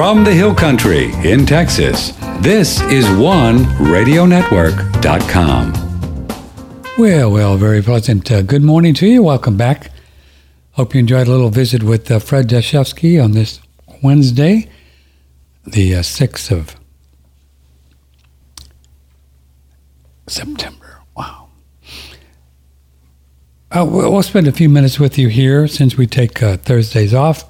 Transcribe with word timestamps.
From 0.00 0.24
the 0.24 0.32
Hill 0.32 0.54
Country 0.54 1.12
in 1.30 1.44
Texas, 1.44 2.12
this 2.38 2.80
is 2.84 3.04
OneRadioNetwork.com. 3.04 5.72
Well, 6.96 7.30
well, 7.30 7.58
very 7.58 7.82
pleasant. 7.82 8.32
Uh, 8.32 8.40
good 8.40 8.62
morning 8.62 8.94
to 8.94 9.06
you. 9.06 9.22
Welcome 9.22 9.58
back. 9.58 9.90
Hope 10.70 10.94
you 10.94 11.00
enjoyed 11.00 11.26
a 11.26 11.30
little 11.30 11.50
visit 11.50 11.82
with 11.82 12.10
uh, 12.10 12.18
Fred 12.18 12.48
Deshevsky 12.48 13.22
on 13.22 13.32
this 13.32 13.60
Wednesday, 14.02 14.70
the 15.66 15.96
uh, 15.96 16.00
6th 16.00 16.50
of 16.50 16.76
September. 20.26 21.02
Wow. 21.14 21.48
Uh, 23.70 23.86
we'll 23.86 24.22
spend 24.22 24.48
a 24.48 24.52
few 24.52 24.70
minutes 24.70 24.98
with 24.98 25.18
you 25.18 25.28
here 25.28 25.68
since 25.68 25.98
we 25.98 26.06
take 26.06 26.42
uh, 26.42 26.56
Thursdays 26.56 27.12
off. 27.12 27.49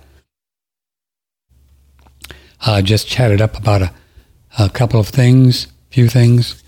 Uh, 2.65 2.83
just 2.83 3.09
chatted 3.09 3.41
up 3.41 3.57
about 3.57 3.83
a, 3.83 3.93
a 4.59 4.69
couple 4.69 5.01
of 5.01 5.09
things, 5.09 5.67
few 5.91 6.09
things, 6.09 6.63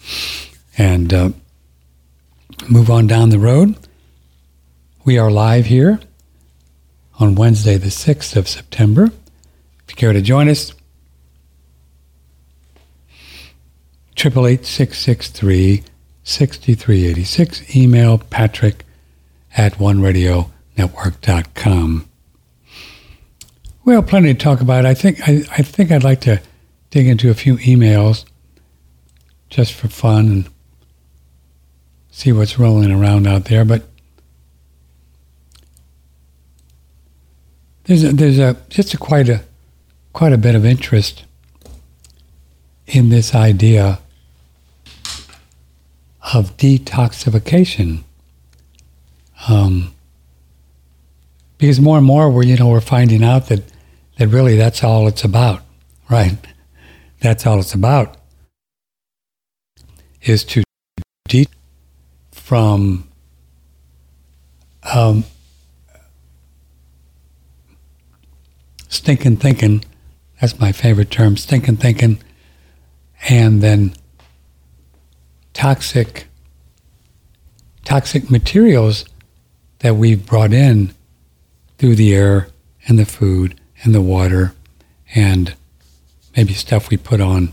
and 0.78 1.12
uh, 1.12 1.30
move 2.68 2.90
on 2.90 3.06
down 3.06 3.30
the 3.30 3.38
road. 3.38 3.76
We 5.04 5.18
are 5.18 5.30
live 5.30 5.66
here 5.66 6.00
on 7.18 7.34
Wednesday, 7.34 7.76
the 7.76 7.88
6th 7.88 8.36
of 8.36 8.48
September. 8.48 9.04
If 9.04 9.90
you 9.90 9.96
care 9.96 10.12
to 10.12 10.22
join 10.22 10.48
us, 10.48 10.72
triple 14.14 14.46
eight 14.46 14.64
six 14.64 14.98
six 14.98 15.28
three 15.28 15.82
sixty 16.22 16.74
three 16.74 17.06
eighty 17.06 17.24
six. 17.24 17.76
Email 17.76 18.18
Patrick 18.18 18.84
at 19.56 19.74
oneradionetwork.com. 19.74 22.08
Well, 23.84 24.02
plenty 24.02 24.32
to 24.32 24.38
talk 24.38 24.60
about. 24.60 24.86
I 24.86 24.94
think 24.94 25.28
I, 25.28 25.42
I 25.50 25.62
think 25.62 25.90
I'd 25.90 26.04
like 26.04 26.20
to 26.22 26.40
dig 26.90 27.08
into 27.08 27.30
a 27.30 27.34
few 27.34 27.56
emails 27.56 28.24
just 29.50 29.72
for 29.72 29.88
fun 29.88 30.26
and 30.26 30.48
see 32.10 32.30
what's 32.30 32.58
rolling 32.58 32.92
around 32.92 33.26
out 33.26 33.46
there. 33.46 33.64
But 33.64 33.82
there's 37.84 38.04
a, 38.04 38.12
there's 38.12 38.38
a 38.38 38.56
just 38.68 38.94
a 38.94 38.98
quite 38.98 39.28
a 39.28 39.42
quite 40.12 40.32
a 40.32 40.38
bit 40.38 40.54
of 40.54 40.64
interest 40.64 41.24
in 42.86 43.08
this 43.08 43.34
idea 43.34 43.98
of 46.32 46.56
detoxification. 46.56 48.04
Um, 49.48 49.92
because 51.58 51.80
more 51.80 51.96
and 51.96 52.06
more 52.06 52.30
we're 52.30 52.44
you 52.44 52.56
know 52.56 52.68
we're 52.68 52.80
finding 52.80 53.24
out 53.24 53.48
that 53.48 53.71
that 54.22 54.28
really 54.28 54.54
that's 54.54 54.84
all 54.84 55.08
it's 55.08 55.24
about, 55.24 55.62
right? 56.08 56.38
That's 57.18 57.44
all 57.44 57.58
it's 57.58 57.74
about 57.74 58.18
is 60.22 60.44
to 60.44 60.62
de 61.26 61.48
from 62.30 63.08
um, 64.84 65.24
stinking 68.88 69.38
thinking. 69.38 69.84
That's 70.40 70.60
my 70.60 70.70
favorite 70.70 71.10
term, 71.10 71.36
stinking 71.36 71.78
thinking, 71.78 72.22
and 73.28 73.60
then 73.60 73.92
toxic 75.52 76.28
toxic 77.84 78.30
materials 78.30 79.04
that 79.80 79.96
we've 79.96 80.24
brought 80.24 80.52
in 80.52 80.94
through 81.78 81.96
the 81.96 82.14
air 82.14 82.46
and 82.86 83.00
the 83.00 83.04
food 83.04 83.58
and 83.82 83.94
the 83.94 84.00
water 84.00 84.54
and 85.14 85.54
maybe 86.36 86.54
stuff 86.54 86.88
we 86.88 86.96
put 86.96 87.20
on 87.20 87.52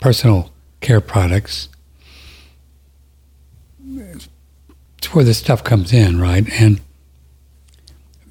personal 0.00 0.50
care 0.80 1.00
products. 1.00 1.68
It's 3.88 5.14
where 5.14 5.24
the 5.24 5.34
stuff 5.34 5.62
comes 5.62 5.92
in, 5.92 6.20
right? 6.20 6.48
And 6.60 6.80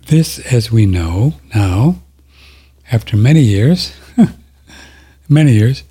this, 0.07 0.39
as 0.51 0.71
we 0.71 0.85
know 0.85 1.35
now, 1.53 2.01
after 2.91 3.17
many 3.17 3.41
years, 3.41 3.93
many 5.29 5.53
years, 5.53 5.83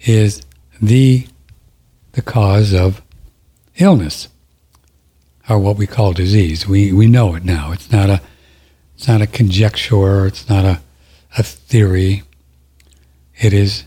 is 0.00 0.42
the 0.80 1.26
the 2.12 2.22
cause 2.22 2.72
of 2.72 3.02
illness 3.76 4.28
or 5.50 5.58
what 5.58 5.76
we 5.76 5.86
call 5.86 6.12
disease. 6.12 6.66
We 6.66 6.92
we 6.92 7.06
know 7.06 7.34
it 7.34 7.44
now. 7.44 7.72
It's 7.72 7.90
not 7.90 8.08
a 8.08 8.20
it's 8.94 9.08
not 9.08 9.20
a 9.20 9.26
conjecture, 9.26 10.26
it's 10.26 10.48
not 10.48 10.64
a, 10.64 10.80
a 11.38 11.42
theory. 11.42 12.22
It 13.40 13.52
is 13.52 13.84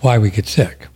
why 0.00 0.18
we 0.18 0.30
get 0.30 0.46
sick. 0.46 0.88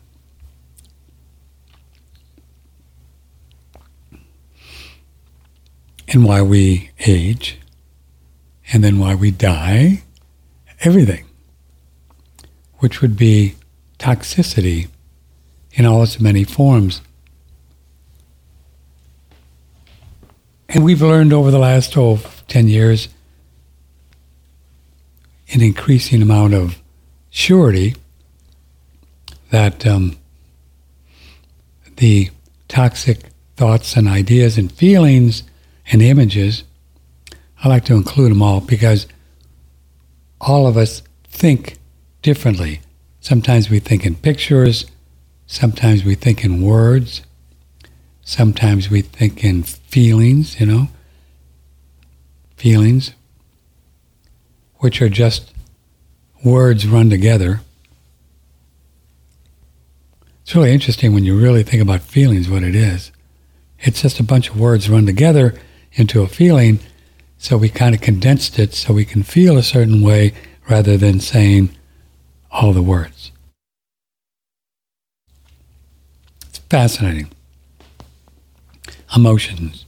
And 6.08 6.24
why 6.24 6.42
we 6.42 6.90
age, 7.06 7.60
and 8.72 8.82
then 8.82 8.98
why 8.98 9.14
we 9.14 9.30
die, 9.30 10.02
everything 10.80 11.24
which 12.78 13.00
would 13.00 13.16
be 13.16 13.54
toxicity 14.00 14.88
in 15.72 15.86
all 15.86 16.02
its 16.02 16.18
many 16.18 16.42
forms. 16.42 17.00
And 20.72 20.84
we've 20.84 21.02
learned 21.02 21.32
over 21.32 21.50
the 21.50 21.58
last 21.58 21.96
oh, 21.96 22.20
10 22.46 22.68
years 22.68 23.08
an 25.52 25.62
increasing 25.62 26.22
amount 26.22 26.54
of 26.54 26.78
surety 27.28 27.96
that 29.50 29.84
um, 29.84 30.16
the 31.96 32.30
toxic 32.68 33.18
thoughts 33.56 33.96
and 33.96 34.06
ideas 34.06 34.56
and 34.56 34.70
feelings 34.70 35.42
and 35.90 36.00
images, 36.02 36.62
I 37.64 37.68
like 37.68 37.84
to 37.86 37.94
include 37.94 38.30
them 38.30 38.40
all 38.40 38.60
because 38.60 39.08
all 40.40 40.68
of 40.68 40.76
us 40.76 41.02
think 41.24 41.78
differently. 42.22 42.80
Sometimes 43.20 43.70
we 43.70 43.80
think 43.80 44.06
in 44.06 44.14
pictures, 44.14 44.86
sometimes 45.48 46.04
we 46.04 46.14
think 46.14 46.44
in 46.44 46.62
words, 46.62 47.22
sometimes 48.30 48.88
we 48.88 49.02
think 49.02 49.42
in 49.42 49.64
feelings, 49.64 50.60
you 50.60 50.66
know, 50.66 50.88
feelings, 52.56 53.12
which 54.76 55.02
are 55.02 55.08
just 55.08 55.52
words 56.44 56.86
run 56.86 57.10
together. 57.10 57.60
It's 60.42 60.54
really 60.54 60.72
interesting 60.72 61.12
when 61.12 61.24
you 61.24 61.36
really 61.36 61.64
think 61.64 61.82
about 61.82 62.02
feelings, 62.02 62.48
what 62.48 62.62
it 62.62 62.76
is. 62.76 63.10
It's 63.80 64.02
just 64.02 64.20
a 64.20 64.24
bunch 64.24 64.48
of 64.48 64.60
words 64.60 64.88
run 64.88 65.06
together 65.06 65.54
into 65.94 66.22
a 66.22 66.28
feeling, 66.28 66.78
so 67.36 67.56
we 67.56 67.68
kind 67.68 67.96
of 67.96 68.00
condensed 68.00 68.60
it 68.60 68.74
so 68.74 68.94
we 68.94 69.04
can 69.04 69.24
feel 69.24 69.58
a 69.58 69.62
certain 69.62 70.02
way 70.02 70.32
rather 70.68 70.96
than 70.96 71.18
saying, 71.18 71.70
all 72.52 72.72
the 72.72 72.82
words. 72.82 73.32
It's 76.48 76.58
fascinating. 76.58 77.30
Emotions. 79.14 79.84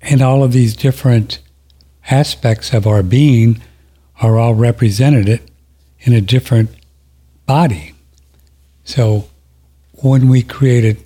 And 0.00 0.22
all 0.22 0.42
of 0.42 0.52
these 0.52 0.76
different 0.76 1.40
aspects 2.10 2.72
of 2.72 2.86
our 2.86 3.02
being 3.02 3.60
are 4.20 4.38
all 4.38 4.54
represented 4.54 5.40
in 6.00 6.12
a 6.12 6.20
different 6.20 6.70
body. 7.46 7.94
So 8.84 9.28
when 9.92 10.28
we 10.28 10.42
created 10.42 11.02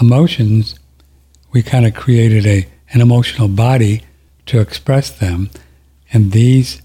emotions, 0.00 0.78
we 1.52 1.62
kind 1.62 1.86
of 1.86 1.94
created 1.94 2.46
a, 2.46 2.66
an 2.92 3.00
emotional 3.00 3.48
body 3.48 4.02
to 4.46 4.60
express 4.60 5.10
them. 5.10 5.50
And 6.12 6.32
these 6.32 6.82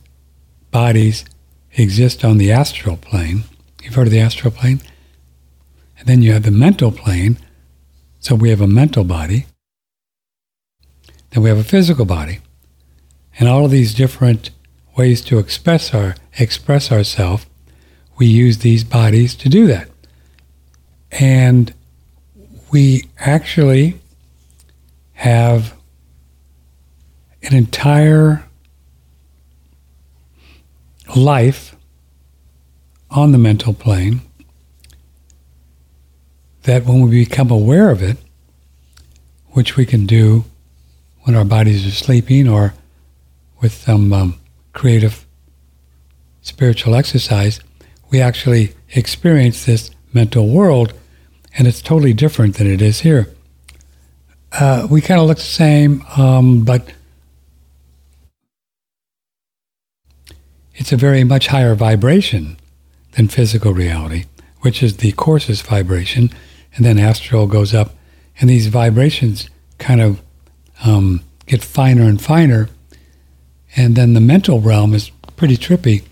bodies 0.71 1.25
exist 1.73 2.23
on 2.25 2.37
the 2.37 2.51
astral 2.51 2.97
plane. 2.97 3.43
You've 3.81 3.95
heard 3.95 4.07
of 4.07 4.11
the 4.11 4.19
astral 4.19 4.51
plane? 4.51 4.81
And 5.97 6.07
then 6.07 6.21
you 6.21 6.33
have 6.33 6.43
the 6.43 6.51
mental 6.51 6.91
plane. 6.91 7.37
So 8.19 8.35
we 8.35 8.49
have 8.49 8.61
a 8.61 8.67
mental 8.67 9.03
body. 9.03 9.45
Then 11.31 11.43
we 11.43 11.49
have 11.49 11.57
a 11.57 11.63
physical 11.63 12.05
body. 12.05 12.39
And 13.39 13.47
all 13.47 13.65
of 13.65 13.71
these 13.71 13.93
different 13.93 14.49
ways 14.97 15.21
to 15.21 15.37
express 15.37 15.93
our 15.93 16.15
express 16.37 16.91
ourselves, 16.91 17.45
we 18.17 18.25
use 18.25 18.59
these 18.59 18.83
bodies 18.83 19.35
to 19.35 19.49
do 19.49 19.67
that. 19.67 19.89
And 21.11 21.73
we 22.71 23.07
actually 23.19 23.99
have 25.13 25.75
an 27.43 27.55
entire 27.55 28.43
life 31.15 31.75
on 33.09 33.31
the 33.31 33.37
mental 33.37 33.73
plane 33.73 34.21
that 36.67 36.85
when 36.85 37.01
we 37.01 37.23
become 37.23 37.49
aware 37.49 37.89
of 37.89 38.03
it, 38.03 38.17
which 39.51 39.77
we 39.77 39.85
can 39.85 40.05
do 40.05 40.43
when 41.21 41.33
our 41.33 41.45
bodies 41.45 41.87
are 41.87 41.91
sleeping 41.91 42.45
or 42.45 42.73
with 43.61 43.71
some 43.71 44.11
um, 44.11 44.35
creative 44.73 45.25
spiritual 46.41 46.93
exercise, 46.93 47.61
we 48.09 48.19
actually 48.19 48.75
experience 48.89 49.65
this 49.65 49.91
mental 50.11 50.49
world, 50.49 50.93
and 51.57 51.69
it's 51.69 51.81
totally 51.81 52.13
different 52.13 52.55
than 52.55 52.67
it 52.67 52.81
is 52.81 52.99
here. 52.99 53.29
Uh, 54.51 54.87
we 54.91 54.99
kind 54.99 55.21
of 55.21 55.27
look 55.27 55.37
the 55.37 55.43
same, 55.43 56.03
um, 56.17 56.65
but 56.65 56.91
it's 60.75 60.91
a 60.91 60.97
very 60.97 61.23
much 61.23 61.47
higher 61.47 61.75
vibration 61.75 62.57
than 63.13 63.29
physical 63.29 63.73
reality, 63.73 64.25
which 64.61 64.83
is 64.83 64.97
the 64.97 65.13
coarsest 65.13 65.65
vibration, 65.65 66.29
and 66.77 66.85
then 66.85 66.99
astral 66.99 67.47
goes 67.47 67.73
up, 67.73 67.95
and 68.39 68.49
these 68.49 68.67
vibrations 68.67 69.49
kind 69.79 69.99
of 69.99 70.21
um, 70.85 71.21
get 71.47 71.63
finer 71.63 72.03
and 72.03 72.21
finer, 72.21 72.69
and 73.75 73.95
then 73.95 74.13
the 74.13 74.21
mental 74.21 74.61
realm 74.61 74.93
is 74.93 75.09
pretty 75.35 75.57
trippy, 75.57 76.03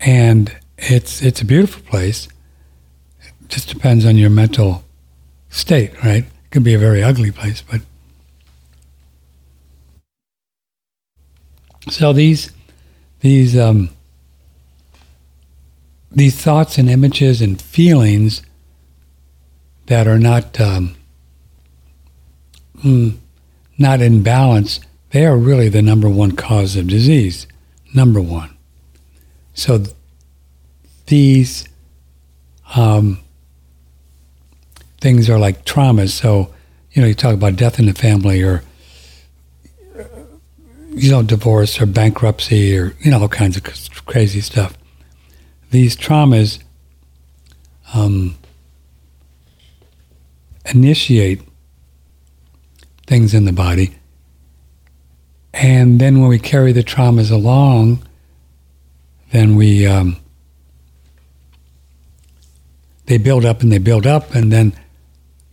and 0.00 0.56
it's 0.78 1.20
it's 1.20 1.42
a 1.42 1.44
beautiful 1.44 1.82
place. 1.82 2.28
It 3.20 3.48
just 3.48 3.68
depends 3.68 4.06
on 4.06 4.16
your 4.16 4.30
mental 4.30 4.84
state, 5.50 5.92
right? 6.02 6.24
It 6.24 6.50
could 6.50 6.64
be 6.64 6.74
a 6.74 6.78
very 6.78 7.02
ugly 7.02 7.32
place, 7.32 7.60
but 7.60 7.80
so 11.90 12.12
these 12.12 12.52
these 13.18 13.58
um, 13.58 13.90
these 16.12 16.36
thoughts 16.36 16.78
and 16.78 16.88
images 16.88 17.42
and 17.42 17.60
feelings 17.60 18.42
that 19.92 20.08
are 20.08 20.18
not 20.18 20.58
um, 20.58 20.94
mm, 22.78 23.14
not 23.76 24.00
in 24.00 24.22
balance, 24.22 24.80
they 25.10 25.26
are 25.26 25.36
really 25.36 25.68
the 25.68 25.82
number 25.82 26.08
one 26.08 26.32
cause 26.32 26.76
of 26.76 26.86
disease. 26.86 27.46
Number 27.94 28.18
one. 28.18 28.56
So 29.52 29.84
these 31.08 31.68
um, 32.74 33.20
things 35.02 35.28
are 35.28 35.38
like 35.38 35.66
traumas. 35.66 36.12
So, 36.12 36.54
you 36.92 37.02
know, 37.02 37.08
you 37.08 37.14
talk 37.14 37.34
about 37.34 37.56
death 37.56 37.78
in 37.78 37.84
the 37.84 37.92
family 37.92 38.42
or, 38.42 38.64
you 40.88 41.10
know, 41.10 41.22
divorce 41.22 41.78
or 41.82 41.84
bankruptcy 41.84 42.78
or, 42.78 42.96
you 43.00 43.10
know, 43.10 43.20
all 43.20 43.28
kinds 43.28 43.58
of 43.58 43.64
crazy 44.06 44.40
stuff. 44.40 44.72
These 45.70 45.98
traumas 45.98 46.62
um, 47.92 48.36
initiate 50.66 51.40
things 53.06 53.34
in 53.34 53.44
the 53.44 53.52
body. 53.52 53.94
And 55.52 56.00
then 56.00 56.20
when 56.20 56.28
we 56.28 56.38
carry 56.38 56.72
the 56.72 56.82
traumas 56.82 57.30
along, 57.30 58.06
then 59.32 59.56
we 59.56 59.86
um, 59.86 60.16
they 63.06 63.18
build 63.18 63.44
up 63.44 63.62
and 63.62 63.70
they 63.70 63.78
build 63.78 64.06
up, 64.06 64.34
and 64.34 64.52
then 64.52 64.72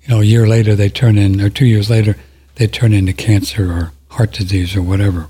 you 0.04 0.10
know 0.10 0.22
a 0.22 0.26
year 0.26 0.48
later 0.48 0.76
they 0.76 0.90
turn 0.90 1.18
in, 1.18 1.42
or 1.42 1.50
two 1.50 1.66
years 1.66 1.90
later 1.90 2.16
they 2.56 2.68
turn 2.68 2.94
into 2.94 3.14
cancer 3.14 3.72
or 3.72 3.92
heart 4.10 4.34
disease 4.34 4.76
or 4.76 4.82
whatever. 4.82 5.28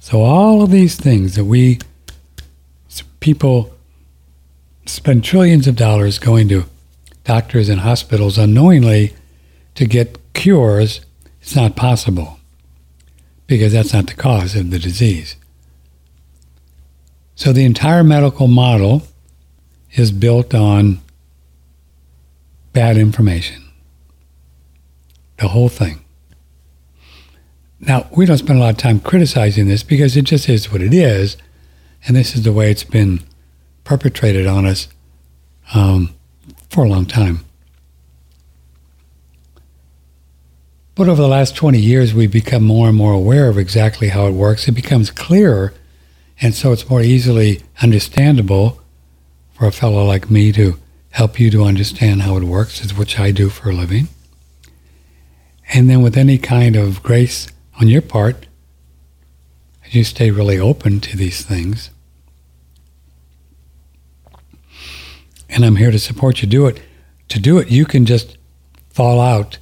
So 0.00 0.22
all 0.22 0.62
of 0.62 0.70
these 0.70 0.96
things 0.96 1.34
that 1.36 1.44
we 1.44 1.78
people 3.20 3.72
spend 4.86 5.22
trillions 5.22 5.66
of 5.66 5.76
dollars 5.76 6.18
going 6.18 6.48
to 6.48 6.64
doctors 7.30 7.68
and 7.68 7.82
hospitals 7.82 8.38
unknowingly 8.38 9.14
to 9.76 9.86
get 9.86 10.18
cures, 10.32 11.00
it's 11.40 11.54
not 11.54 11.76
possible 11.76 12.40
because 13.46 13.72
that's 13.72 13.92
not 13.92 14.08
the 14.08 14.14
cause 14.14 14.56
of 14.56 14.72
the 14.72 14.80
disease. 14.80 15.36
So 17.36 17.52
the 17.52 17.64
entire 17.64 18.02
medical 18.02 18.48
model 18.48 19.02
is 19.92 20.10
built 20.10 20.56
on 20.56 21.00
bad 22.72 22.96
information. 22.96 23.62
The 25.36 25.46
whole 25.46 25.68
thing. 25.68 26.04
Now, 27.78 28.08
we 28.10 28.26
don't 28.26 28.38
spend 28.38 28.58
a 28.58 28.62
lot 28.62 28.70
of 28.70 28.76
time 28.76 28.98
criticizing 28.98 29.68
this 29.68 29.84
because 29.84 30.16
it 30.16 30.22
just 30.22 30.48
is 30.48 30.72
what 30.72 30.82
it 30.82 30.92
is, 30.92 31.36
and 32.08 32.16
this 32.16 32.34
is 32.34 32.42
the 32.42 32.52
way 32.52 32.72
it's 32.72 32.82
been 32.82 33.22
perpetrated 33.84 34.48
on 34.48 34.66
us 34.66 34.88
um, 35.74 36.12
for 36.70 36.84
a 36.84 36.88
long 36.88 37.04
time. 37.04 37.44
But 40.94 41.08
over 41.08 41.20
the 41.22 41.28
last 41.28 41.56
20 41.56 41.78
years, 41.78 42.14
we've 42.14 42.30
become 42.30 42.62
more 42.62 42.88
and 42.88 42.96
more 42.96 43.12
aware 43.12 43.48
of 43.48 43.58
exactly 43.58 44.08
how 44.08 44.26
it 44.26 44.32
works. 44.32 44.68
It 44.68 44.72
becomes 44.72 45.10
clearer, 45.10 45.72
and 46.40 46.54
so 46.54 46.72
it's 46.72 46.88
more 46.88 47.00
easily 47.00 47.62
understandable 47.82 48.80
for 49.52 49.66
a 49.66 49.72
fellow 49.72 50.04
like 50.04 50.30
me 50.30 50.52
to 50.52 50.78
help 51.10 51.40
you 51.40 51.50
to 51.50 51.64
understand 51.64 52.22
how 52.22 52.36
it 52.36 52.44
works, 52.44 52.92
which 52.92 53.18
I 53.18 53.30
do 53.30 53.48
for 53.48 53.70
a 53.70 53.74
living. 53.74 54.08
And 55.72 55.88
then 55.88 56.02
with 56.02 56.16
any 56.16 56.38
kind 56.38 56.76
of 56.76 57.02
grace 57.02 57.48
on 57.80 57.88
your 57.88 58.02
part, 58.02 58.46
as 59.86 59.94
you 59.94 60.04
stay 60.04 60.30
really 60.30 60.58
open 60.58 61.00
to 61.00 61.16
these 61.16 61.42
things, 61.42 61.90
and 65.50 65.64
I'm 65.64 65.76
here 65.76 65.90
to 65.90 65.98
support 65.98 66.42
you. 66.42 66.48
Do 66.48 66.66
it. 66.66 66.80
To 67.28 67.40
do 67.40 67.58
it, 67.58 67.70
you 67.70 67.84
can 67.84 68.06
just 68.06 68.38
fall 68.88 69.20
out 69.20 69.58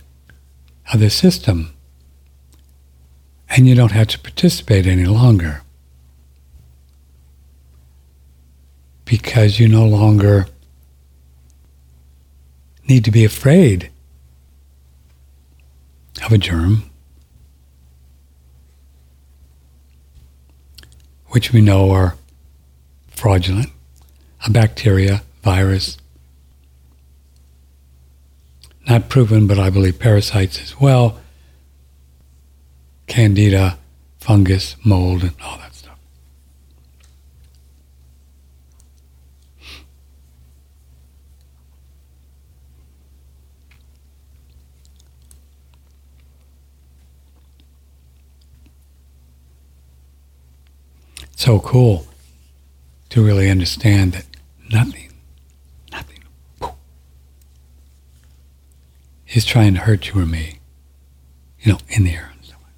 of 0.93 1.01
the 1.01 1.11
system. 1.11 1.75
And 3.51 3.67
you 3.67 3.75
don't 3.75 3.93
have 3.93 4.09
to 4.09 4.19
participate 4.19 4.87
any 4.87 5.07
longer. 5.07 5.63
Because 9.05 9.59
you 9.59 9.69
no 9.69 9.87
longer 9.87 10.47
need 12.87 13.05
to 13.05 13.11
be 13.11 13.25
afraid 13.25 13.91
of 16.25 16.33
a 16.33 16.39
germ, 16.39 16.91
which 21.29 21.53
we 21.53 21.61
know 21.61 21.91
are 21.91 22.17
fraudulent, 23.09 23.71
a 24.47 24.51
bacteria, 24.51 25.23
virus, 25.43 25.99
not 28.89 29.09
proven, 29.09 29.47
but 29.47 29.59
I 29.59 29.71
believe 29.71 29.99
parasites 29.99 30.61
as 30.63 30.81
well, 30.81 31.21
candida, 33.07 33.79
fungus, 34.19 34.77
mold, 34.85 35.23
and 35.23 35.35
all 35.43 35.59
that. 35.59 35.75
Stuff. 35.75 35.99
So 51.37 51.61
cool 51.61 52.07
to 53.11 53.25
really 53.25 53.49
understand 53.49 54.13
that 54.13 54.27
nothing, 54.71 55.08
is 59.31 59.45
trying 59.45 59.75
to 59.75 59.81
hurt 59.81 60.09
you 60.09 60.21
or 60.21 60.27
me, 60.27 60.59
you 61.61 61.73
know, 61.73 61.79
in 61.89 62.05
the 62.05 62.13
air. 62.13 62.33
And 62.35 62.45
so, 62.45 62.55
on. 62.55 62.71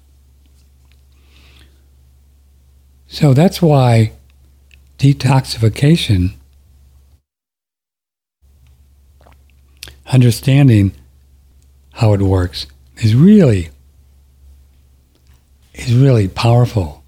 so 3.07 3.33
that's 3.33 3.61
why 3.61 4.13
detoxification, 4.97 6.33
understanding 10.11 10.91
how 11.93 12.13
it 12.13 12.21
works, 12.21 12.67
is 12.97 13.15
really 13.15 13.69
is 15.73 15.95
really 15.95 16.27
powerful 16.27 17.03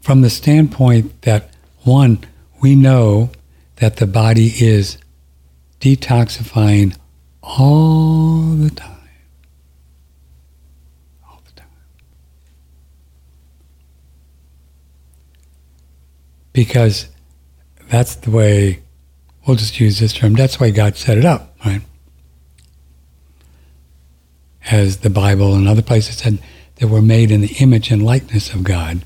from 0.00 0.22
the 0.22 0.30
standpoint 0.30 1.22
that, 1.22 1.50
one, 1.82 2.18
we 2.62 2.74
know 2.74 3.30
that 3.76 3.96
the 3.96 4.06
body 4.06 4.52
is 4.58 4.98
detoxifying 5.80 6.96
all 7.46 8.40
the 8.56 8.70
time. 8.70 8.90
All 11.26 11.40
the 11.44 11.52
time. 11.52 11.68
Because 16.52 17.08
that's 17.88 18.16
the 18.16 18.30
way, 18.30 18.82
we'll 19.46 19.56
just 19.56 19.80
use 19.80 20.00
this 20.00 20.12
term, 20.12 20.34
that's 20.34 20.60
why 20.60 20.70
God 20.70 20.96
set 20.96 21.16
it 21.16 21.24
up, 21.24 21.56
right? 21.64 21.82
As 24.70 24.98
the 24.98 25.10
Bible 25.10 25.54
and 25.54 25.68
other 25.68 25.82
places 25.82 26.16
said, 26.16 26.38
that 26.76 26.88
we're 26.88 27.00
made 27.00 27.30
in 27.30 27.40
the 27.40 27.54
image 27.60 27.90
and 27.90 28.04
likeness 28.04 28.52
of 28.52 28.62
God 28.62 29.02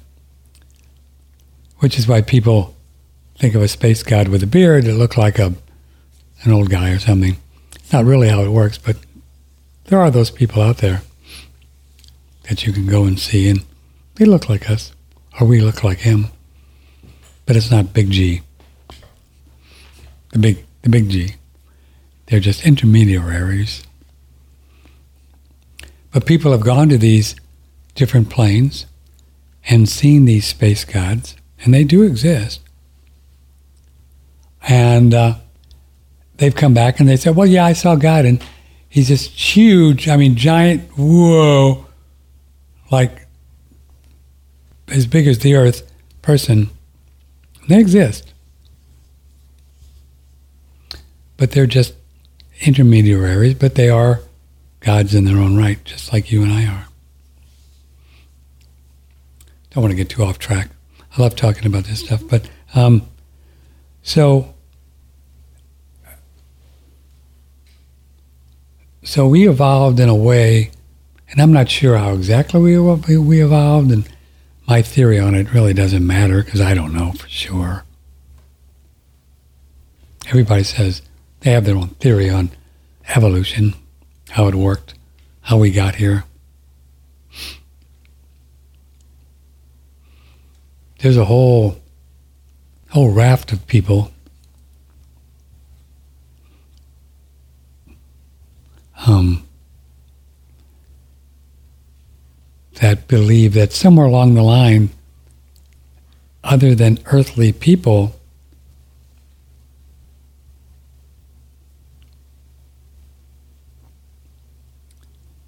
which 1.81 1.99
is 1.99 2.07
why 2.07 2.23
people 2.23 2.77
think 3.37 3.55
of 3.55 3.63
a 3.63 3.69
space 3.69 4.03
god 4.03 4.29
with 4.29 4.43
a 4.43 4.47
beard 4.47 4.85
that 4.85 4.95
look 4.95 5.17
like 5.17 5.39
a 5.39 5.55
an 6.43 6.53
old 6.53 6.71
guy 6.71 6.91
or 6.91 6.99
something. 6.99 7.37
Not 7.93 8.05
really 8.05 8.29
how 8.29 8.43
it 8.43 8.51
works, 8.51 8.79
but 8.79 8.97
there 9.87 10.01
are 10.01 10.11
those 10.11 10.31
people 10.31 10.63
out 10.63 10.79
there. 10.79 11.03
that 12.49 12.67
you 12.67 12.73
can 12.73 12.87
go 12.87 13.05
and 13.05 13.19
see, 13.19 13.49
and 13.49 13.65
they 14.17 14.25
look 14.25 14.49
like 14.49 14.69
us, 14.69 14.93
or 15.39 15.47
we 15.47 15.61
look 15.61 15.85
like 15.85 15.99
him. 15.99 16.27
But 17.47 17.55
it's 17.55 17.71
not 17.71 17.93
big 17.93 18.11
G. 18.11 18.43
The 20.33 20.39
big, 20.39 20.65
the 20.83 20.89
big 20.89 21.09
G. 21.11 21.35
They're 22.27 22.41
just 22.41 22.67
intermediaries. 22.67 23.85
But 26.13 26.27
people 26.27 26.51
have 26.51 26.61
gone 26.61 26.89
to 26.89 26.99
these 26.99 27.37
different 27.95 28.31
planes 28.31 28.87
and 29.69 29.89
seen 29.89 30.25
these 30.25 30.47
space 30.47 30.85
gods, 30.85 31.37
and 31.63 31.73
they 31.73 31.85
do 31.85 32.03
exist. 32.03 32.61
And 34.69 35.15
uh, 35.15 35.35
they've 36.41 36.55
come 36.55 36.75
back 36.75 36.99
and 36.99 37.09
they 37.09 37.17
said, 37.17 37.37
"Well, 37.37 37.47
yeah, 37.47 37.65
I 37.65 37.75
saw 37.75 37.95
God, 37.95 38.25
and 38.25 38.43
he's 38.89 39.09
this 39.09 39.27
huge, 39.27 40.09
I 40.09 40.17
mean, 40.17 40.35
giant, 40.35 40.91
whoa, 40.99 41.87
like 42.91 43.27
as 44.89 45.07
big 45.07 45.29
as 45.29 45.39
the 45.39 45.55
Earth 45.55 45.89
person." 46.23 46.71
They 47.69 47.79
exist, 47.79 48.33
but 51.37 51.53
they're 51.53 51.67
just 51.67 51.95
intermediaries. 52.63 53.55
But 53.55 53.77
they 53.77 53.91
are 53.91 54.23
gods 54.81 55.15
in 55.15 55.27
their 55.27 55.37
own 55.37 55.57
right, 55.57 55.85
just 55.85 56.13
like 56.13 56.33
you 56.33 56.43
and 56.43 56.51
I 56.51 56.67
are. 56.67 56.87
Don't 59.71 59.83
want 59.83 59.93
to 59.93 59.97
get 59.97 60.09
too 60.09 60.25
off 60.25 60.39
track. 60.39 60.71
I 61.17 61.23
love 61.23 61.37
talking 61.37 61.67
about 61.67 61.85
this 61.85 62.01
stuff, 62.01 62.23
but 62.29 62.49
um, 62.75 63.03
so 64.03 64.55
so 69.03 69.27
we 69.27 69.49
evolved 69.49 69.99
in 69.99 70.09
a 70.09 70.15
way, 70.15 70.71
and 71.31 71.41
I'm 71.41 71.53
not 71.53 71.71
sure 71.71 71.97
how 71.97 72.13
exactly 72.13 72.61
we 72.61 73.17
we 73.17 73.43
evolved, 73.43 73.91
and 73.91 74.09
my 74.69 74.83
theory 74.83 75.19
on 75.19 75.35
it 75.35 75.53
really 75.53 75.75
doesn't 75.75 76.07
matter 76.07 76.43
because 76.43 76.61
I 76.61 76.75
don't 76.75 76.95
know 76.95 77.13
for 77.13 77.29
sure. 77.29 77.85
Everybody 80.29 80.65
says 80.65 81.03
they 81.41 81.51
have 81.51 81.65
their 81.65 81.77
own 81.77 81.89
theory 81.89 82.31
on 82.31 82.51
evolution, 83.09 83.75
how 84.31 84.47
it 84.49 84.55
worked, 84.55 84.95
how 85.43 85.59
we 85.59 85.71
got 85.71 85.97
here. 85.97 86.25
There's 91.01 91.17
a 91.17 91.25
whole 91.25 91.81
whole 92.91 93.13
raft 93.13 93.53
of 93.53 93.67
people 93.67 94.13
um, 99.07 99.47
that 102.81 103.09
believe 103.09 103.55
that 103.55 103.73
somewhere 103.73 104.07
along 104.07 104.35
the 104.35 104.43
line, 104.43 104.91
other 106.43 106.75
than 106.75 106.99
earthly 107.07 107.53
people, 107.53 108.15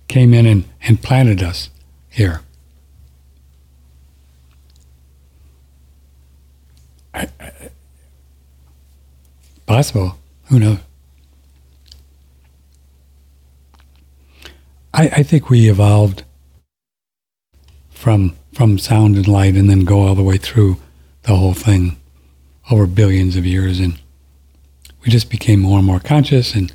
came 0.09 0.35
in 0.35 0.45
and, 0.45 0.65
and 0.83 1.03
planted 1.03 1.43
us 1.43 1.71
here. 2.11 2.43
I, 7.15 7.29
I, 7.41 7.53
possible. 9.67 10.19
Who 10.51 10.59
knows? 10.59 10.79
I, 15.03 15.07
I 15.17 15.23
think 15.25 15.51
we 15.51 15.69
evolved 15.69 16.23
from 17.91 18.37
from 18.55 18.79
sound 18.79 19.17
and 19.17 19.27
light 19.27 19.55
and 19.55 19.69
then 19.69 19.85
go 19.85 20.07
all 20.07 20.15
the 20.15 20.23
way 20.23 20.37
through 20.37 20.77
the 21.23 21.35
whole 21.35 21.55
thing 21.55 21.97
over 22.71 22.87
billions 22.87 23.35
of 23.35 23.45
years. 23.45 23.81
And 23.81 23.99
we 25.03 25.11
just 25.11 25.29
became 25.29 25.61
more 25.61 25.79
and 25.79 25.87
more 25.87 25.99
conscious 25.99 26.55
and 26.55 26.73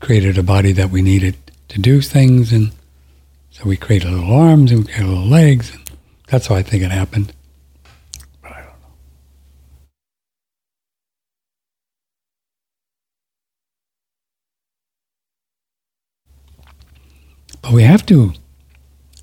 created 0.00 0.38
a 0.38 0.44
body 0.44 0.70
that 0.72 0.90
we 0.90 1.02
needed 1.02 1.34
to 1.68 1.80
do 1.80 2.00
things. 2.00 2.52
And 2.52 2.70
so 3.50 3.64
we 3.64 3.76
created 3.76 4.10
little 4.10 4.32
arms 4.32 4.70
and 4.70 4.80
we 4.80 4.92
created 4.92 5.08
little 5.08 5.26
legs. 5.26 5.74
And 5.74 5.90
that's 6.28 6.46
how 6.46 6.54
I 6.54 6.62
think 6.62 6.84
it 6.84 6.92
happened. 6.92 7.32
But 8.42 8.52
I 8.52 8.60
don't 8.60 8.80
know. 8.80 8.94
But 17.70 17.76
we 17.76 17.84
have 17.84 18.04
to 18.06 18.32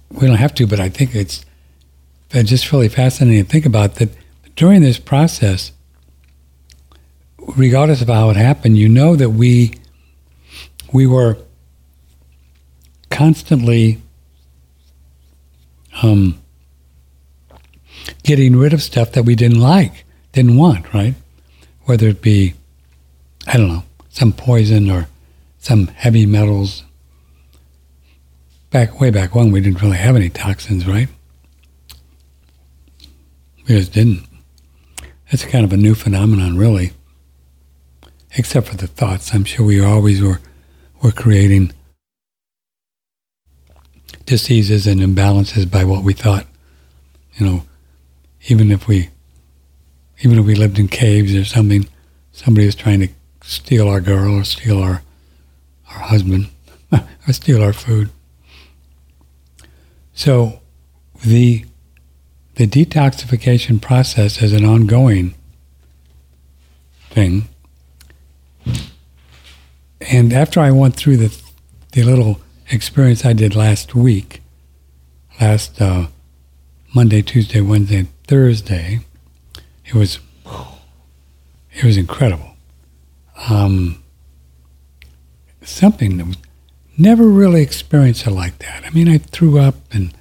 we 0.10 0.26
don't 0.26 0.38
have 0.38 0.56
to, 0.56 0.66
but 0.66 0.80
I 0.80 0.88
think 0.88 1.14
it's 1.14 1.46
just 2.32 2.72
really 2.72 2.88
fascinating 2.88 3.44
to 3.44 3.52
think 3.52 3.66
about 3.66 3.96
that 3.96 4.08
during 4.56 4.82
this 4.82 5.00
process, 5.00 5.74
regardless 7.58 8.02
of 8.02 8.08
how 8.08 8.30
it 8.30 8.38
happened, 8.38 8.78
you 8.78 8.88
know 8.88 9.18
that 9.18 9.32
we 9.32 9.74
we 10.94 11.06
were 11.06 11.38
constantly 13.10 14.02
um, 16.02 16.42
getting 18.24 18.56
rid 18.56 18.72
of 18.72 18.82
stuff 18.82 19.12
that 19.12 19.24
we 19.24 19.36
didn't 19.36 19.60
like, 19.60 20.06
didn't 20.32 20.56
want, 20.56 20.94
right? 20.94 21.16
Whether 21.84 22.08
it 22.08 22.22
be, 22.22 22.54
I 23.46 23.58
don't 23.58 23.68
know, 23.68 23.84
some 24.08 24.32
poison 24.32 24.90
or 24.90 25.10
some 25.60 25.88
heavy 25.88 26.26
metals, 26.26 26.84
back 28.70 29.00
way 29.00 29.10
back 29.10 29.36
when 29.36 29.52
we 29.52 29.62
didn't 29.62 29.82
really 29.82 29.98
have 29.98 30.16
any 30.16 30.30
toxins, 30.30 30.88
right? 30.88 31.10
We 33.68 33.76
just 33.76 33.94
didn't. 33.94 34.26
That's 35.32 35.46
kind 35.46 35.66
of 35.66 35.74
a 35.74 35.78
new 35.78 35.94
phenomenon, 35.96 36.58
really. 36.58 36.94
Except 38.38 38.68
for 38.68 38.78
the 38.78 38.88
thoughts, 38.88 39.34
I'm 39.34 39.44
sure 39.44 39.66
we 39.66 39.84
always 39.84 40.22
were 40.22 40.40
were 41.02 41.12
creating 41.12 41.74
diseases 44.26 44.88
and 44.88 45.00
imbalances 45.02 45.70
by 45.70 45.84
what 45.84 46.04
we 46.04 46.14
thought. 46.14 46.46
You 47.36 47.46
know, 47.46 47.64
even 48.48 48.72
if 48.72 48.88
we 48.88 49.10
even 50.20 50.40
if 50.40 50.46
we 50.46 50.56
lived 50.56 50.80
in 50.80 50.88
caves 50.88 51.36
or 51.36 51.46
something, 51.46 51.88
somebody 52.32 52.66
was 52.66 52.76
trying 52.76 53.02
to 53.02 53.10
steal 53.42 53.88
our 53.88 54.02
girl 54.02 54.36
or 54.36 54.44
steal 54.44 54.82
our 54.82 55.02
our 55.90 56.00
husband 56.00 56.50
or 56.92 57.34
steal 57.34 57.62
our 57.62 57.74
food. 57.74 58.10
So 60.18 60.62
the 61.24 61.64
the 62.56 62.66
detoxification 62.66 63.80
process 63.80 64.42
is 64.42 64.52
an 64.52 64.66
ongoing 64.66 65.36
thing. 67.12 67.48
And 70.02 70.34
after 70.34 70.60
I 70.60 70.72
went 70.72 70.96
through 70.96 71.18
the 71.18 71.42
the 71.92 72.02
little 72.02 72.42
experience 72.72 73.26
I 73.26 73.34
did 73.34 73.56
last 73.56 73.94
week, 73.94 74.42
last 75.40 75.80
uh, 75.80 76.08
Monday, 76.96 77.22
Tuesday, 77.22 77.62
Wednesday, 77.62 78.08
Thursday, 78.26 79.02
it 79.86 79.94
was 79.94 80.18
it 81.76 81.84
was 81.84 81.96
incredible. 81.96 82.56
Um, 83.52 84.04
something 85.62 86.18
that 86.18 86.26
was 86.26 86.38
Never 86.98 87.28
really 87.28 87.62
experienced 87.62 88.26
it 88.26 88.32
like 88.32 88.58
that. 88.60 88.84
I 88.84 88.90
mean, 88.90 89.08
I 89.08 89.20
threw 89.20 89.60
up 89.60 89.76
and 89.92 90.14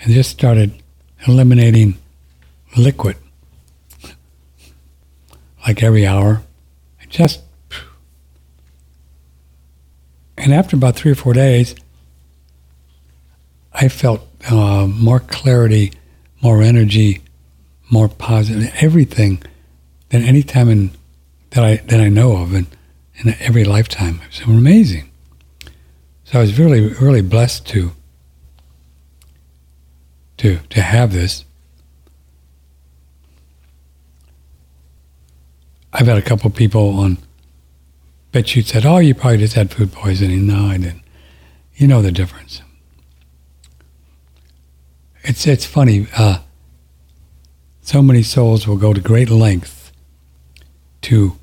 and 0.00 0.12
just 0.12 0.30
started 0.30 0.82
eliminating 1.26 1.96
liquid 2.76 3.16
like 5.66 5.82
every 5.82 6.06
hour. 6.06 6.42
I 7.00 7.06
just 7.08 7.42
and 10.36 10.52
after 10.52 10.76
about 10.76 10.96
three 10.96 11.12
or 11.12 11.14
four 11.14 11.32
days, 11.32 11.74
I 13.72 13.88
felt 13.88 14.26
uh, 14.50 14.86
more 14.86 15.20
clarity, 15.20 15.92
more 16.42 16.62
energy, 16.62 17.22
more 17.90 18.08
positive, 18.08 18.70
everything 18.76 19.42
than 20.10 20.22
any 20.22 20.42
time 20.42 20.68
in 20.68 20.90
that 21.50 21.64
I 21.64 21.76
that 21.76 22.00
I 22.00 22.08
know 22.08 22.36
of 22.36 22.54
in, 22.54 22.66
in 23.16 23.34
every 23.40 23.64
lifetime. 23.64 24.20
It 24.22 24.46
was 24.46 24.56
amazing. 24.56 25.10
So 26.24 26.38
I 26.38 26.42
was 26.42 26.58
really, 26.58 26.88
really 26.94 27.22
blessed 27.22 27.66
to 27.68 27.92
to 30.38 30.58
to 30.70 30.80
have 30.80 31.12
this. 31.12 31.44
I've 35.92 36.06
had 36.06 36.18
a 36.18 36.22
couple 36.22 36.50
people 36.50 36.98
on 36.98 37.18
bet 38.32 38.56
you 38.56 38.62
said, 38.62 38.84
"Oh, 38.84 38.98
you 38.98 39.14
probably 39.14 39.38
just 39.38 39.54
had 39.54 39.70
food 39.70 39.92
poisoning." 39.92 40.46
No, 40.46 40.66
I 40.66 40.78
didn't. 40.78 41.02
You 41.76 41.86
know 41.86 42.02
the 42.02 42.12
difference. 42.12 42.62
It's 45.22 45.46
it's 45.46 45.66
funny. 45.66 46.06
Uh, 46.16 46.38
so 47.82 48.02
many 48.02 48.22
souls 48.22 48.66
will 48.66 48.76
go 48.76 48.92
to 48.92 49.00
great 49.00 49.30
lengths 49.30 49.92
to 51.02 51.36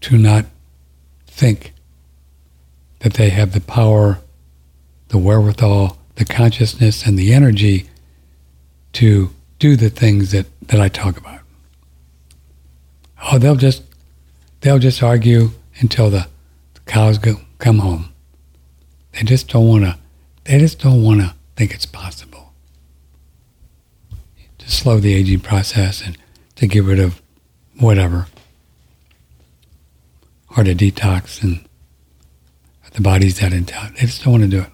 to 0.00 0.16
not 0.16 0.46
think 1.26 1.74
that 3.00 3.14
they 3.14 3.30
have 3.30 3.52
the 3.52 3.60
power 3.60 4.20
the 5.08 5.18
wherewithal, 5.18 5.98
the 6.16 6.24
consciousness 6.24 7.06
and 7.06 7.18
the 7.18 7.32
energy 7.32 7.88
to 8.94 9.30
do 9.58 9.76
the 9.76 9.90
things 9.90 10.32
that, 10.32 10.46
that 10.68 10.80
I 10.80 10.88
talk 10.88 11.16
about. 11.16 11.40
Oh, 13.30 13.38
they'll 13.38 13.56
just 13.56 13.82
they'll 14.60 14.78
just 14.78 15.02
argue 15.02 15.50
until 15.80 16.10
the, 16.10 16.28
cows 16.88 17.18
go, 17.18 17.36
come 17.58 17.78
home. 17.78 18.08
They 19.12 19.22
just 19.22 19.48
don't 19.48 19.68
want 19.68 19.84
to. 19.84 19.98
They 20.44 20.58
just 20.58 20.80
don't 20.80 21.02
want 21.02 21.20
to 21.20 21.34
think 21.54 21.74
it's 21.74 21.86
possible 21.86 22.52
to 24.58 24.70
slow 24.70 24.98
the 24.98 25.14
aging 25.14 25.40
process 25.40 26.02
and 26.04 26.16
to 26.56 26.66
get 26.66 26.82
rid 26.82 26.98
of 26.98 27.20
whatever 27.78 28.26
or 30.56 30.64
to 30.64 30.74
detox 30.74 31.42
and 31.42 31.64
the 32.92 33.02
body's 33.02 33.38
that 33.40 33.52
in 33.52 33.64
doubt. 33.64 33.94
They 33.96 34.06
just 34.06 34.24
don't 34.24 34.32
want 34.32 34.44
to 34.44 34.48
do 34.48 34.60
it, 34.62 34.70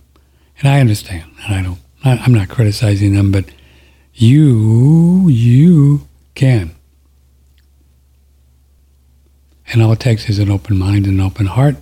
and 0.58 0.68
I 0.68 0.80
understand, 0.80 1.30
and 1.44 1.54
I 1.54 1.62
don't. 1.62 1.78
I'm 2.04 2.34
not 2.34 2.50
criticizing 2.50 3.14
them, 3.14 3.32
but 3.32 3.46
you 4.12 5.28
you 5.28 6.06
can. 6.34 6.75
And 9.73 9.82
all 9.82 9.92
it 9.92 10.00
takes 10.00 10.28
is 10.28 10.38
an 10.38 10.50
open 10.50 10.78
mind 10.78 11.06
and 11.06 11.18
an 11.18 11.25
open 11.25 11.46
heart 11.46 11.76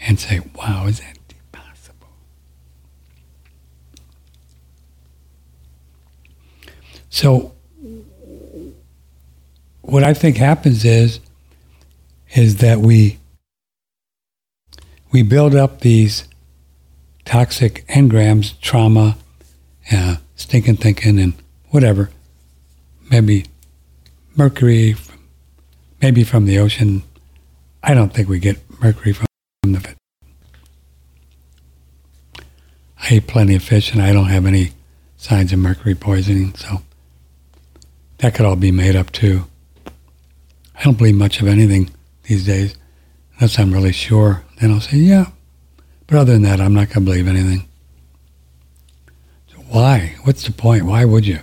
and 0.00 0.20
say, 0.20 0.40
wow, 0.54 0.86
is 0.86 1.00
that 1.00 1.16
possible? 1.52 2.08
So 7.08 7.52
what 9.80 10.04
I 10.04 10.12
think 10.14 10.36
happens 10.36 10.84
is 10.84 11.20
is 12.34 12.56
that 12.56 12.80
we 12.80 13.18
we 15.12 15.22
build 15.22 15.54
up 15.54 15.80
these 15.80 16.28
toxic 17.26 17.84
engrams, 17.88 18.58
trauma, 18.60 19.18
uh, 19.92 20.16
stinking 20.36 20.76
thinking, 20.76 21.18
and 21.18 21.34
whatever. 21.68 22.08
Maybe 23.10 23.44
mercury, 24.34 24.96
maybe 26.00 26.24
from 26.24 26.46
the 26.46 26.58
ocean. 26.58 27.02
I 27.82 27.92
don't 27.92 28.14
think 28.14 28.28
we 28.28 28.38
get 28.38 28.58
mercury 28.80 29.12
from 29.12 29.26
the. 29.62 29.94
I 32.98 33.14
eat 33.14 33.26
plenty 33.26 33.54
of 33.54 33.62
fish, 33.62 33.92
and 33.92 34.00
I 34.00 34.12
don't 34.12 34.26
have 34.26 34.46
any 34.46 34.72
signs 35.16 35.52
of 35.52 35.58
mercury 35.58 35.94
poisoning, 35.94 36.54
so 36.54 36.82
that 38.18 38.34
could 38.34 38.46
all 38.46 38.56
be 38.56 38.72
made 38.72 38.96
up 38.96 39.12
too. 39.12 39.44
I 40.74 40.82
don't 40.82 40.98
believe 40.98 41.14
much 41.14 41.40
of 41.40 41.48
anything 41.48 41.90
these 42.24 42.44
days, 42.44 42.76
unless 43.36 43.58
I'm 43.58 43.72
really 43.72 43.92
sure. 43.92 44.44
Then 44.60 44.72
I'll 44.72 44.80
say, 44.80 44.96
yeah. 44.98 45.26
But 46.06 46.18
other 46.18 46.32
than 46.32 46.42
that, 46.42 46.60
I'm 46.60 46.74
not 46.74 46.88
going 46.88 47.04
to 47.04 47.10
believe 47.10 47.26
anything. 47.26 47.68
So 49.48 49.58
why? 49.68 50.16
What's 50.24 50.44
the 50.44 50.52
point? 50.52 50.84
Why 50.84 51.04
would 51.04 51.26
you? 51.26 51.40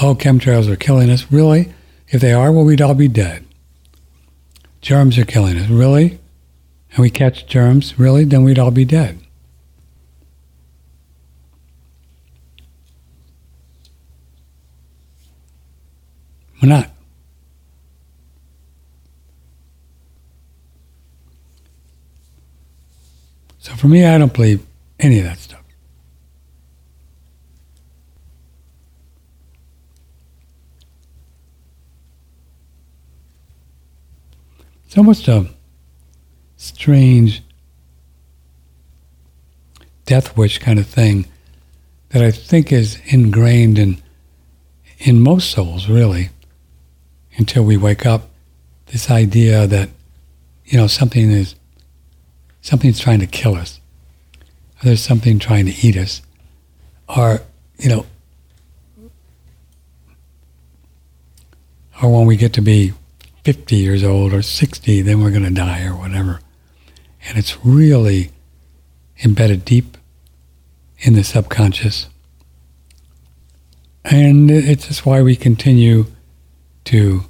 Oh, 0.00 0.14
chemtrails 0.14 0.68
are 0.68 0.76
killing 0.76 1.10
us. 1.10 1.30
Really? 1.30 1.72
If 2.08 2.20
they 2.20 2.32
are, 2.32 2.52
well, 2.52 2.64
we'd 2.64 2.80
all 2.80 2.94
be 2.94 3.08
dead. 3.08 3.44
Germs 4.80 5.18
are 5.18 5.24
killing 5.24 5.58
us. 5.58 5.68
Really? 5.68 6.18
And 6.92 6.98
we 7.00 7.10
catch 7.10 7.46
germs. 7.46 7.98
Really? 7.98 8.24
Then 8.24 8.44
we'd 8.44 8.58
all 8.58 8.70
be 8.70 8.84
dead. 8.84 9.18
We're 16.62 16.68
not. 16.68 16.90
So 23.70 23.76
for 23.76 23.86
me, 23.86 24.04
I 24.04 24.18
don't 24.18 24.34
believe 24.34 24.66
any 24.98 25.20
of 25.20 25.24
that 25.26 25.38
stuff. 25.38 25.62
It's 34.84 34.98
almost 34.98 35.28
a 35.28 35.46
strange 36.56 37.44
death 40.04 40.36
wish 40.36 40.58
kind 40.58 40.80
of 40.80 40.86
thing 40.88 41.26
that 42.08 42.24
I 42.24 42.32
think 42.32 42.72
is 42.72 42.98
ingrained 43.06 43.78
in 43.78 44.02
in 44.98 45.20
most 45.20 45.52
souls, 45.52 45.88
really, 45.88 46.30
until 47.36 47.62
we 47.62 47.76
wake 47.76 48.04
up. 48.04 48.30
This 48.86 49.12
idea 49.12 49.68
that 49.68 49.90
you 50.64 50.76
know 50.76 50.88
something 50.88 51.30
is 51.30 51.54
something's 52.62 52.98
trying 52.98 53.20
to 53.20 53.26
kill 53.26 53.54
us, 53.54 53.80
or 54.80 54.86
there's 54.86 55.02
something 55.02 55.38
trying 55.38 55.66
to 55.66 55.86
eat 55.86 55.96
us, 55.96 56.22
or, 57.08 57.40
you 57.78 57.88
know, 57.88 58.06
or 62.02 62.10
when 62.10 62.26
we 62.26 62.36
get 62.36 62.52
to 62.54 62.62
be 62.62 62.92
50 63.44 63.76
years 63.76 64.02
old 64.02 64.32
or 64.32 64.42
60, 64.42 65.02
then 65.02 65.22
we're 65.22 65.30
going 65.30 65.44
to 65.44 65.50
die 65.50 65.84
or 65.84 65.94
whatever. 65.94 66.40
And 67.26 67.36
it's 67.36 67.64
really 67.64 68.30
embedded 69.24 69.64
deep 69.64 69.96
in 70.98 71.14
the 71.14 71.24
subconscious. 71.24 72.08
And 74.04 74.50
it's 74.50 74.88
just 74.88 75.04
why 75.04 75.22
we 75.22 75.36
continue 75.36 76.06
to 76.84 77.24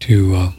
to 0.00 0.34
uh, 0.34 0.52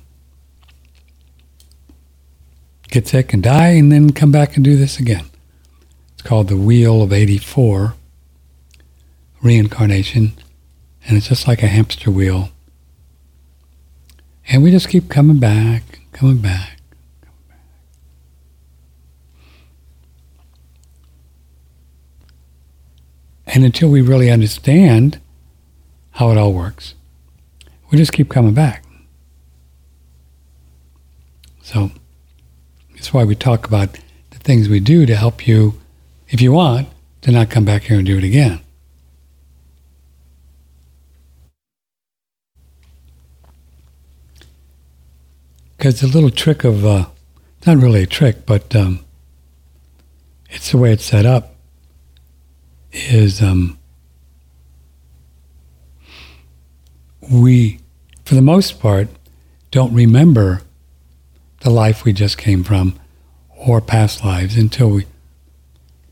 get 2.90 3.08
sick 3.08 3.34
and 3.34 3.44
die, 3.44 3.70
and 3.70 3.92
then 3.92 4.12
come 4.12 4.32
back 4.32 4.56
and 4.56 4.64
do 4.64 4.76
this 4.76 5.00
again. 5.00 5.26
It's 6.14 6.22
called 6.22 6.48
the 6.50 6.58
Wheel 6.58 7.02
of 7.02 7.14
84 7.14 7.96
reincarnation, 9.42 10.34
and 11.06 11.18
it's 11.18 11.28
just 11.28 11.48
like 11.48 11.64
a 11.64 11.68
hamster 11.68 12.12
wheel. 12.12 12.50
And 14.48 14.64
we 14.64 14.72
just 14.72 14.90
keep 14.90 15.10
coming 15.10 15.40
back, 15.40 16.00
coming 16.12 16.38
back, 16.38 16.80
coming 17.22 17.44
back. 17.48 17.60
And 23.46 23.64
until 23.64 23.90
we 23.90 24.02
really 24.02 24.30
understand 24.30 25.20
how 26.12 26.32
it 26.32 26.38
all 26.38 26.54
works, 26.54 26.96
we 27.92 27.98
just 27.98 28.12
keep 28.12 28.30
coming 28.30 28.54
back. 28.54 28.84
So, 31.62 31.92
that's 33.00 33.14
why 33.14 33.24
we 33.24 33.34
talk 33.34 33.66
about 33.66 33.98
the 34.32 34.40
things 34.40 34.68
we 34.68 34.82
do 34.82 35.06
to 35.06 35.16
help 35.16 35.48
you, 35.48 35.80
if 36.28 36.42
you 36.42 36.52
want, 36.52 36.90
to 37.22 37.32
not 37.32 37.50
come 37.50 37.64
back 37.64 37.84
here 37.84 37.98
and 37.98 38.06
do 38.06 38.18
it 38.18 38.26
again. 38.26 38.60
Because 45.78 46.02
the 46.02 46.08
little 46.08 46.30
trick 46.30 46.66
of, 46.66 46.86
uh, 46.86 47.06
not 47.66 47.78
really 47.78 48.04
a 48.04 48.06
trick, 48.06 48.46
but 48.46 48.76
um, 48.76 49.06
it's 50.50 50.72
the 50.72 50.78
way 50.78 50.92
it's 50.92 51.06
set 51.06 51.26
up, 51.26 51.56
is 52.92 53.42
um, 53.42 53.80
we, 57.32 57.80
for 58.26 58.36
the 58.36 58.42
most 58.42 58.82
part, 58.82 59.08
don't 59.72 59.94
remember 59.94 60.64
the 61.62 61.70
life 61.70 62.04
we 62.04 62.14
just 62.14 62.38
came 62.38 62.64
from 62.64 63.00
or 63.58 63.82
past 63.82 64.24
lives 64.24 64.56
until 64.56 64.90
we, 64.90 65.06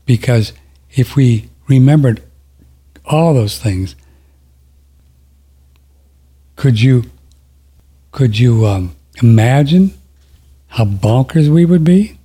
because 0.04 0.52
if 0.90 1.16
we 1.16 1.48
remembered 1.66 2.22
all 3.04 3.34
those 3.34 3.58
things, 3.58 3.94
could 6.56 6.80
you, 6.80 7.04
could 8.10 8.38
you 8.38 8.66
um, 8.66 8.96
imagine 9.22 9.92
how 10.68 10.84
bonkers 10.84 11.48
we 11.48 11.64
would 11.64 11.84
be? 11.84 12.18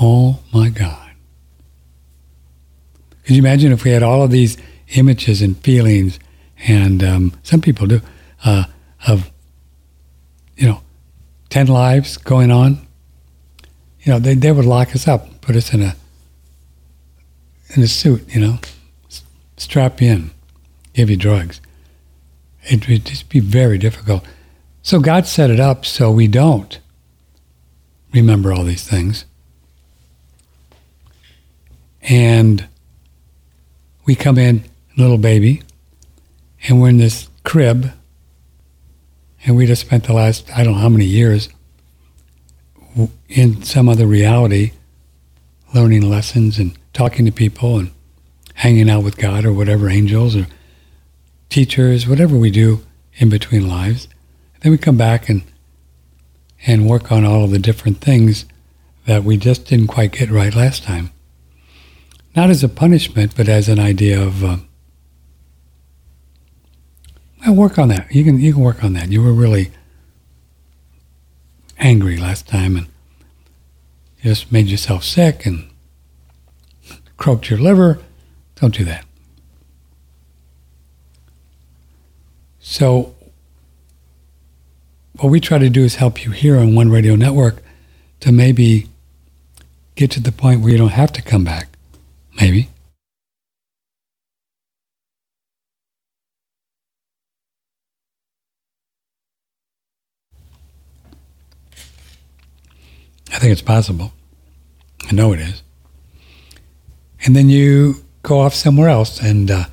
Oh 0.00 0.40
my 0.52 0.68
God. 0.70 1.10
Could 3.24 3.36
you 3.36 3.42
imagine 3.42 3.72
if 3.72 3.84
we 3.84 3.90
had 3.90 4.02
all 4.02 4.22
of 4.22 4.30
these 4.30 4.56
images 4.94 5.42
and 5.42 5.56
feelings, 5.58 6.18
and 6.66 7.02
um, 7.04 7.32
some 7.42 7.60
people 7.60 7.86
do, 7.86 8.00
uh, 8.44 8.64
of, 9.06 9.31
10 11.52 11.66
lives 11.66 12.16
going 12.16 12.50
on, 12.50 12.78
you 14.00 14.10
know, 14.10 14.18
they, 14.18 14.32
they 14.32 14.50
would 14.50 14.64
lock 14.64 14.96
us 14.96 15.06
up, 15.06 15.42
put 15.42 15.54
us 15.54 15.74
in 15.74 15.82
a 15.82 15.94
in 17.76 17.82
a 17.82 17.86
suit, 17.86 18.34
you 18.34 18.40
know, 18.40 18.58
strap 19.58 20.00
you 20.00 20.10
in, 20.10 20.30
give 20.94 21.10
you 21.10 21.16
drugs. 21.16 21.60
It 22.62 22.88
would 22.88 23.04
just 23.04 23.28
be 23.28 23.38
very 23.38 23.76
difficult. 23.76 24.24
So 24.80 24.98
God 24.98 25.26
set 25.26 25.50
it 25.50 25.60
up 25.60 25.84
so 25.84 26.10
we 26.10 26.26
don't 26.26 26.78
remember 28.14 28.50
all 28.50 28.64
these 28.64 28.88
things. 28.88 29.26
And 32.00 32.66
we 34.06 34.14
come 34.14 34.38
in, 34.38 34.64
little 34.96 35.18
baby, 35.18 35.62
and 36.66 36.80
we're 36.80 36.88
in 36.88 36.96
this 36.96 37.28
crib 37.44 37.92
and 39.44 39.56
we 39.56 39.66
just 39.66 39.82
spent 39.82 40.04
the 40.04 40.12
last, 40.12 40.50
I 40.56 40.64
don't 40.64 40.74
know 40.74 40.80
how 40.80 40.88
many 40.88 41.04
years 41.04 41.48
in 43.28 43.62
some 43.62 43.88
other 43.88 44.06
reality, 44.06 44.72
learning 45.74 46.08
lessons 46.08 46.58
and 46.58 46.76
talking 46.92 47.24
to 47.24 47.32
people 47.32 47.78
and 47.78 47.90
hanging 48.54 48.90
out 48.90 49.02
with 49.02 49.16
God 49.16 49.44
or 49.44 49.52
whatever 49.52 49.88
angels 49.88 50.36
or 50.36 50.46
teachers, 51.48 52.06
whatever 52.06 52.36
we 52.36 52.50
do 52.50 52.84
in 53.14 53.28
between 53.28 53.68
lives. 53.68 54.08
Then 54.60 54.72
we 54.72 54.78
come 54.78 54.96
back 54.96 55.28
and 55.28 55.42
and 56.64 56.88
work 56.88 57.10
on 57.10 57.24
all 57.24 57.44
of 57.44 57.50
the 57.50 57.58
different 57.58 58.00
things 58.00 58.44
that 59.06 59.24
we 59.24 59.36
just 59.36 59.66
didn't 59.66 59.88
quite 59.88 60.12
get 60.12 60.30
right 60.30 60.54
last 60.54 60.84
time. 60.84 61.10
Not 62.36 62.50
as 62.50 62.62
a 62.62 62.68
punishment, 62.68 63.34
but 63.36 63.48
as 63.48 63.68
an 63.68 63.80
idea 63.80 64.22
of 64.22 64.44
uh, 64.44 64.56
well, 67.46 67.54
work 67.54 67.78
on 67.78 67.88
that. 67.88 68.12
You 68.14 68.24
can 68.24 68.40
you 68.40 68.52
can 68.54 68.62
work 68.62 68.84
on 68.84 68.92
that. 68.94 69.10
You 69.10 69.22
were 69.22 69.32
really 69.32 69.70
angry 71.78 72.16
last 72.16 72.46
time 72.46 72.76
and 72.76 72.86
just 74.22 74.52
made 74.52 74.66
yourself 74.66 75.02
sick 75.02 75.44
and 75.44 75.68
croaked 77.16 77.50
your 77.50 77.58
liver. 77.58 77.98
Don't 78.56 78.74
do 78.74 78.84
that. 78.84 79.04
So, 82.60 83.14
what 85.18 85.30
we 85.30 85.40
try 85.40 85.58
to 85.58 85.68
do 85.68 85.82
is 85.82 85.96
help 85.96 86.24
you 86.24 86.30
here 86.30 86.56
on 86.56 86.76
One 86.76 86.90
Radio 86.90 87.16
Network 87.16 87.62
to 88.20 88.30
maybe 88.30 88.88
get 89.96 90.12
to 90.12 90.20
the 90.20 90.30
point 90.30 90.60
where 90.60 90.70
you 90.70 90.78
don't 90.78 90.90
have 90.90 91.12
to 91.12 91.22
come 91.22 91.44
back. 91.44 91.76
Maybe. 92.40 92.68
I 103.32 103.38
think 103.38 103.52
it's 103.52 103.62
possible. 103.62 104.12
I 105.08 105.12
know 105.12 105.32
it 105.32 105.40
is. 105.40 105.62
And 107.24 107.34
then 107.34 107.48
you 107.48 108.04
go 108.22 108.40
off 108.40 108.54
somewhere 108.54 108.88
else 108.88 109.20
and 109.20 109.50
uh, 109.50 109.64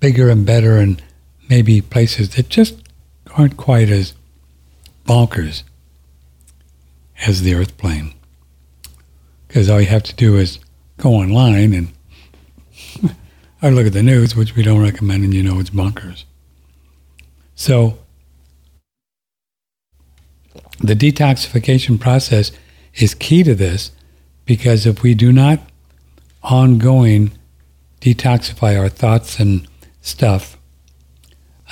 bigger 0.00 0.30
and 0.30 0.46
better 0.46 0.78
and 0.78 1.02
maybe 1.48 1.80
places 1.80 2.34
that 2.36 2.48
just 2.48 2.82
aren't 3.36 3.56
quite 3.56 3.90
as 3.90 4.14
bonkers 5.06 5.62
as 7.26 7.42
the 7.42 7.54
Earth 7.54 7.76
plane. 7.76 8.12
Because 9.46 9.68
all 9.68 9.80
you 9.80 9.86
have 9.86 10.02
to 10.04 10.14
do 10.14 10.36
is 10.36 10.58
go 10.98 11.14
online 11.14 11.72
and 11.74 11.92
or 13.62 13.70
look 13.70 13.86
at 13.86 13.92
the 13.92 14.02
news, 14.02 14.36
which 14.36 14.54
we 14.54 14.62
don't 14.62 14.82
recommend, 14.82 15.24
and 15.24 15.34
you 15.34 15.42
know 15.42 15.58
it's 15.58 15.70
bonkers. 15.70 16.24
So 17.54 17.98
the 20.80 20.94
detoxification 20.94 21.98
process 21.98 22.52
is 22.98 23.14
key 23.14 23.42
to 23.44 23.54
this 23.54 23.92
because 24.44 24.86
if 24.86 25.02
we 25.02 25.14
do 25.14 25.32
not 25.32 25.60
ongoing 26.42 27.30
detoxify 28.00 28.78
our 28.78 28.88
thoughts 28.88 29.38
and 29.38 29.66
stuff, 30.00 30.56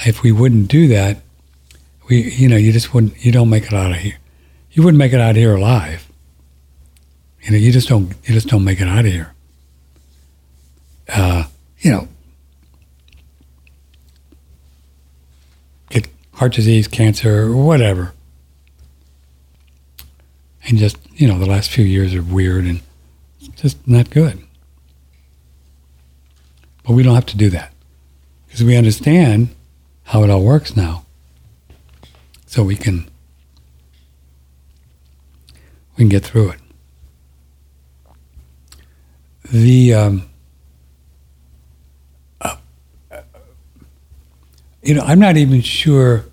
if 0.05 0.23
we 0.23 0.31
wouldn't 0.33 0.69
do 0.69 0.89
that, 0.89 1.19
we 2.09 2.31
you 2.33 2.49
know 2.49 2.57
you 2.57 2.73
just 2.73 2.95
wouldn't 2.95 3.25
you 3.25 3.33
don't 3.33 3.51
make 3.51 3.65
it 3.65 3.73
out 3.73 3.91
of 3.91 3.97
here. 3.99 4.19
You 4.71 4.83
wouldn't 4.83 4.99
make 4.99 5.13
it 5.13 5.21
out 5.21 5.31
of 5.31 5.37
here 5.37 5.57
alive. 5.57 6.07
You 7.43 7.53
know 7.53 7.57
you 7.57 7.73
just 7.73 7.89
don't 7.89 8.15
you 8.25 8.35
just 8.35 8.49
don't 8.49 8.65
make 8.65 8.81
it 8.81 8.89
out 8.89 9.05
of 9.05 9.13
here. 9.13 9.33
Uh, 11.09 11.45
you 11.79 11.91
know, 11.91 12.09
get 15.91 16.09
heart 16.35 16.53
disease, 16.53 16.89
cancer, 16.89 17.55
whatever 17.55 18.13
and 20.67 20.79
just 20.79 20.99
you 21.15 21.29
know 21.29 21.39
the 21.39 21.47
last 21.47 21.71
few 21.71 21.85
years 21.85 22.15
are 22.15 22.23
weird 22.23 22.65
and 22.65 22.81
just 23.55 23.87
not 23.87 24.11
good. 24.11 24.43
But 26.85 26.95
we 26.95 27.03
don't 27.03 27.15
have 27.15 27.27
to 27.27 27.37
do 27.37 27.51
that 27.51 27.73
because 28.47 28.63
we 28.65 28.77
understand 28.77 29.49
how 30.05 30.23
it 30.25 30.31
all 30.31 30.43
works 30.43 30.77
now, 30.77 31.05
so 32.47 32.63
we 32.63 32.77
can 32.77 33.09
we 35.97 36.03
can 36.03 36.09
get 36.09 36.25
through 36.25 36.51
it. 36.51 36.61
The 39.53 39.95
um, 39.95 40.29
uh, 42.41 42.57
you 44.83 44.95
know, 44.95 45.03
I'm 45.03 45.21
not 45.21 45.37
even 45.37 45.61
sure 45.61 46.25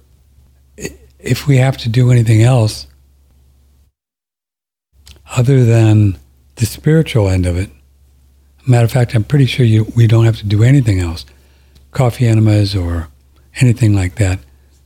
if 1.19 1.47
we 1.47 1.57
have 1.57 1.77
to 1.77 1.89
do 1.89 2.11
anything 2.11 2.41
else 2.41 2.87
other 5.35 5.63
than 5.63 6.17
the 6.55 6.65
spiritual 6.65 7.27
end 7.27 7.45
of 7.45 7.57
it. 7.57 7.69
Matter 8.67 8.85
of 8.85 8.91
fact, 8.91 9.15
I'm 9.15 9.23
pretty 9.23 9.45
sure 9.45 9.65
you, 9.65 9.91
we 9.95 10.07
don't 10.07 10.25
have 10.25 10.37
to 10.37 10.45
do 10.45 10.63
anything 10.63 10.99
else. 10.99 11.25
Coffee 11.91 12.27
enemas 12.27 12.75
or 12.75 13.09
anything 13.59 13.93
like 13.93 14.15
that. 14.15 14.39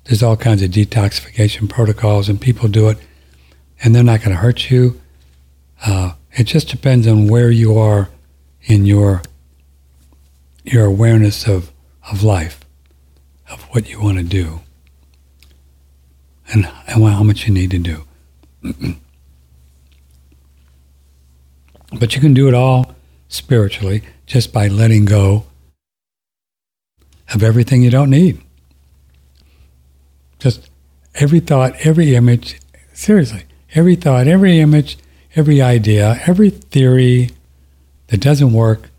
There's 0.06 0.24
all 0.24 0.38
kinds 0.38 0.62
of 0.62 0.72
detoxification 0.72 1.70
protocols, 1.70 2.30
and 2.30 2.40
people 2.40 2.70
do 2.70 2.90
it, 2.90 2.98
and 3.84 3.94
they're 3.94 4.04
not 4.04 4.22
going 4.22 4.32
to 4.32 4.38
hurt 4.38 4.72
you. 4.72 5.00
Uh, 5.86 6.14
it 6.32 6.46
just 6.46 6.70
depends 6.70 7.06
on 7.08 7.28
where 7.28 7.52
you 7.52 7.78
are 7.78 8.10
in 8.64 8.86
your 8.86 9.22
your 10.64 10.86
awareness 10.86 11.48
of, 11.48 11.72
of 12.12 12.24
life, 12.24 12.60
of 13.50 13.62
what 13.72 13.90
you 13.90 14.02
want 14.02 14.18
to 14.18 14.24
do, 14.24 14.60
and, 16.52 16.66
and 16.88 17.04
how 17.06 17.24
much 17.24 17.48
you 17.48 17.54
need 17.54 17.72
to 17.72 17.80
do. 17.80 18.98
But 21.94 22.16
you 22.16 22.22
can 22.22 22.34
do 22.34 22.48
it 22.48 22.54
all 22.54 22.96
spiritually 23.30 24.04
just 24.26 24.52
by 24.52 24.68
letting 24.68 25.06
go 25.06 25.46
of 27.34 27.44
everything 27.44 27.84
you 27.84 27.90
don't 27.90 28.10
need. 28.10 28.42
Just 30.40 30.70
every 31.16 31.40
thought, 31.40 31.74
every 31.86 32.16
image, 32.16 32.60
seriously, 32.94 33.44
every 33.74 33.96
thought, 33.96 34.28
every 34.28 34.60
image, 34.60 34.98
every 35.36 35.62
idea, 35.62 36.22
every 36.26 36.50
theory 36.50 37.32
that 38.08 38.20
doesn't 38.20 38.54
work, 38.54 38.90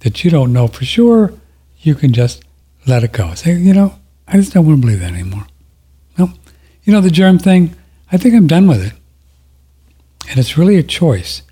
that 0.00 0.24
you 0.24 0.30
don't 0.30 0.52
know 0.52 0.66
for 0.66 0.84
sure, 0.84 1.32
you 1.80 1.94
can 1.94 2.12
just 2.12 2.42
let 2.86 3.04
it 3.04 3.12
go. 3.12 3.34
Say, 3.34 3.56
you 3.56 3.72
know, 3.72 3.94
I 4.26 4.36
just 4.36 4.52
don't 4.52 4.66
want 4.66 4.78
to 4.78 4.80
believe 4.80 5.00
that 5.00 5.12
anymore. 5.12 5.46
No. 6.18 6.32
You 6.84 6.92
know, 6.92 7.00
the 7.00 7.10
germ 7.10 7.38
thing, 7.38 7.74
I 8.10 8.16
think 8.16 8.34
I'm 8.34 8.46
done 8.46 8.66
with 8.66 8.82
it. 8.82 8.92
And 10.28 10.38
it's 10.38 10.56
really 10.56 10.76
a 10.76 10.82
choice. 10.82 11.42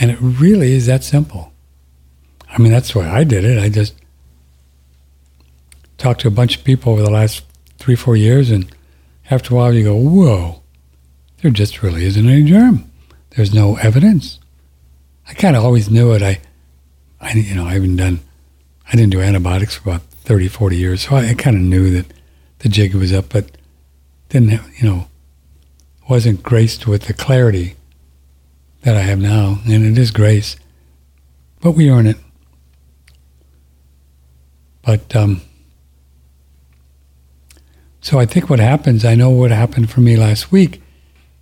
And 0.00 0.10
it 0.10 0.18
really 0.20 0.72
is 0.72 0.86
that 0.86 1.02
simple. 1.02 1.52
I 2.48 2.58
mean, 2.58 2.72
that's 2.72 2.94
why 2.94 3.08
I 3.08 3.24
did 3.24 3.44
it. 3.44 3.58
I 3.58 3.68
just 3.68 3.94
talked 5.98 6.20
to 6.20 6.28
a 6.28 6.32
bunch 6.32 6.56
of 6.56 6.64
people 6.64 6.92
over 6.92 7.02
the 7.02 7.10
last 7.10 7.44
three, 7.78 7.96
four 7.96 8.16
years, 8.16 8.50
and 8.50 8.72
after 9.30 9.52
a 9.52 9.56
while 9.56 9.74
you 9.74 9.84
go, 9.84 9.96
whoa, 9.96 10.62
there 11.42 11.50
just 11.50 11.82
really 11.82 12.04
isn't 12.04 12.28
any 12.28 12.44
germ. 12.44 12.90
There's 13.30 13.52
no 13.52 13.76
evidence. 13.76 14.38
I 15.28 15.34
kind 15.34 15.56
of 15.56 15.64
always 15.64 15.90
knew 15.90 16.12
it. 16.12 16.22
I, 16.22 16.40
I, 17.20 17.32
you 17.32 17.54
know, 17.54 17.66
I 17.66 17.74
haven't 17.74 17.96
done, 17.96 18.20
I 18.86 18.92
didn't 18.92 19.10
do 19.10 19.20
antibiotics 19.20 19.76
for 19.76 19.90
about 19.90 20.02
30, 20.02 20.48
40 20.48 20.76
years, 20.76 21.08
so 21.08 21.16
I, 21.16 21.30
I 21.30 21.34
kind 21.34 21.56
of 21.56 21.62
knew 21.62 21.90
that 21.90 22.06
the 22.60 22.68
jig 22.68 22.94
was 22.94 23.12
up, 23.12 23.30
but 23.30 23.50
didn't, 24.28 24.50
you 24.50 24.88
know, 24.88 25.08
wasn't 26.08 26.42
graced 26.42 26.86
with 26.86 27.02
the 27.02 27.12
clarity 27.12 27.74
that 28.82 28.96
I 28.96 29.00
have 29.00 29.18
now, 29.18 29.58
and 29.66 29.84
it 29.84 29.98
is 29.98 30.10
grace, 30.10 30.56
but 31.60 31.72
we 31.72 31.90
earn 31.90 32.06
it. 32.06 32.16
But 34.82 35.14
um, 35.14 35.42
so 38.00 38.18
I 38.18 38.26
think 38.26 38.48
what 38.48 38.60
happens, 38.60 39.04
I 39.04 39.14
know 39.14 39.30
what 39.30 39.50
happened 39.50 39.90
for 39.90 40.00
me 40.00 40.16
last 40.16 40.50
week. 40.50 40.80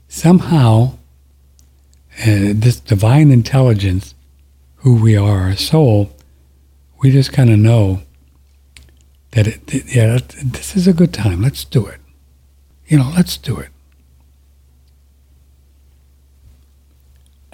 Somehow, 0.08 0.98
uh, 2.22 2.52
this 2.54 2.80
divine 2.80 3.30
intelligence, 3.30 4.14
who 4.76 5.00
we 5.00 5.16
are, 5.16 5.42
our 5.42 5.56
soul, 5.56 6.10
we 7.02 7.10
just 7.10 7.32
kind 7.32 7.50
of 7.50 7.58
know 7.58 8.02
that, 9.32 9.46
it, 9.46 9.94
yeah, 9.94 10.18
this 10.42 10.74
is 10.74 10.88
a 10.88 10.92
good 10.92 11.12
time. 11.12 11.42
Let's 11.42 11.64
do 11.64 11.86
it. 11.86 12.00
You 12.86 12.98
know, 12.98 13.12
let's 13.14 13.36
do 13.36 13.58
it. 13.58 13.68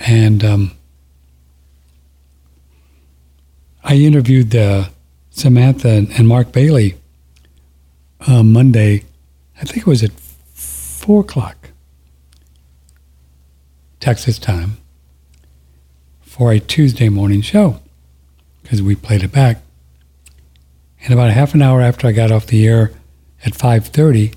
And 0.06 0.44
um, 0.44 0.72
I 3.84 3.94
interviewed 3.94 4.54
uh, 4.54 4.86
Samantha 5.30 6.06
and 6.16 6.26
Mark 6.26 6.52
Bailey 6.52 6.96
uh, 8.26 8.42
Monday, 8.42 9.04
I 9.60 9.64
think 9.64 9.78
it 9.78 9.86
was 9.86 10.02
at 10.02 10.12
4 10.12 11.20
o'clock 11.20 11.70
Texas 14.00 14.38
time 14.38 14.78
for 16.20 16.52
a 16.52 16.58
Tuesday 16.58 17.08
morning 17.08 17.40
show 17.40 17.80
because 18.62 18.82
we 18.82 18.94
played 18.94 19.22
it 19.22 19.32
back. 19.32 19.58
And 21.04 21.12
about 21.12 21.30
a 21.30 21.32
half 21.32 21.54
an 21.54 21.62
hour 21.62 21.80
after 21.80 22.06
I 22.06 22.12
got 22.12 22.30
off 22.30 22.46
the 22.46 22.66
air 22.66 22.92
at 23.44 23.52
5.30, 23.52 24.34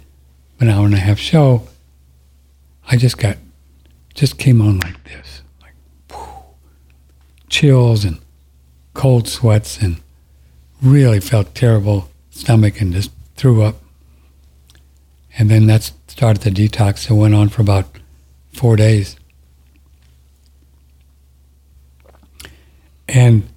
an 0.59 0.69
hour 0.69 0.85
and 0.85 0.95
a 0.95 0.99
half 0.99 1.19
show, 1.19 1.67
I 2.87 2.97
just 2.97 3.17
got, 3.17 3.37
just 4.13 4.37
came 4.37 4.61
on 4.61 4.79
like 4.79 5.03
this 5.03 5.34
chills 7.49 8.03
and 8.03 8.19
cold 8.93 9.27
sweats 9.27 9.77
and 9.77 9.97
really 10.81 11.19
felt 11.19 11.55
terrible 11.55 12.09
stomach 12.29 12.81
and 12.81 12.93
just 12.93 13.11
threw 13.35 13.63
up. 13.63 13.75
And 15.37 15.49
then 15.49 15.65
that 15.67 15.91
started 16.07 16.43
the 16.43 16.49
detox. 16.49 17.09
It 17.09 17.13
went 17.13 17.35
on 17.35 17.49
for 17.49 17.61
about 17.61 17.87
four 18.53 18.75
days. 18.75 19.17
And 23.07 23.47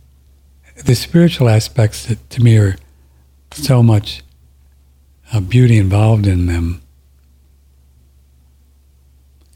the 0.85 0.94
spiritual 0.94 1.48
aspects 1.48 2.07
that 2.07 2.31
to 2.31 2.42
me 2.42 2.57
are 2.59 2.77
so 3.53 3.83
much 3.83 4.22
uh, 5.33 5.40
beauty 5.40 5.79
involved 5.79 6.27
in 6.27 6.46
them. 6.46 6.83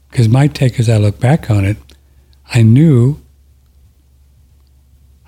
Because 0.09 0.29
my 0.29 0.47
take 0.47 0.79
as 0.79 0.89
I 0.89 0.97
look 0.97 1.19
back 1.19 1.49
on 1.49 1.65
it, 1.65 1.77
I 2.53 2.61
knew, 2.61 3.19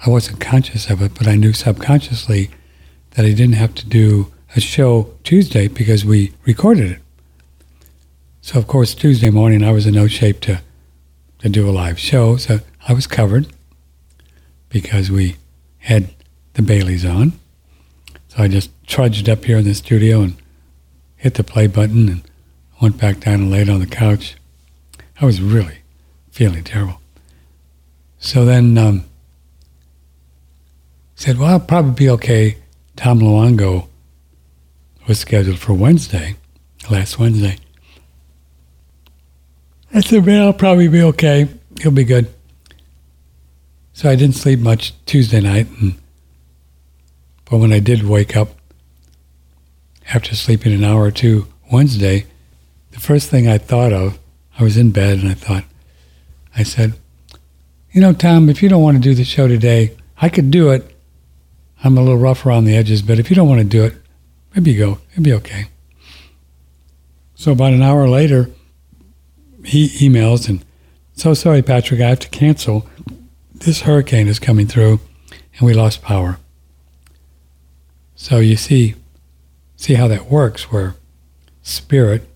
I 0.06 0.10
wasn't 0.10 0.40
conscious 0.40 0.90
of 0.90 1.02
it, 1.02 1.14
but 1.16 1.28
I 1.28 1.36
knew 1.36 1.52
subconsciously 1.52 2.52
that 3.12 3.26
I 3.26 3.30
didn't 3.30 3.54
have 3.54 3.74
to 3.76 3.86
do 3.88 4.32
a 4.56 4.62
show 4.62 5.10
Tuesday 5.24 5.68
because 5.68 6.06
we 6.06 6.34
recorded 6.46 6.92
it. 6.92 7.02
So, 8.42 8.60
of 8.60 8.68
course, 8.68 8.94
Tuesday 8.94 9.32
morning 9.32 9.64
I 9.64 9.72
was 9.72 9.88
in 9.88 9.96
no 9.96 10.08
shape 10.08 10.42
to, 10.42 10.62
to 11.40 11.50
do 11.50 11.68
a 11.68 11.72
live 11.72 12.00
show, 12.00 12.38
so 12.38 12.60
I 12.88 12.94
was 12.94 13.08
covered 13.08 13.48
because 14.70 15.10
we 15.10 15.38
had 15.80 16.10
the 16.54 16.62
Baileys 16.62 17.04
on. 17.04 17.34
So 18.28 18.44
I 18.44 18.48
just 18.48 18.70
trudged 18.86 19.28
up 19.28 19.46
here 19.46 19.58
in 19.58 19.66
the 19.66 19.74
studio 19.74 20.22
and 20.22 20.36
hit 21.16 21.34
the 21.34 21.44
play 21.44 21.66
button 21.66 22.10
and 22.10 22.22
went 22.80 23.00
back 23.00 23.22
down 23.22 23.36
and 23.36 23.52
laid 23.52 23.70
on 23.70 23.80
the 23.80 23.88
couch. 23.88 24.36
I 25.20 25.26
was 25.26 25.42
really 25.42 25.80
feeling 26.30 26.64
terrible. 26.64 27.02
So 28.20 28.46
then 28.46 28.78
um, 28.78 29.06
said, 31.26 31.40
well, 31.40 31.50
I'll 31.50 31.60
probably 31.60 31.94
be 31.94 32.10
okay. 32.12 32.58
Tom 32.96 33.20
Luongo 33.20 33.88
was 35.08 35.18
scheduled 35.18 35.58
for 35.58 35.74
Wednesday, 35.74 36.36
last 36.92 37.18
Wednesday. 37.18 37.58
I 39.92 40.02
said, 40.02 40.24
man, 40.24 40.44
I'll 40.44 40.54
probably 40.54 40.88
be 40.88 41.02
okay. 41.02 41.48
He'll 41.82 41.90
be 41.90 42.04
good. 42.04 42.32
So 43.94 44.08
I 44.08 44.16
didn't 44.16 44.36
sleep 44.36 44.60
much 44.60 44.94
Tuesday 45.08 45.42
night, 45.42 45.68
and, 45.82 45.96
but 47.50 47.58
when 47.58 47.74
I 47.74 47.80
did 47.80 48.04
wake 48.04 48.38
up 48.38 48.50
after 50.14 50.36
sleeping 50.36 50.74
an 50.74 50.84
hour 50.84 51.02
or 51.02 51.12
two 51.12 51.48
Wednesday, 51.72 52.28
the 52.92 53.00
first 53.00 53.32
thing 53.32 53.48
I 53.48 53.58
thought 53.58 53.94
of, 53.94 54.20
I 54.60 54.64
was 54.64 54.78
in 54.78 54.92
bed 54.92 55.18
and 55.18 55.30
I 55.30 55.34
thought, 55.34 55.64
I 56.56 56.62
said, 56.62 56.94
you 57.94 58.00
know, 58.00 58.14
Tom, 58.14 58.48
if 58.48 58.62
you 58.62 58.70
don't 58.70 58.84
want 58.84 58.98
to 58.98 59.02
do 59.02 59.16
the 59.16 59.24
show 59.24 59.48
today, 59.48 59.98
I 60.22 60.30
could 60.30 60.52
do 60.52 60.70
it. 60.70 60.95
I'm 61.84 61.98
a 61.98 62.02
little 62.02 62.18
rough 62.18 62.46
around 62.46 62.66
the 62.66 62.76
edges, 62.76 63.02
but 63.02 63.20
if 63.20 63.30
you 63.30 63.36
don't 63.36 63.50
want 63.50 63.60
to 63.60 63.66
do 63.66 63.84
it, 63.84 63.96
maybe 64.56 64.72
you 64.72 64.80
go. 64.80 65.00
It'd 65.12 65.24
be 65.24 65.34
okay. 65.34 65.66
So 67.36 67.52
about 67.52 67.74
an 67.74 67.84
hour 67.84 68.08
later, 68.08 68.50
he 69.64 69.90
emails 70.08 70.48
and, 70.48 70.64
so 71.14 71.34
sorry, 71.34 71.62
Patrick, 71.62 72.02
I 72.02 72.10
have 72.10 72.20
to 72.20 72.30
cancel 72.30 72.88
this 73.54 73.82
hurricane 73.82 74.28
is 74.28 74.40
coming 74.40 74.68
through 74.68 75.00
and 75.58 75.62
we 75.62 75.74
lost 75.74 76.02
power. 76.02 76.40
So 78.16 78.40
you 78.40 78.56
see, 78.56 78.96
see 79.76 79.96
how 79.96 80.08
that 80.08 80.30
works 80.30 80.72
where 80.72 80.96
spirit, 81.62 82.28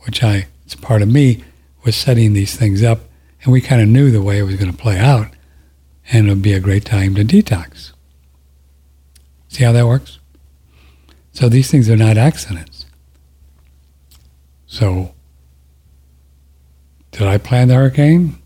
which 0.00 0.22
I, 0.22 0.46
it's 0.64 0.74
part 0.74 1.02
of 1.02 1.08
me, 1.08 1.44
was 1.84 1.96
setting 1.96 2.32
these 2.32 2.56
things 2.56 2.82
up 2.82 3.00
and 3.42 3.52
we 3.52 3.60
kind 3.60 3.80
of 3.80 3.88
knew 3.88 4.10
the 4.10 4.22
way 4.22 4.38
it 4.38 4.44
was 4.44 4.56
going 4.56 4.70
to 4.70 4.76
play 4.76 4.98
out 4.98 5.28
and 6.12 6.26
it 6.26 6.30
would 6.30 6.42
be 6.42 6.52
a 6.52 6.60
great 6.60 6.84
time 6.84 7.14
to 7.14 7.24
detox. 7.24 7.92
See 9.50 9.64
how 9.64 9.72
that 9.72 9.86
works? 9.86 10.20
So 11.32 11.48
these 11.48 11.70
things 11.70 11.90
are 11.90 11.96
not 11.96 12.16
accidents. 12.16 12.86
So, 14.66 15.12
did 17.10 17.22
I 17.26 17.36
plan 17.36 17.66
the 17.66 17.74
hurricane? 17.74 18.38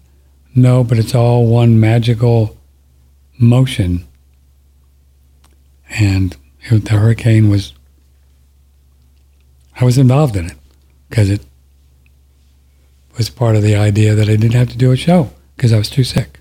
No, 0.55 0.83
but 0.83 0.99
it's 0.99 1.15
all 1.15 1.47
one 1.47 1.79
magical 1.79 2.57
motion. 3.39 4.07
And 5.91 6.35
the 6.71 6.97
hurricane 6.97 7.51
was, 7.51 7.75
I 9.79 9.85
was 9.85 9.99
involved 9.99 10.37
in 10.37 10.47
it 10.47 10.57
because 11.11 11.29
it 11.29 11.45
was 13.19 13.29
part 13.29 13.57
of 13.57 13.63
the 13.63 13.77
idea 13.77 14.15
that 14.15 14.31
I 14.31 14.37
didn't 14.37 14.55
have 14.55 14.71
to 14.71 14.79
do 14.79 14.91
a 14.91 14.97
show 14.97 15.31
because 15.55 15.73
I 15.73 15.79
was 15.79 15.91
too 15.91 16.05
sick. 16.05 16.39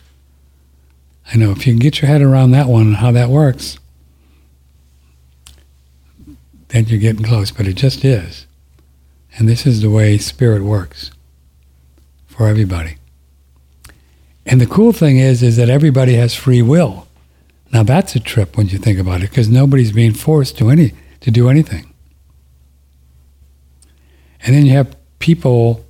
I 1.33 1.37
know 1.37 1.51
if 1.51 1.67
you 1.67 1.73
can 1.73 1.79
get 1.79 2.01
your 2.01 2.07
head 2.07 2.21
around 2.21 2.51
that 2.51 2.67
one 2.67 2.87
and 2.87 2.95
how 2.97 3.11
that 3.11 3.29
works, 3.29 3.77
then 6.73 6.85
you're 6.87 6.99
getting 6.99 7.23
close, 7.23 7.51
but 7.51 7.67
it 7.67 7.75
just 7.75 8.03
is. 8.03 8.45
And 9.37 9.47
this 9.47 9.65
is 9.65 9.81
the 9.81 9.89
way 9.89 10.17
spirit 10.17 10.63
works 10.63 11.11
for 12.27 12.47
everybody. 12.47 12.97
And 14.45 14.59
the 14.59 14.65
cool 14.65 14.91
thing 14.91 15.17
is, 15.17 15.41
is 15.41 15.55
that 15.57 15.69
everybody 15.69 16.15
has 16.15 16.35
free 16.35 16.61
will. 16.61 17.07
Now 17.71 17.83
that's 17.83 18.15
a 18.15 18.19
trip 18.19 18.57
when 18.57 18.67
you 18.67 18.77
think 18.77 18.99
about 18.99 19.21
it, 19.21 19.29
because 19.29 19.47
nobody's 19.49 19.91
being 19.91 20.13
forced 20.13 20.57
to 20.57 20.69
any 20.69 20.93
to 21.21 21.31
do 21.31 21.47
anything. 21.47 21.93
And 24.41 24.53
then 24.53 24.65
you 24.65 24.73
have 24.73 24.95
people 25.19 25.85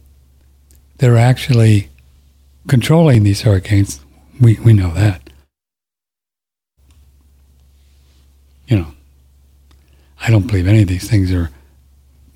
that 1.00 1.10
are 1.10 1.18
actually 1.18 1.90
controlling 2.68 3.24
these 3.24 3.42
hurricanes. 3.42 4.00
We 4.40 4.60
we 4.60 4.74
know 4.74 4.94
that. 4.94 5.30
You 8.68 8.78
know, 8.78 8.88
I 10.26 10.32
don't 10.32 10.48
believe 10.48 10.68
any 10.68 10.82
of 10.84 10.88
these 10.88 11.10
things 11.10 11.34
are 11.34 11.52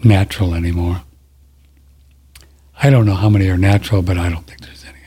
natural 0.04 0.54
anymore. 0.54 1.04
I 2.82 2.90
don't 2.90 3.06
know 3.06 3.16
how 3.16 3.30
many 3.30 3.48
are 3.50 3.58
natural, 3.58 4.02
but 4.02 4.18
I 4.18 4.30
don't 4.30 4.46
think 4.46 4.62
there's 4.62 4.84
any. 4.84 4.98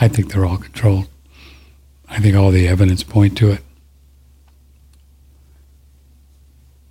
I 0.00 0.08
think 0.08 0.32
they're 0.32 0.46
all 0.46 0.56
controlled. 0.56 1.08
I 2.08 2.18
think 2.18 2.34
all 2.34 2.50
the 2.50 2.66
evidence 2.66 3.02
point 3.02 3.36
to 3.38 3.50
it. 3.50 3.60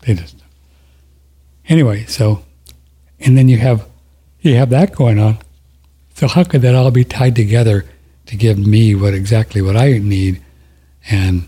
They 0.02 0.13
just 0.13 0.38
anyway. 1.67 2.06
So, 2.06 2.43
and 3.19 3.38
then 3.38 3.50
you 3.50 3.58
have 3.58 3.88
you 4.41 4.56
have 4.56 4.69
that 4.69 4.96
going 4.96 5.19
on. 5.19 5.39
So 6.13 6.28
how 6.28 6.43
could 6.43 6.62
that 6.62 6.76
all 6.76 6.91
be 6.91 7.04
tied 7.04 7.36
together 7.36 7.86
to 8.28 8.36
give 8.38 8.58
me 8.58 8.96
what 8.96 9.13
exactly 9.13 9.62
what 9.62 9.76
I 9.76 9.98
need, 9.98 10.41
and 11.10 11.48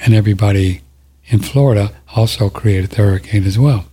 and 0.00 0.12
everybody 0.12 0.81
in 1.26 1.40
Florida 1.40 1.92
also 2.14 2.50
created 2.50 2.90
the 2.90 2.96
hurricane 2.96 3.44
as 3.44 3.58
well. 3.58 3.86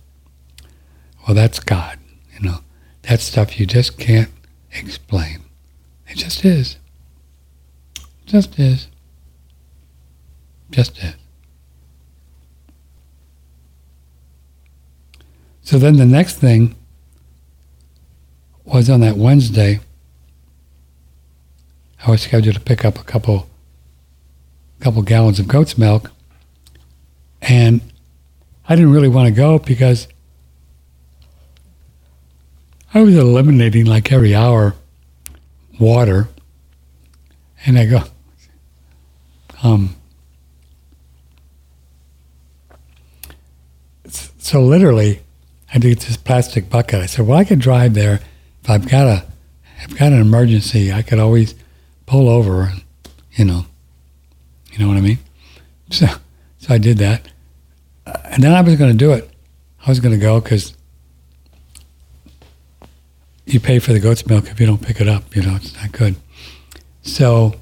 Well, 1.26 1.34
that's 1.34 1.60
God. 1.60 1.98
You 2.34 2.40
know, 2.40 2.58
that 3.02 3.20
stuff 3.20 3.58
you 3.58 3.66
just 3.66 3.98
can't 3.98 4.30
explain. 4.72 5.40
It 6.08 6.16
just 6.16 6.44
is. 6.44 6.76
Just 8.26 8.58
is. 8.58 8.88
Just 10.70 10.98
is. 10.98 11.14
So 15.62 15.78
then 15.78 15.96
the 15.96 16.06
next 16.06 16.36
thing 16.36 16.74
was 18.64 18.90
on 18.90 19.00
that 19.00 19.16
Wednesday, 19.16 19.80
I 22.04 22.10
was 22.10 22.22
scheduled 22.22 22.56
to 22.56 22.60
pick 22.60 22.84
up 22.84 22.98
a 22.98 23.04
couple 23.04 23.48
couple 24.80 25.02
gallons 25.02 25.38
of 25.38 25.46
goat's 25.46 25.76
milk. 25.76 26.10
And 27.42 27.80
I 28.68 28.76
didn't 28.76 28.92
really 28.92 29.08
want 29.08 29.26
to 29.28 29.34
go 29.34 29.58
because 29.58 30.08
I 32.92 33.02
was 33.02 33.16
eliminating 33.16 33.86
like 33.86 34.12
every 34.12 34.34
hour 34.34 34.74
water. 35.78 36.28
And 37.64 37.78
I 37.78 37.86
go, 37.86 38.02
um, 39.62 39.96
so 44.50 44.62
literally, 44.62 45.20
I 45.72 45.78
did 45.78 45.98
this 46.00 46.16
plastic 46.16 46.68
bucket. 46.68 47.00
I 47.02 47.06
said, 47.06 47.26
"Well, 47.26 47.38
I 47.38 47.44
could 47.44 47.60
drive 47.60 47.94
there 47.94 48.20
if 48.62 48.70
I've 48.70 48.88
got 48.88 49.06
a, 49.06 49.24
I've 49.82 49.96
got 49.96 50.12
an 50.12 50.20
emergency. 50.20 50.92
I 50.92 51.02
could 51.02 51.18
always 51.18 51.54
pull 52.06 52.28
over, 52.28 52.62
and, 52.62 52.82
you 53.32 53.44
know, 53.44 53.66
you 54.72 54.78
know 54.78 54.88
what 54.88 54.96
I 54.96 55.00
mean." 55.00 55.18
So, 55.92 56.06
I 56.70 56.78
did 56.78 56.98
that, 56.98 57.28
uh, 58.06 58.18
and 58.24 58.42
then 58.42 58.54
I 58.54 58.60
was 58.60 58.76
going 58.76 58.92
to 58.92 58.96
do 58.96 59.12
it. 59.12 59.28
I 59.84 59.90
was 59.90 60.00
going 60.00 60.14
to 60.14 60.20
go 60.20 60.40
because 60.40 60.74
you 63.46 63.60
pay 63.60 63.78
for 63.78 63.92
the 63.92 64.00
goat's 64.00 64.26
milk 64.26 64.48
if 64.48 64.60
you 64.60 64.66
don't 64.66 64.82
pick 64.82 65.00
it 65.00 65.08
up. 65.08 65.34
You 65.34 65.42
know, 65.42 65.56
it's 65.56 65.74
not 65.74 65.92
good. 65.92 66.16
So 67.02 67.54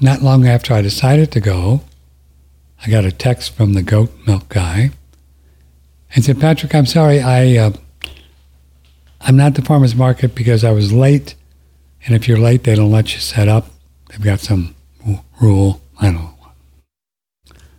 not 0.00 0.22
long 0.22 0.46
after 0.46 0.74
I 0.74 0.82
decided 0.82 1.32
to 1.32 1.40
go, 1.40 1.82
I 2.84 2.90
got 2.90 3.04
a 3.04 3.12
text 3.12 3.54
from 3.54 3.74
the 3.74 3.82
goat 3.82 4.10
milk 4.26 4.48
guy 4.48 4.90
and 6.14 6.24
said, 6.24 6.40
Patrick, 6.40 6.74
I'm 6.74 6.86
sorry, 6.86 7.20
I, 7.20 7.56
uh, 7.56 7.72
I'm 9.20 9.36
not 9.36 9.46
at 9.48 9.54
the 9.54 9.62
farmer's 9.62 9.94
market 9.94 10.34
because 10.34 10.64
I 10.64 10.70
was 10.70 10.92
late. 10.92 11.34
And 12.06 12.14
if 12.14 12.28
you're 12.28 12.38
late, 12.38 12.64
they 12.64 12.74
don't 12.74 12.90
let 12.90 13.14
you 13.14 13.20
set 13.20 13.48
up. 13.48 13.68
They've 14.10 14.20
got 14.20 14.40
some 14.40 14.74
rule. 15.40 15.80
I 15.98 16.06
don't 16.06 16.16
know. 16.16 16.33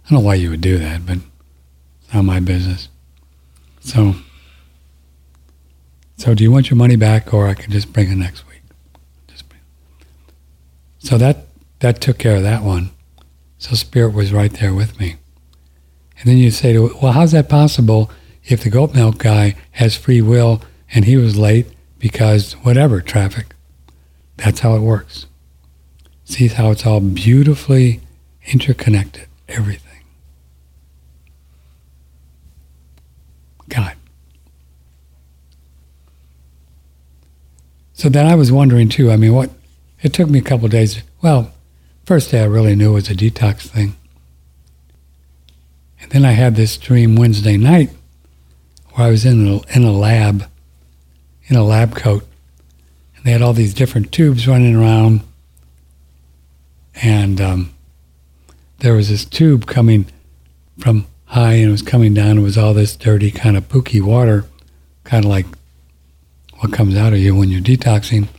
I 0.06 0.10
don't 0.10 0.20
know 0.20 0.26
why 0.26 0.36
you 0.36 0.52
would 0.52 0.62
do 0.62 0.78
that, 0.78 1.06
but 1.06 1.18
it's 1.18 2.13
not 2.13 2.24
my 2.24 2.39
business. 2.39 2.89
So, 3.80 4.15
so 6.18 6.36
do 6.36 6.44
you 6.44 6.52
want 6.52 6.70
your 6.70 6.78
money 6.78 6.96
back, 6.96 7.34
or 7.34 7.48
I 7.48 7.56
can 7.56 7.72
just 7.72 7.91
bring 7.91 8.12
it 8.12 8.15
next 8.15 8.48
week? 8.48 8.62
Just 9.28 9.50
bring. 9.50 9.62
So 11.00 11.18
that 11.18 11.48
that 11.80 12.02
took 12.02 12.18
care 12.18 12.36
of 12.36 12.44
that 12.44 12.63
one. 12.63 12.91
So 13.58 13.76
spirit 13.76 14.13
was 14.13 14.32
right 14.32 14.52
there 14.54 14.74
with 14.74 15.00
me. 15.00 15.15
And 16.20 16.30
then 16.30 16.38
you 16.38 16.52
say, 16.52 16.74
to, 16.74 16.96
well, 17.02 17.12
how's 17.12 17.32
that 17.32 17.50
possible 17.50 18.12
if 18.44 18.63
the 18.63 18.70
goat 18.70 18.94
milk 18.94 19.18
guy 19.18 19.56
has 19.72 19.96
free 19.96 20.22
will 20.22 20.62
and 20.94 21.06
he 21.06 21.18
was 21.18 21.38
late 21.38 21.68
because 22.00 22.54
whatever 22.54 23.02
traffic? 23.02 23.54
That's 24.38 24.60
how 24.60 24.76
it 24.76 24.82
works. 24.82 25.26
See 26.24 26.48
how 26.48 26.72
it's 26.72 26.86
all 26.86 27.00
beautifully 27.00 28.02
interconnected, 28.48 29.28
everything. 29.48 29.85
God. 33.69 33.95
So 37.93 38.10
then 38.10 38.28
I 38.28 38.36
was 38.36 38.51
wondering 38.51 38.89
too, 38.89 39.10
I 39.10 39.15
mean, 39.15 39.34
what, 39.34 39.49
it 40.01 40.13
took 40.13 40.30
me 40.30 40.39
a 40.39 40.43
couple 40.43 40.67
days. 40.67 41.01
Well, 41.21 41.51
first 42.06 42.30
day 42.32 42.41
I 42.41 42.45
really 42.45 42.75
knew 42.75 42.91
it 42.91 42.93
was 42.95 43.10
a 43.10 43.15
detox 43.15 43.67
thing. 43.67 43.95
And 46.01 46.12
then 46.12 46.25
I 46.25 46.34
had 46.34 46.56
this 46.56 46.78
dream 46.78 47.15
Wednesday 47.15 47.58
night 47.58 47.89
where 48.93 49.08
I 49.08 49.10
was 49.10 49.25
in 49.25 49.47
a, 49.47 49.62
in 49.75 49.84
a 49.84 49.91
lab, 49.91 50.49
in 51.47 51.56
a 51.56 51.63
lab 51.63 51.95
coat, 51.95 52.28
and 53.15 53.25
they 53.25 53.32
had 53.32 53.41
all 53.41 53.54
these 53.54 53.73
different 53.73 54.12
tubes 54.12 54.47
running 54.47 54.75
around. 54.75 55.21
And 57.01 57.41
um, 57.41 57.73
there 58.80 58.93
was 58.93 59.10
this 59.10 59.25
tube 59.25 59.65
coming 59.65 60.06
from 60.78 61.08
high 61.36 61.56
and 61.56 61.67
it 61.67 61.71
was 61.71 61.82
coming 61.82 62.13
down. 62.13 62.38
It 62.38 62.41
was 62.41 62.58
all 62.58 62.74
this 62.74 62.95
dirty 62.95 63.30
kind 63.30 63.58
of 63.58 63.67
pooky 63.67 64.02
water, 64.02 64.45
kind 65.04 65.26
of 65.26 65.30
like 65.30 65.45
what 66.60 66.71
comes 66.71 66.95
out 66.95 67.12
of 67.12 67.19
you 67.19 67.36
when 67.36 67.50
you're 67.50 67.62
detoxing. 67.62 68.30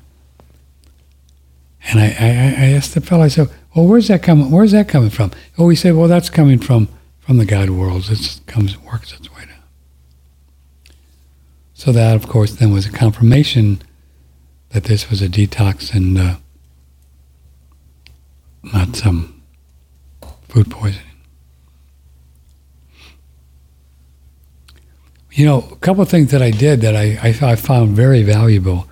And 1.89 2.01
I, 2.01 2.07
I, 2.07 2.29
I 2.65 2.69
asked 2.73 2.95
the 2.95 3.03
fellow, 3.03 3.23
I 3.23 3.29
said, 3.29 3.51
well, 3.75 3.87
where's 3.87 4.09
that 4.09 4.23
coming, 4.23 4.51
where's 4.51 4.73
that 4.73 4.89
coming 4.89 5.11
from? 5.11 5.31
Oh, 5.59 5.69
he 5.69 5.77
said, 5.77 5.95
well, 5.95 6.09
that's 6.09 6.31
coming 6.31 6.59
from, 6.59 6.89
from 7.21 7.37
the 7.37 7.45
God 7.45 7.69
worlds. 7.69 8.11
It 8.11 8.41
comes, 8.47 8.79
works 8.79 9.13
its 9.13 9.31
way 9.31 9.45
down. 9.45 10.95
So 11.75 11.93
that, 11.93 12.17
of 12.17 12.27
course, 12.27 12.53
then 12.53 12.73
was 12.73 12.87
a 12.87 12.93
confirmation 12.93 13.83
that 14.71 14.85
this 14.85 15.11
was 15.11 15.21
a 15.21 15.29
detox 15.29 15.95
and 15.95 16.17
uh, 16.17 16.37
not 18.63 18.97
some 18.97 19.43
food 20.49 20.71
poisoning. 20.71 21.06
You 25.37 25.45
know, 25.45 25.69
a 25.71 25.77
couple 25.77 26.03
of 26.03 26.09
things 26.09 26.31
that 26.31 26.41
I 26.41 26.51
did 26.51 26.81
that 26.81 26.97
I, 26.97 27.19
I, 27.23 27.53
I 27.53 27.57
found 27.57 27.95
very 27.95 28.23
valuable 28.23 28.89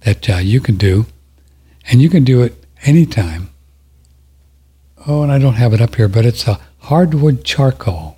that 0.00 0.28
uh, 0.28 0.38
you 0.38 0.58
can 0.60 0.76
do, 0.76 1.06
and 1.88 2.02
you 2.02 2.10
can 2.10 2.24
do 2.24 2.42
it 2.42 2.66
anytime. 2.82 3.50
Oh, 5.06 5.22
and 5.22 5.30
I 5.30 5.38
don't 5.38 5.54
have 5.54 5.72
it 5.72 5.80
up 5.80 5.94
here, 5.94 6.08
but 6.08 6.26
it's 6.26 6.48
a 6.48 6.58
hardwood 6.78 7.44
charcoal. 7.44 8.16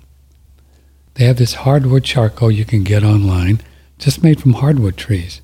They 1.13 1.25
have 1.25 1.37
this 1.37 1.53
hardwood 1.53 2.03
charcoal 2.03 2.49
you 2.49 2.65
can 2.65 2.83
get 2.83 3.03
online, 3.03 3.61
just 3.99 4.23
made 4.23 4.41
from 4.41 4.53
hardwood 4.53 4.97
trees. 4.97 5.39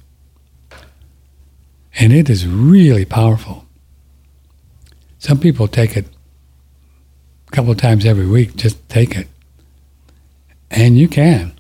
And 1.99 2.11
it 2.11 2.31
is 2.31 2.47
really 2.47 3.05
powerful. 3.05 3.67
Some 5.19 5.39
people 5.39 5.67
take 5.67 5.95
it 5.95 6.07
a 7.47 7.51
couple 7.51 7.73
of 7.73 7.77
times 7.77 8.07
every 8.07 8.25
week, 8.25 8.55
just 8.55 8.89
take 8.89 9.15
it. 9.15 9.27
And 10.71 10.97
you 10.97 11.07
can 11.07 11.56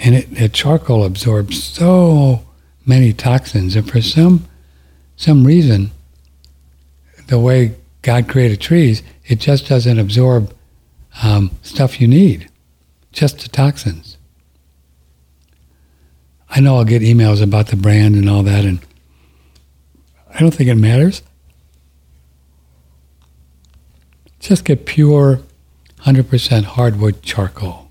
and 0.00 0.14
it, 0.14 0.34
the 0.34 0.48
charcoal 0.48 1.04
absorbs 1.04 1.62
so 1.62 2.44
many 2.86 3.12
toxins. 3.12 3.76
And 3.76 3.88
for 3.88 4.00
some 4.00 4.46
some 5.16 5.44
reason, 5.44 5.90
the 7.26 7.38
way 7.38 7.74
God 8.02 8.28
created 8.28 8.60
trees, 8.60 9.02
it 9.26 9.40
just 9.40 9.68
doesn't 9.68 9.98
absorb 9.98 10.54
um, 11.22 11.50
stuff 11.62 12.00
you 12.00 12.06
need, 12.06 12.48
just 13.12 13.40
the 13.40 13.48
toxins. 13.48 14.16
I 16.48 16.60
know 16.60 16.76
I'll 16.76 16.84
get 16.84 17.02
emails 17.02 17.42
about 17.42 17.66
the 17.66 17.76
brand 17.76 18.14
and 18.14 18.30
all 18.30 18.42
that, 18.44 18.64
and 18.64 18.78
I 20.32 20.38
don't 20.38 20.52
think 20.52 20.70
it 20.70 20.76
matters. 20.76 21.22
Just 24.38 24.64
get 24.64 24.86
pure, 24.86 25.40
100% 26.02 26.64
hardwood 26.64 27.22
charcoal. 27.22 27.87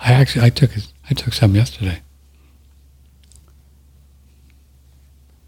I 0.00 0.12
actually 0.12 0.44
I 0.46 0.50
took 0.50 0.70
I 1.10 1.14
took 1.14 1.34
some 1.34 1.54
yesterday. 1.54 2.02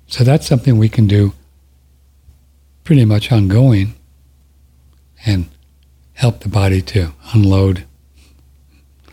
So 0.07 0.25
that's 0.25 0.47
something 0.47 0.77
we 0.77 0.89
can 0.89 1.07
do 1.07 1.35
pretty 2.83 3.05
much 3.05 3.31
ongoing 3.31 3.95
and 5.25 5.49
help 6.15 6.41
the 6.41 6.49
body 6.49 6.83
to 6.83 7.13
unload 7.33 7.85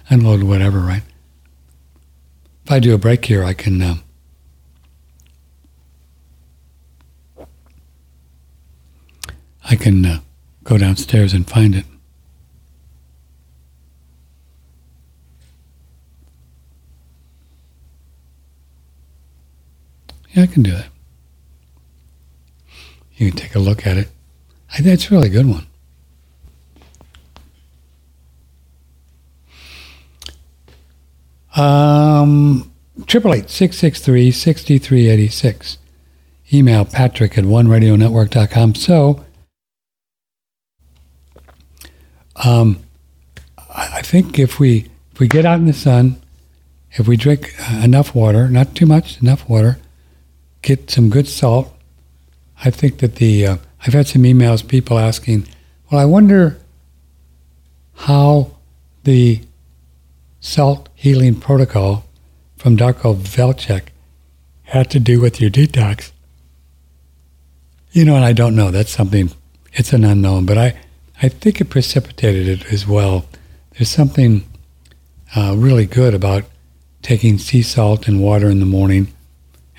unload 0.09 0.43
whatever, 0.43 0.79
right? 0.79 1.03
If 2.65 2.71
I 2.71 2.79
do 2.79 2.93
a 2.93 2.97
break 2.97 3.25
here, 3.25 3.43
I 3.43 3.53
can 3.53 3.81
um, 3.81 4.03
I 9.69 9.75
can 9.75 10.05
uh, 10.05 10.19
go 10.63 10.77
downstairs 10.77 11.33
and 11.33 11.47
find 11.47 11.75
it. 11.75 11.85
Yeah, 20.37 20.43
I 20.43 20.47
can 20.47 20.61
do 20.61 20.69
that. 20.69 20.85
You 23.15 23.31
can 23.31 23.39
take 23.39 23.55
a 23.55 23.59
look 23.59 23.87
at 23.87 23.97
it. 23.97 24.09
I 24.71 24.75
think 24.75 24.89
it's 24.89 25.09
a 25.09 25.15
really 25.15 25.29
good 25.29 25.47
one. 25.47 25.65
Um, 31.55 32.71
triple 33.07 33.33
eight 33.33 33.49
six 33.49 33.79
six 33.79 33.99
three 33.99 34.29
sixty 34.29 34.77
three 34.77 35.09
eighty 35.09 35.27
six. 35.27 35.79
Email 36.53 36.85
Patrick 36.85 37.35
at 37.35 37.43
oneradionetwork.com. 37.43 38.75
So, 38.75 39.25
um, 42.45 42.79
I 43.75 44.03
think 44.03 44.37
if 44.37 44.59
we 44.59 44.87
if 45.13 45.19
we 45.19 45.27
get 45.27 45.47
out 45.47 45.57
in 45.57 45.65
the 45.65 45.73
sun, 45.73 46.21
if 46.91 47.07
we 47.07 47.17
drink 47.17 47.55
enough 47.81 48.13
water, 48.13 48.49
not 48.49 48.75
too 48.75 48.85
much, 48.85 49.19
enough 49.19 49.49
water, 49.49 49.79
get 50.67 50.91
some 50.91 51.09
good 51.09 51.29
salt. 51.29 51.73
I 52.65 52.69
think 52.71 52.97
that 52.99 53.15
the 53.15 53.47
uh, 53.47 53.57
I've 53.85 53.93
had 53.93 54.07
some 54.07 54.23
emails 54.23 54.67
people 54.67 54.99
asking, 54.99 55.47
well, 55.89 56.01
I 56.01 56.05
wonder 56.05 56.57
how 57.95 58.51
the 59.05 59.41
salt 60.41 60.89
healing 60.93 61.35
protocol 61.39 62.03
from 62.57 62.75
Darko 62.75 63.15
Velcek 63.15 63.83
had 64.63 64.91
to 64.91 64.99
do 64.99 65.21
with 65.21 65.39
your 65.39 65.49
detox. 65.49 66.11
You 67.91 68.03
know, 68.03 68.15
and 68.15 68.25
I 68.25 68.33
don't 68.33 68.55
know. 68.55 68.69
That's 68.69 68.91
something. 68.91 69.31
It's 69.71 69.93
an 69.93 70.03
unknown, 70.03 70.45
but 70.45 70.57
I 70.57 70.77
I 71.23 71.29
think 71.29 71.61
it 71.61 71.69
precipitated 71.69 72.47
it 72.49 72.73
as 72.73 72.85
well. 72.85 73.25
There's 73.71 73.89
something 73.89 74.43
uh, 75.33 75.55
really 75.57 75.85
good 75.85 76.13
about 76.13 76.43
taking 77.01 77.37
sea 77.37 77.61
salt 77.61 78.09
and 78.09 78.21
water 78.21 78.49
in 78.49 78.59
the 78.59 78.65
morning 78.65 79.07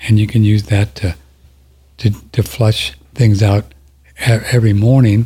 and 0.03 0.19
you 0.19 0.27
can 0.27 0.43
use 0.43 0.63
that 0.63 0.95
to 0.95 1.15
to, 1.97 2.11
to 2.31 2.43
flush 2.43 2.93
things 3.13 3.43
out 3.43 3.73
every 4.19 4.71
morning, 4.71 5.25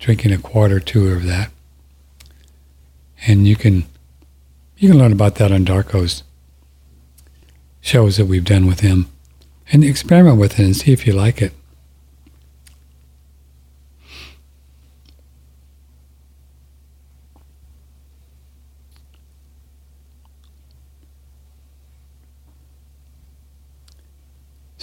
drinking 0.00 0.32
a 0.32 0.38
quart 0.38 0.72
or 0.72 0.80
two 0.80 1.08
of 1.08 1.24
that. 1.24 1.50
And 3.26 3.46
you 3.46 3.56
can 3.56 3.86
you 4.76 4.90
can 4.90 4.98
learn 4.98 5.12
about 5.12 5.36
that 5.36 5.52
on 5.52 5.64
Darko's 5.64 6.22
shows 7.80 8.16
that 8.16 8.26
we've 8.26 8.44
done 8.44 8.66
with 8.66 8.80
him, 8.80 9.06
and 9.72 9.84
experiment 9.84 10.38
with 10.38 10.58
it 10.58 10.64
and 10.64 10.76
see 10.76 10.92
if 10.92 11.06
you 11.06 11.12
like 11.12 11.40
it. 11.40 11.52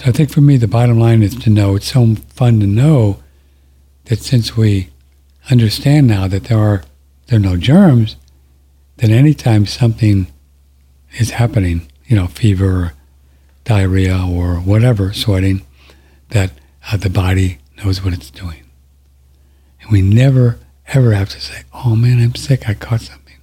I 0.07 0.11
think 0.11 0.31
for 0.31 0.39
me, 0.39 0.55
the 0.55 0.69
bottom 0.69 0.97
line 0.97 1.21
is 1.21 1.35
to 1.35 1.49
know 1.49 1.75
it's 1.75 1.91
so 1.91 2.15
fun 2.29 2.61
to 2.61 2.65
know 2.65 3.21
that 4.05 4.19
since 4.19 4.55
we 4.55 4.89
understand 5.51 6.07
now 6.07 6.29
that 6.29 6.45
there 6.45 6.57
are 6.57 6.83
there 7.25 7.37
are 7.37 7.41
no 7.41 7.57
germs, 7.57 8.15
that 8.97 9.09
anytime 9.09 9.65
something 9.65 10.27
is 11.19 11.31
happening, 11.31 11.91
you 12.05 12.15
know, 12.15 12.27
fever, 12.27 12.93
diarrhea 13.65 14.17
or 14.17 14.55
whatever, 14.55 15.11
sweating, 15.11 15.63
that 16.29 16.51
uh, 16.89 16.95
the 16.95 17.09
body 17.09 17.57
knows 17.83 18.01
what 18.01 18.13
it's 18.13 18.31
doing. 18.31 18.63
And 19.81 19.91
we 19.91 20.01
never, 20.01 20.57
ever 20.87 21.11
have 21.11 21.27
to 21.29 21.41
say, 21.41 21.63
oh 21.73 21.97
man, 21.97 22.21
I'm 22.21 22.35
sick, 22.35 22.69
I 22.69 22.75
caught 22.75 23.01
something. 23.01 23.35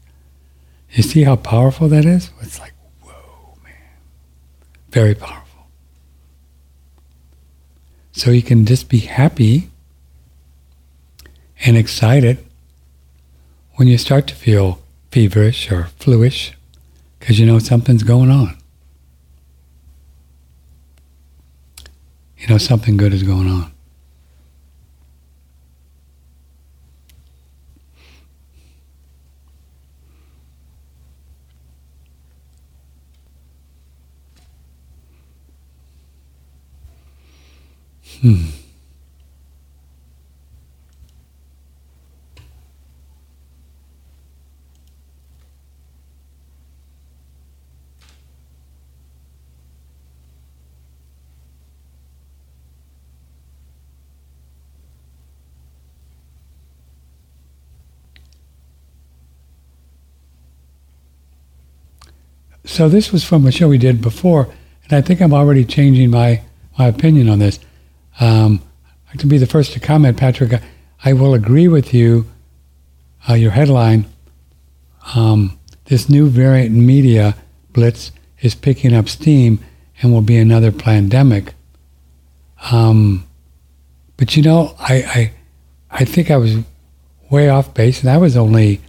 You 0.93 1.03
see 1.03 1.25
how 1.25 1.37
powerful 1.37 1.89
that 1.89 2.07
is? 2.07 2.31
It's 2.41 2.59
like, 2.59 2.73
whoa, 3.03 3.59
man. 3.63 3.75
Very 4.89 5.15
powerful. 5.15 5.44
So 8.17 8.31
you 8.31 8.43
can 8.43 8.65
just 8.65 8.89
be 8.89 9.01
happy 9.01 9.71
and 11.67 11.77
excited 11.77 12.39
when 13.73 13.89
you 13.89 13.99
start 13.99 14.29
to 14.29 14.37
feel 14.37 14.81
feverish 15.11 15.71
or 15.73 15.89
fluish 15.99 16.53
because 17.19 17.41
you 17.41 17.45
know 17.45 17.59
something's 17.59 18.05
going 18.05 18.31
on. 18.31 18.57
You 22.39 22.47
know 22.47 22.59
something 22.59 22.97
good 22.97 23.13
is 23.13 23.25
going 23.25 23.51
on. 23.51 23.74
Hmm. 38.25 38.37
So 62.65 62.89
this 62.89 63.13
was 63.13 63.23
from 63.23 63.47
a 63.47 63.53
show 63.53 63.69
we 63.69 63.77
did 63.77 64.01
before, 64.01 64.49
and 64.85 64.95
I 64.95 65.03
think 65.03 65.21
I'm 65.21 65.35
already 65.35 65.67
changing 65.67 66.11
my, 66.11 66.41
my 66.79 66.87
opinion 66.87 67.29
on 67.29 67.39
this. 67.39 67.61
Um, 68.21 68.61
I 69.13 69.17
can 69.17 69.29
be 69.29 69.39
the 69.39 69.47
first 69.47 69.73
to 69.73 69.81
comment, 69.81 70.17
Patrick. 70.17 70.61
I 71.05 71.13
will 71.13 71.35
agree 71.35 71.69
with 71.69 71.93
you. 71.95 72.27
Uh, 73.29 73.35
your 73.35 73.53
headline: 73.53 74.07
um, 75.15 75.59
This 75.87 76.09
new 76.09 76.29
variant 76.29 76.75
media 76.75 77.37
blitz 77.73 78.13
is 78.41 78.55
picking 78.55 78.95
up 78.95 79.09
steam 79.09 79.61
and 80.01 80.13
will 80.13 80.21
be 80.21 80.37
another 80.37 80.73
pandemic. 80.73 81.55
Um, 82.71 83.27
but 84.17 84.37
you 84.37 84.43
know, 84.43 84.75
I, 84.79 84.95
I 84.95 85.33
I 85.91 86.05
think 86.05 86.31
I 86.31 86.37
was 86.37 86.57
way 87.31 87.49
off 87.49 87.75
base. 87.75 88.01
That 88.03 88.21
was 88.21 88.37
only 88.37 88.81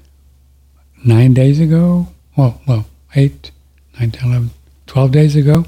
nine 1.03 1.34
days 1.34 1.59
ago. 1.59 2.07
Well, 2.36 2.61
well, 2.67 2.86
eight, 3.15 3.51
nine, 3.99 4.11
10, 4.11 4.30
11, 4.30 4.49
12 4.88 5.11
days 5.11 5.36
ago. 5.36 5.65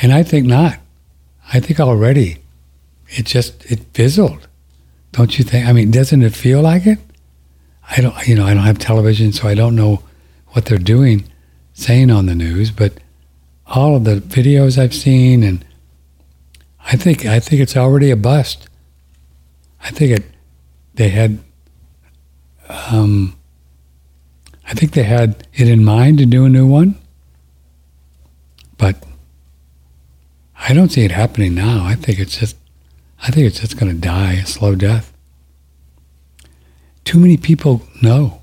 And 0.00 0.12
I 0.12 0.22
think 0.22 0.46
not. 0.46 0.78
I 1.52 1.60
think 1.60 1.80
already 1.80 2.38
it 3.10 3.26
just 3.26 3.64
it 3.70 3.80
fizzled. 3.92 4.48
Don't 5.12 5.38
you 5.38 5.44
think? 5.44 5.66
I 5.66 5.72
mean, 5.72 5.90
doesn't 5.90 6.22
it 6.22 6.34
feel 6.34 6.62
like 6.62 6.86
it? 6.86 6.98
I 7.90 8.00
don't, 8.00 8.26
you 8.26 8.36
know, 8.36 8.46
I 8.46 8.54
don't 8.54 8.62
have 8.62 8.78
television, 8.78 9.32
so 9.32 9.48
I 9.48 9.54
don't 9.54 9.74
know 9.74 10.02
what 10.48 10.66
they're 10.66 10.78
doing, 10.78 11.24
saying 11.72 12.10
on 12.10 12.26
the 12.26 12.34
news. 12.36 12.70
But 12.70 12.94
all 13.66 13.96
of 13.96 14.04
the 14.04 14.16
videos 14.16 14.78
I've 14.78 14.94
seen, 14.94 15.42
and 15.42 15.64
I 16.86 16.96
think 16.96 17.26
I 17.26 17.40
think 17.40 17.60
it's 17.60 17.76
already 17.76 18.10
a 18.10 18.16
bust. 18.16 18.68
I 19.82 19.90
think 19.90 20.18
it. 20.18 20.24
They 20.94 21.08
had. 21.08 21.38
Um, 22.68 23.36
I 24.66 24.74
think 24.74 24.92
they 24.92 25.02
had 25.02 25.48
it 25.52 25.68
in 25.68 25.84
mind 25.84 26.18
to 26.18 26.26
do 26.26 26.44
a 26.44 26.48
new 26.48 26.66
one, 26.66 26.96
but 28.78 29.02
I 30.56 30.72
don't 30.72 30.90
see 30.90 31.04
it 31.04 31.10
happening 31.10 31.54
now. 31.54 31.84
I 31.84 31.96
think 31.96 32.20
it's 32.20 32.38
just 32.38 32.56
I 33.22 33.30
think 33.30 33.46
it's 33.46 33.60
just 33.60 33.78
going 33.78 33.92
to 33.92 33.98
die 33.98 34.34
a 34.34 34.46
slow 34.46 34.74
death. 34.74 35.12
Too 37.04 37.18
many 37.18 37.36
people 37.36 37.82
know. 38.02 38.40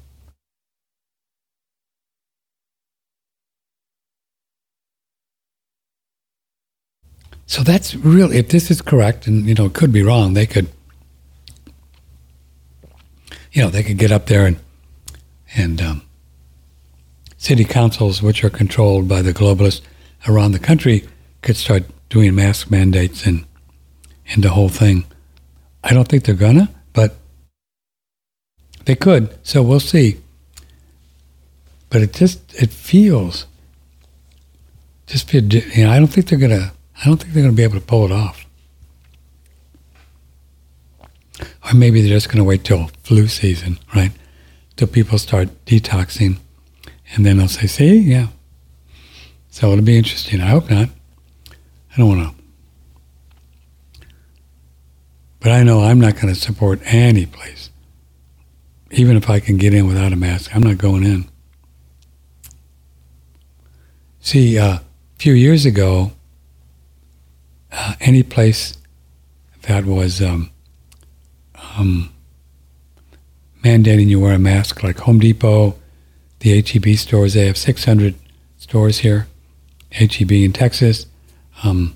So 7.47 7.63
that's 7.63 7.95
really, 7.95 8.37
If 8.37 8.49
this 8.49 8.69
is 8.69 8.81
correct, 8.81 9.25
and 9.25 9.45
you 9.45 9.55
know, 9.55 9.65
it 9.65 9.73
could 9.73 9.93
be 9.93 10.03
wrong, 10.03 10.33
they 10.33 10.45
could, 10.45 10.67
you 13.53 13.63
know, 13.63 13.69
they 13.69 13.83
could 13.83 13.97
get 13.97 14.11
up 14.11 14.25
there 14.25 14.45
and 14.45 14.59
and 15.55 15.81
um, 15.81 16.01
city 17.37 17.63
councils, 17.63 18.21
which 18.21 18.43
are 18.43 18.49
controlled 18.49 19.07
by 19.07 19.21
the 19.21 19.33
globalists 19.33 19.81
around 20.27 20.51
the 20.51 20.59
country, 20.59 21.07
could 21.41 21.55
start 21.55 21.83
doing 22.09 22.35
mask 22.35 22.69
mandates 22.69 23.25
and 23.25 23.46
the 24.35 24.49
whole 24.49 24.69
thing. 24.69 25.05
I 25.83 25.93
don't 25.93 26.07
think 26.07 26.25
they're 26.25 26.35
gonna, 26.35 26.69
but 26.93 27.15
they 28.85 28.95
could. 28.95 29.37
So 29.43 29.61
we'll 29.63 29.79
see. 29.79 30.17
But 31.89 32.01
it 32.01 32.13
just 32.13 32.53
it 32.55 32.71
feels 32.71 33.45
just 35.05 35.33
you 35.33 35.41
know 35.85 35.91
I 35.91 35.99
don't 35.99 36.07
think 36.07 36.27
they're 36.27 36.39
gonna 36.39 36.73
I 37.01 37.05
don't 37.05 37.17
think 37.17 37.33
they're 37.33 37.43
gonna 37.43 37.53
be 37.53 37.63
able 37.63 37.79
to 37.79 37.85
pull 37.85 38.05
it 38.05 38.11
off. 38.11 38.45
Or 41.39 41.73
maybe 41.73 42.01
they're 42.01 42.17
just 42.17 42.29
gonna 42.29 42.43
wait 42.43 42.63
till 42.63 42.87
flu 43.03 43.27
season, 43.27 43.79
right? 43.95 44.11
Till 44.75 44.87
people 44.87 45.17
start 45.17 45.49
detoxing, 45.65 46.37
and 47.13 47.25
then 47.25 47.37
they'll 47.37 47.47
say, 47.47 47.67
"See, 47.67 47.99
yeah." 47.99 48.27
So 49.49 49.71
it'll 49.71 49.83
be 49.83 49.97
interesting. 49.97 50.41
I 50.41 50.47
hope 50.47 50.69
not. 50.69 50.89
I 51.49 51.97
don't 51.97 52.09
want 52.09 52.29
to 52.29 52.36
but 55.39 55.51
I 55.51 55.63
know 55.63 55.83
I'm 55.83 55.99
not 55.99 56.15
going 56.15 56.33
to 56.33 56.39
support 56.39 56.79
any 56.85 57.25
place. 57.25 57.69
Even 58.91 59.17
if 59.17 59.29
I 59.29 59.39
can 59.39 59.57
get 59.57 59.73
in 59.73 59.87
without 59.87 60.13
a 60.13 60.15
mask, 60.15 60.55
I'm 60.55 60.63
not 60.63 60.77
going 60.77 61.03
in. 61.03 61.25
See, 64.19 64.57
uh, 64.57 64.75
a 64.75 64.81
few 65.17 65.33
years 65.33 65.65
ago, 65.65 66.11
uh, 67.71 67.93
any 67.99 68.23
place 68.23 68.77
that 69.63 69.85
was 69.85 70.21
um, 70.21 70.51
um, 71.77 72.13
mandating 73.63 74.07
you 74.07 74.19
wear 74.19 74.33
a 74.33 74.39
mask, 74.39 74.83
like 74.83 74.99
Home 74.99 75.19
Depot, 75.19 75.77
the 76.39 76.61
HEB 76.61 76.95
stores, 76.97 77.33
they 77.33 77.47
have 77.47 77.57
600 77.57 78.15
stores 78.57 78.99
here, 78.99 79.27
HEB 79.91 80.31
in 80.31 80.53
Texas, 80.53 81.05
um, 81.63 81.95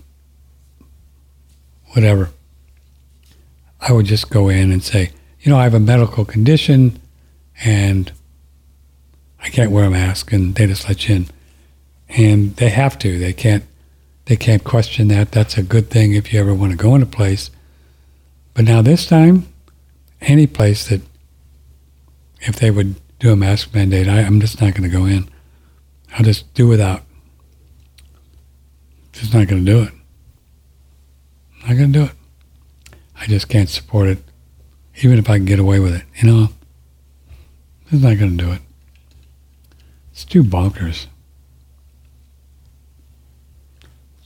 whatever. 1.94 2.30
I 3.82 3.92
would 3.92 4.06
just 4.06 4.30
go 4.30 4.48
in 4.50 4.72
and 4.72 4.84
say, 4.84 5.12
you 5.42 5.52
know, 5.52 5.58
I 5.58 5.64
have 5.64 5.74
a 5.74 5.80
medical 5.80 6.24
condition 6.24 7.00
and 7.64 8.12
I 9.44 9.50
can't 9.50 9.72
wear 9.72 9.86
a 9.86 9.90
mask, 9.90 10.32
and 10.32 10.54
they 10.56 10.68
just 10.68 10.88
let 10.88 11.08
you 11.08 11.16
in. 11.16 11.28
And 12.10 12.56
they 12.58 12.70
have 12.70 13.00
to. 13.00 13.18
They 13.18 13.34
can't. 13.34 13.64
They 14.26 14.36
can't 14.36 14.64
question 14.64 15.08
that. 15.08 15.32
That's 15.32 15.58
a 15.58 15.64
good 15.64 15.90
thing 15.90 16.14
if 16.14 16.32
you 16.32 16.40
ever 16.40 16.54
want 16.54 16.72
to 16.72 16.78
go 16.78 16.94
in 16.96 17.02
a 17.02 17.08
place. 17.08 17.50
But 18.54 18.66
now 18.66 18.82
this 18.82 19.06
time, 19.06 19.48
any 20.22 20.46
place 20.46 20.88
that, 20.90 21.02
if 22.42 22.58
they 22.58 22.70
would 22.70 22.96
do 23.20 23.32
a 23.32 23.36
mask 23.36 23.74
mandate, 23.74 24.08
I, 24.08 24.22
I'm 24.22 24.40
just 24.40 24.62
not 24.62 24.74
going 24.76 24.90
to 24.90 24.96
go 24.96 25.06
in. 25.06 25.28
I'll 26.14 26.26
just 26.26 26.54
do 26.54 26.68
without. 26.68 27.02
Just 29.14 29.34
not 29.34 29.48
going 29.48 29.66
to 29.66 29.72
do 29.72 29.82
it. 29.84 29.94
Not 31.62 31.78
going 31.78 31.92
to 31.92 32.00
do 32.00 32.06
it. 32.06 32.12
I 33.22 33.28
just 33.28 33.48
can't 33.48 33.70
support 33.70 34.08
it, 34.08 34.18
even 35.04 35.20
if 35.20 35.30
I 35.30 35.38
can 35.38 35.46
get 35.46 35.60
away 35.60 35.80
with 35.80 35.94
it. 35.94 36.04
You 36.16 36.28
know, 36.28 36.50
it's 37.92 38.02
not 38.02 38.18
going 38.18 38.36
to 38.36 38.44
do 38.44 38.52
it. 38.52 38.62
It's 40.12 40.26
too 40.26 40.44
bonkers. 40.44 41.06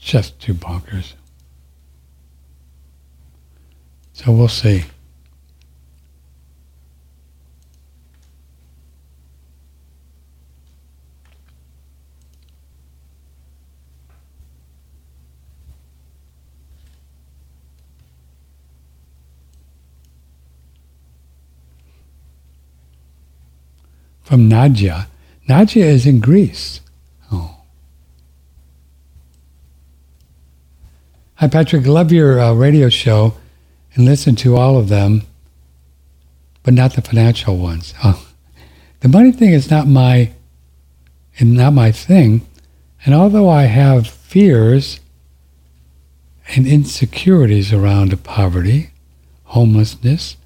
Just 0.00 0.40
too 0.40 0.54
bonkers. 0.54 1.12
So 4.14 4.32
we'll 4.32 4.48
see. 4.48 4.84
From 24.26 24.48
Nadia. 24.48 25.06
Nadia 25.48 25.86
is 25.86 26.04
in 26.04 26.18
Greece. 26.18 26.80
Oh. 27.30 27.58
Hi, 31.36 31.46
Patrick. 31.46 31.86
Love 31.86 32.10
your 32.10 32.40
uh, 32.40 32.52
radio 32.52 32.88
show 32.88 33.34
and 33.94 34.04
listen 34.04 34.34
to 34.36 34.56
all 34.56 34.78
of 34.78 34.88
them, 34.88 35.22
but 36.64 36.74
not 36.74 36.94
the 36.94 37.02
financial 37.02 37.56
ones. 37.56 37.94
Oh. 38.02 38.26
The 38.98 39.08
money 39.08 39.30
thing 39.30 39.52
is 39.52 39.70
not 39.70 39.86
my, 39.86 40.32
not 41.40 41.72
my 41.72 41.92
thing. 41.92 42.44
And 43.04 43.14
although 43.14 43.48
I 43.48 43.64
have 43.64 44.08
fears 44.08 44.98
and 46.48 46.66
insecurities 46.66 47.72
around 47.72 48.24
poverty, 48.24 48.90
homelessness, 49.44 50.36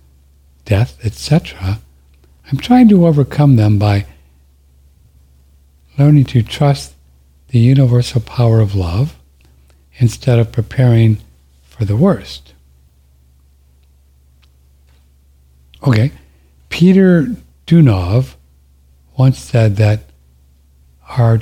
death, 0.66 1.02
etc., 1.02 1.80
I'm 2.50 2.58
trying 2.58 2.88
to 2.88 3.06
overcome 3.06 3.54
them 3.54 3.78
by 3.78 4.06
learning 5.96 6.24
to 6.26 6.42
trust 6.42 6.94
the 7.48 7.60
universal 7.60 8.20
power 8.20 8.60
of 8.60 8.74
love 8.74 9.16
instead 9.98 10.38
of 10.40 10.50
preparing 10.50 11.20
for 11.62 11.84
the 11.84 11.96
worst. 11.96 12.54
Okay, 15.86 16.10
Peter 16.70 17.36
Deunov 17.66 18.34
once 19.16 19.38
said 19.38 19.76
that 19.76 20.00
our 21.08 21.40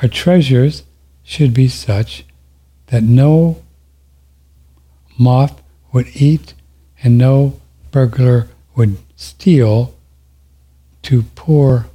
our 0.00 0.08
treasures 0.08 0.84
should 1.22 1.52
be 1.52 1.68
such 1.68 2.24
that 2.86 3.02
no 3.02 3.62
moth 5.18 5.60
would 5.94 6.08
eat 6.14 6.52
and 7.02 7.16
no 7.16 7.58
burglar 7.92 8.48
would 8.74 8.98
steal 9.16 9.94
to 11.00 11.22
poor 11.36 11.86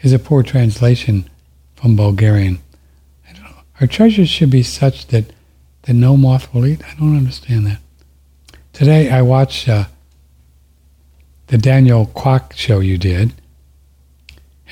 is 0.00 0.12
a 0.12 0.18
poor 0.18 0.42
translation 0.42 1.28
from 1.76 1.94
Bulgarian. 1.94 2.58
Our 3.80 3.86
treasures 3.86 4.28
should 4.28 4.50
be 4.50 4.62
such 4.62 5.08
that, 5.08 5.32
that 5.82 5.94
no 5.94 6.16
moth 6.16 6.52
will 6.54 6.66
eat. 6.66 6.82
I 6.84 6.94
don't 6.94 7.16
understand 7.16 7.66
that. 7.66 7.80
Today 8.72 9.10
I 9.10 9.22
watched 9.22 9.68
uh, 9.68 9.86
the 11.48 11.58
Daniel 11.58 12.06
Kwok 12.06 12.54
show 12.54 12.80
you 12.80 12.96
did 12.96 13.34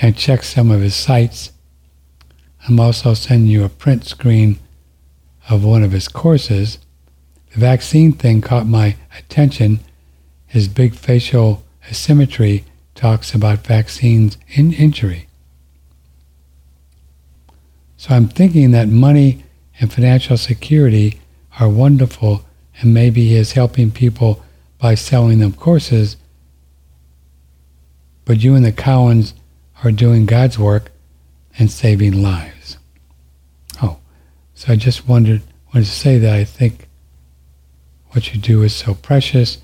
and 0.01 0.16
checked 0.16 0.45
some 0.45 0.70
of 0.70 0.80
his 0.80 0.95
sites. 0.95 1.53
I'm 2.66 2.80
also 2.80 3.14
sending 3.14 3.49
you 3.49 3.64
a 3.64 3.68
print 3.68 4.05
screen 4.07 4.59
of 5.51 5.64
one 5.64 5.82
of 5.82 5.93
his 5.93 6.09
courses. 6.09 6.78
The 7.53 7.61
vaccine 7.61 8.12
thing 8.12 8.40
caught 8.40 8.66
my 8.66 8.96
attention. 9.18 9.80
His 10.46 10.68
big 10.68 10.94
facial 10.94 11.62
asymmetry 11.88 12.64
talks 12.94 13.34
about 13.34 13.66
vaccines 13.66 14.36
in 14.48 14.72
injury. 14.72 15.26
So 17.96 18.14
I'm 18.14 18.28
thinking 18.28 18.70
that 18.70 18.88
money 18.88 19.44
and 19.80 19.92
financial 19.92 20.36
security 20.36 21.20
are 21.59 21.68
wonderful 21.68 22.44
and 22.80 22.94
maybe 22.94 23.28
he 23.28 23.34
is 23.34 23.53
helping 23.53 23.90
people 23.90 24.42
by 24.78 24.94
selling 24.94 25.38
them 25.40 25.53
courses. 25.53 26.16
But 28.24 28.42
you 28.42 28.55
and 28.55 28.64
the 28.64 28.72
Cowans 28.72 29.34
are 29.82 29.92
doing 29.92 30.24
God's 30.26 30.59
work 30.59 30.92
and 31.59 31.70
saving 31.70 32.22
lives. 32.22 32.78
Oh, 33.82 33.98
so 34.55 34.72
I 34.72 34.76
just 34.76 35.09
wondered, 35.09 35.42
wanted 35.74 35.86
to 35.86 35.90
say 35.90 36.18
that 36.18 36.34
I 36.34 36.44
think 36.44 36.88
what 38.11 38.32
you 38.32 38.40
do 38.40 38.62
is 38.62 38.74
so 38.74 38.94
precious 38.94 39.58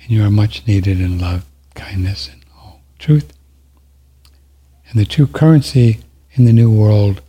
and 0.00 0.10
you 0.10 0.24
are 0.24 0.30
much 0.30 0.66
needed 0.66 1.00
in 1.00 1.18
love, 1.18 1.44
kindness, 1.74 2.28
and 2.28 2.44
all 2.56 2.80
truth. 2.98 3.32
And 4.88 5.00
the 5.00 5.04
true 5.04 5.26
currency 5.26 6.00
in 6.32 6.44
the 6.44 6.52
new 6.52 6.70
world 6.70 7.22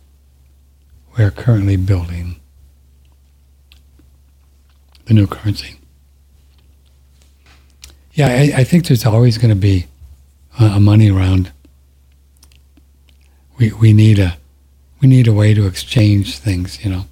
we 1.16 1.24
are 1.24 1.30
currently 1.30 1.76
building 1.76 2.40
the 5.04 5.14
new 5.14 5.26
currency. 5.26 5.76
Yeah, 8.12 8.26
I, 8.26 8.60
I 8.60 8.64
think 8.64 8.86
there's 8.86 9.04
always 9.04 9.38
going 9.38 9.50
to 9.50 9.60
be 9.60 9.86
a, 10.58 10.64
a 10.64 10.80
money 10.80 11.10
around. 11.10 11.52
We 13.58 13.72
we 13.72 13.92
need 13.92 14.18
a 14.18 14.36
we 15.00 15.08
need 15.08 15.28
a 15.28 15.32
way 15.32 15.54
to 15.54 15.66
exchange 15.66 16.38
things, 16.38 16.84
you 16.84 16.90
know. 16.90 17.04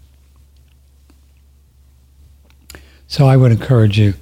So 3.13 3.27
I 3.27 3.37
would 3.37 3.53
encourage 3.53 3.99
you 3.99 4.15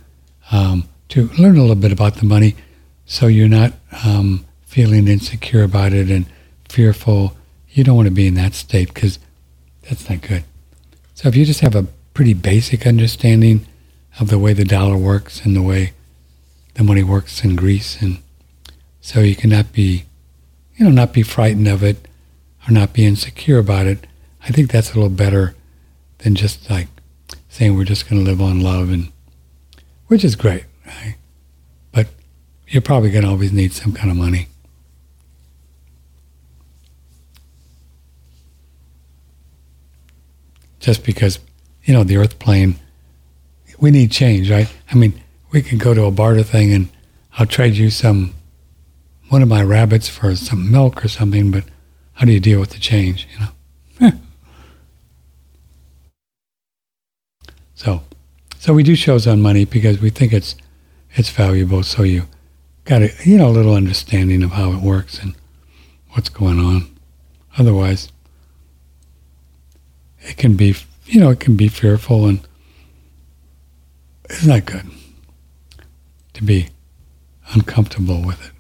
um, 0.51 0.89
to 1.11 1.29
learn 1.39 1.57
a 1.57 1.61
little 1.61 1.77
bit 1.77 1.93
about 1.93 2.17
the 2.17 2.25
money, 2.25 2.57
so 3.07 3.29
you're 3.29 3.47
not 3.47 3.73
um, 4.05 4.45
feeling 4.63 5.07
insecure 5.07 5.63
about 5.63 5.93
it 5.93 6.11
and 6.11 6.27
fearful. 6.69 7.37
You 7.69 7.85
don't 7.85 7.95
want 7.95 8.09
to 8.09 8.13
be 8.13 8.27
in 8.27 8.35
that 8.35 8.55
state 8.55 8.93
because 8.93 9.21
that's 9.89 10.11
not 10.11 10.23
good. 10.23 10.43
So 11.15 11.29
if 11.29 11.37
you 11.37 11.45
just 11.45 11.61
have 11.61 11.77
a 11.77 11.87
pretty 12.15 12.35
basic 12.35 12.85
understanding 12.85 13.65
of 14.19 14.29
the 14.29 14.41
way 14.41 14.55
the 14.55 14.65
dollar 14.65 14.97
works 14.97 15.45
and 15.45 15.55
the 15.55 15.63
way 15.63 15.93
the 16.75 16.83
money 16.83 17.05
works 17.05 17.45
in 17.45 17.55
Greece, 17.55 18.03
and 18.03 18.19
so 19.01 19.21
you 19.21 19.37
cannot 19.37 19.73
be, 19.73 20.07
you 20.75 20.85
know, 20.85 20.91
not 20.91 21.13
be 21.13 21.23
frightened 21.23 21.69
of 21.69 21.85
it 21.85 22.09
or 22.67 22.73
not 22.73 22.93
be 22.93 23.07
insecure 23.07 23.61
about 23.61 23.87
it. 23.87 24.09
I 24.43 24.49
think 24.49 24.73
that's 24.73 24.91
a 24.91 24.95
little 24.95 25.11
better 25.11 25.55
than 26.19 26.35
just 26.35 26.69
like 26.69 26.89
saying 27.51 27.77
we're 27.77 27.85
just 27.85 28.09
going 28.09 28.25
to 28.25 28.31
live 28.31 28.41
on 28.41 28.61
love 28.61 28.89
and 28.89 29.13
which 30.07 30.25
is 30.25 30.35
great, 30.35 30.65
right? 30.87 31.17
But 31.93 32.09
you're 32.67 32.81
probably 32.81 33.11
going 33.11 33.25
to 33.25 33.31
always 33.31 33.53
need 33.53 33.73
some 33.73 33.93
kind 33.93 34.11
of 34.11 34.17
money. 34.17 34.49
Just 40.79 41.05
because 41.05 41.39
you 41.85 41.95
know, 41.95 42.05
the 42.05 42.17
earth 42.17 42.39
plane, 42.39 42.77
we 43.79 43.91
need 43.91 44.11
change, 44.11 44.51
right? 44.51 44.73
I 44.91 44.95
mean, 44.95 45.21
we 45.51 45.63
can 45.63 45.79
go 45.79 45.95
to 45.95 46.05
a 46.05 46.11
barter 46.11 46.43
thing 46.43 46.73
and 46.73 46.89
I'll 47.39 47.47
trade 47.47 47.75
you 47.75 47.91
some, 47.91 48.35
one 49.29 49.43
of 49.43 49.49
my 49.49 49.63
rabbits 49.63 50.09
for 50.09 50.37
some 50.37 50.71
milk 50.71 51.05
or 51.05 51.09
something, 51.09 51.51
but 51.51 51.65
how 52.13 52.27
do 52.27 52.33
you 52.33 52.41
deal 52.41 52.61
with 52.61 52.71
the 52.71 52.79
change, 52.79 53.27
you 53.33 53.41
know? 53.41 53.49
So, 57.81 58.03
so 58.59 58.75
we 58.75 58.83
do 58.83 58.95
shows 58.95 59.27
on 59.27 59.41
money 59.41 59.65
because 59.65 60.01
we 60.01 60.11
think 60.11 60.35
it's, 60.35 60.55
it's 61.15 61.31
valuable. 61.31 61.83
So 61.83 62.03
you 62.03 62.27
got 62.85 63.01
a, 63.01 63.11
you 63.25 63.39
know, 63.39 63.49
a 63.49 63.57
little 63.57 63.75
understanding 63.75 64.43
of 64.43 64.51
how 64.53 64.73
it 64.73 64.83
works 64.83 65.19
and 65.19 65.35
what's 66.11 66.29
going 66.29 66.59
on. 66.59 66.95
Otherwise, 67.57 68.13
it 70.21 70.37
can 70.37 70.57
be 70.57 70.75
you 71.07 71.19
know, 71.19 71.31
it 71.31 71.41
can 71.41 71.57
be 71.57 71.69
fearful 71.69 72.27
and 72.27 72.47
it's 74.29 74.45
not 74.45 74.67
good 74.67 74.85
to 76.35 76.45
be 76.45 76.69
uncomfortable 77.53 78.23
with 78.23 78.45
it. 78.47 78.60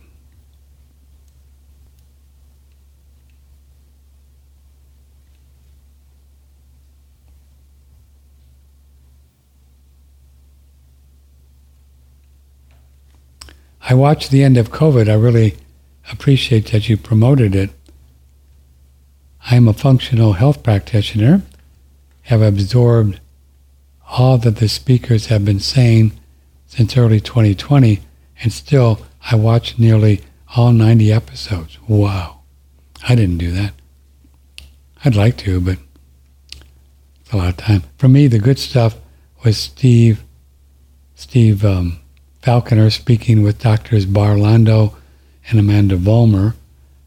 I 13.90 13.94
watched 13.94 14.30
the 14.30 14.44
end 14.44 14.56
of 14.56 14.70
COVID. 14.70 15.08
I 15.08 15.14
really 15.14 15.56
appreciate 16.12 16.70
that 16.70 16.88
you 16.88 16.96
promoted 16.96 17.56
it. 17.56 17.70
I 19.50 19.56
am 19.56 19.66
a 19.66 19.72
functional 19.72 20.34
health 20.34 20.62
practitioner 20.62 21.42
have 22.22 22.40
absorbed 22.40 23.18
all 24.08 24.38
that 24.38 24.58
the 24.58 24.68
speakers 24.68 25.26
have 25.26 25.44
been 25.44 25.58
saying 25.58 26.12
since 26.68 26.96
early 26.96 27.20
2020, 27.20 27.98
and 28.40 28.52
still 28.52 29.04
I 29.28 29.34
watched 29.34 29.80
nearly 29.80 30.20
all 30.54 30.70
90 30.70 31.12
episodes. 31.12 31.76
Wow. 31.88 32.42
I 33.08 33.16
didn't 33.16 33.38
do 33.38 33.50
that. 33.50 33.72
I'd 35.04 35.16
like 35.16 35.36
to, 35.38 35.60
but 35.60 35.78
it's 37.22 37.32
a 37.32 37.36
lot 37.36 37.48
of 37.48 37.56
time. 37.56 37.82
For 37.98 38.06
me, 38.06 38.28
the 38.28 38.38
good 38.38 38.60
stuff 38.60 38.96
was 39.42 39.56
Steve, 39.56 40.22
Steve 41.16 41.64
um, 41.64 41.99
Falconer 42.42 42.88
speaking 42.88 43.42
with 43.42 43.58
Doctors 43.58 44.06
Barre 44.06 44.38
Lando 44.38 44.96
and 45.48 45.60
Amanda 45.60 45.96
Vollmer, 45.96 46.54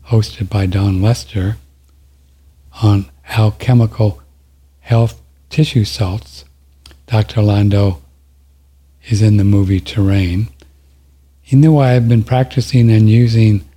hosted 0.08 0.48
by 0.48 0.68
Dawn 0.68 1.02
Lester, 1.02 1.58
on 2.84 3.10
alchemical 3.30 4.22
health 4.82 5.20
tissue 5.50 5.86
salts. 5.86 6.46
Dr. 7.08 7.42
Lando 7.42 8.02
is 9.06 9.24
in 9.24 9.38
the 9.38 9.44
movie 9.44 9.80
Terrain. 9.80 10.50
He 11.42 11.56
knew 11.56 11.80
I 11.80 11.90
had 11.90 12.08
been 12.08 12.24
practicing 12.24 12.92
and 12.92 13.10
using 13.10 13.68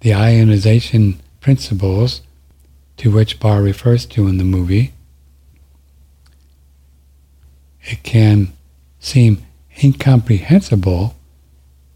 the 0.00 0.14
ionization 0.14 1.20
principles 1.40 2.22
to 2.96 3.10
which 3.10 3.40
Bar 3.40 3.60
refers 3.60 4.06
to 4.06 4.26
in 4.26 4.38
the 4.38 4.44
movie. 4.44 4.92
It 7.82 8.02
can 8.02 8.52
seem 9.00 9.44
incomprehensible 9.82 11.16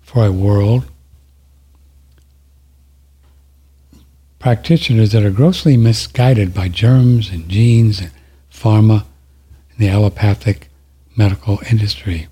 for 0.02 0.26
a 0.26 0.32
world 0.32 0.84
practitioners 4.38 5.12
that 5.12 5.24
are 5.24 5.30
grossly 5.30 5.76
misguided 5.76 6.54
by 6.54 6.68
germs 6.68 7.30
and 7.30 7.48
genes 7.48 8.00
and 8.00 8.10
pharma 8.52 9.04
and 9.70 9.78
the 9.78 9.88
allopathic 9.88 10.68
medical 11.16 11.60
industry. 11.70 12.28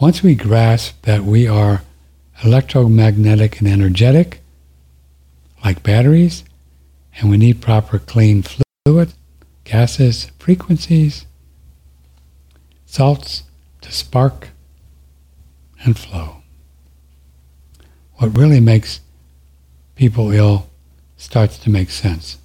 Once 0.00 0.22
we 0.22 0.34
grasp 0.34 1.00
that 1.02 1.22
we 1.22 1.46
are 1.46 1.82
electromagnetic 2.44 3.60
and 3.60 3.68
energetic, 3.68 4.40
like 5.64 5.82
batteries, 5.82 6.44
and 7.18 7.30
we 7.30 7.36
need 7.36 7.60
proper 7.60 7.98
clean 7.98 8.42
fluid, 8.42 9.12
gases, 9.64 10.30
frequencies, 10.38 11.26
salts 12.84 13.42
to 13.86 13.92
spark 13.92 14.50
and 15.84 15.96
flow. 15.96 16.42
What 18.16 18.36
really 18.36 18.60
makes 18.60 19.00
people 19.94 20.32
ill 20.32 20.68
starts 21.16 21.58
to 21.60 21.70
make 21.70 21.90
sense. 21.90 22.38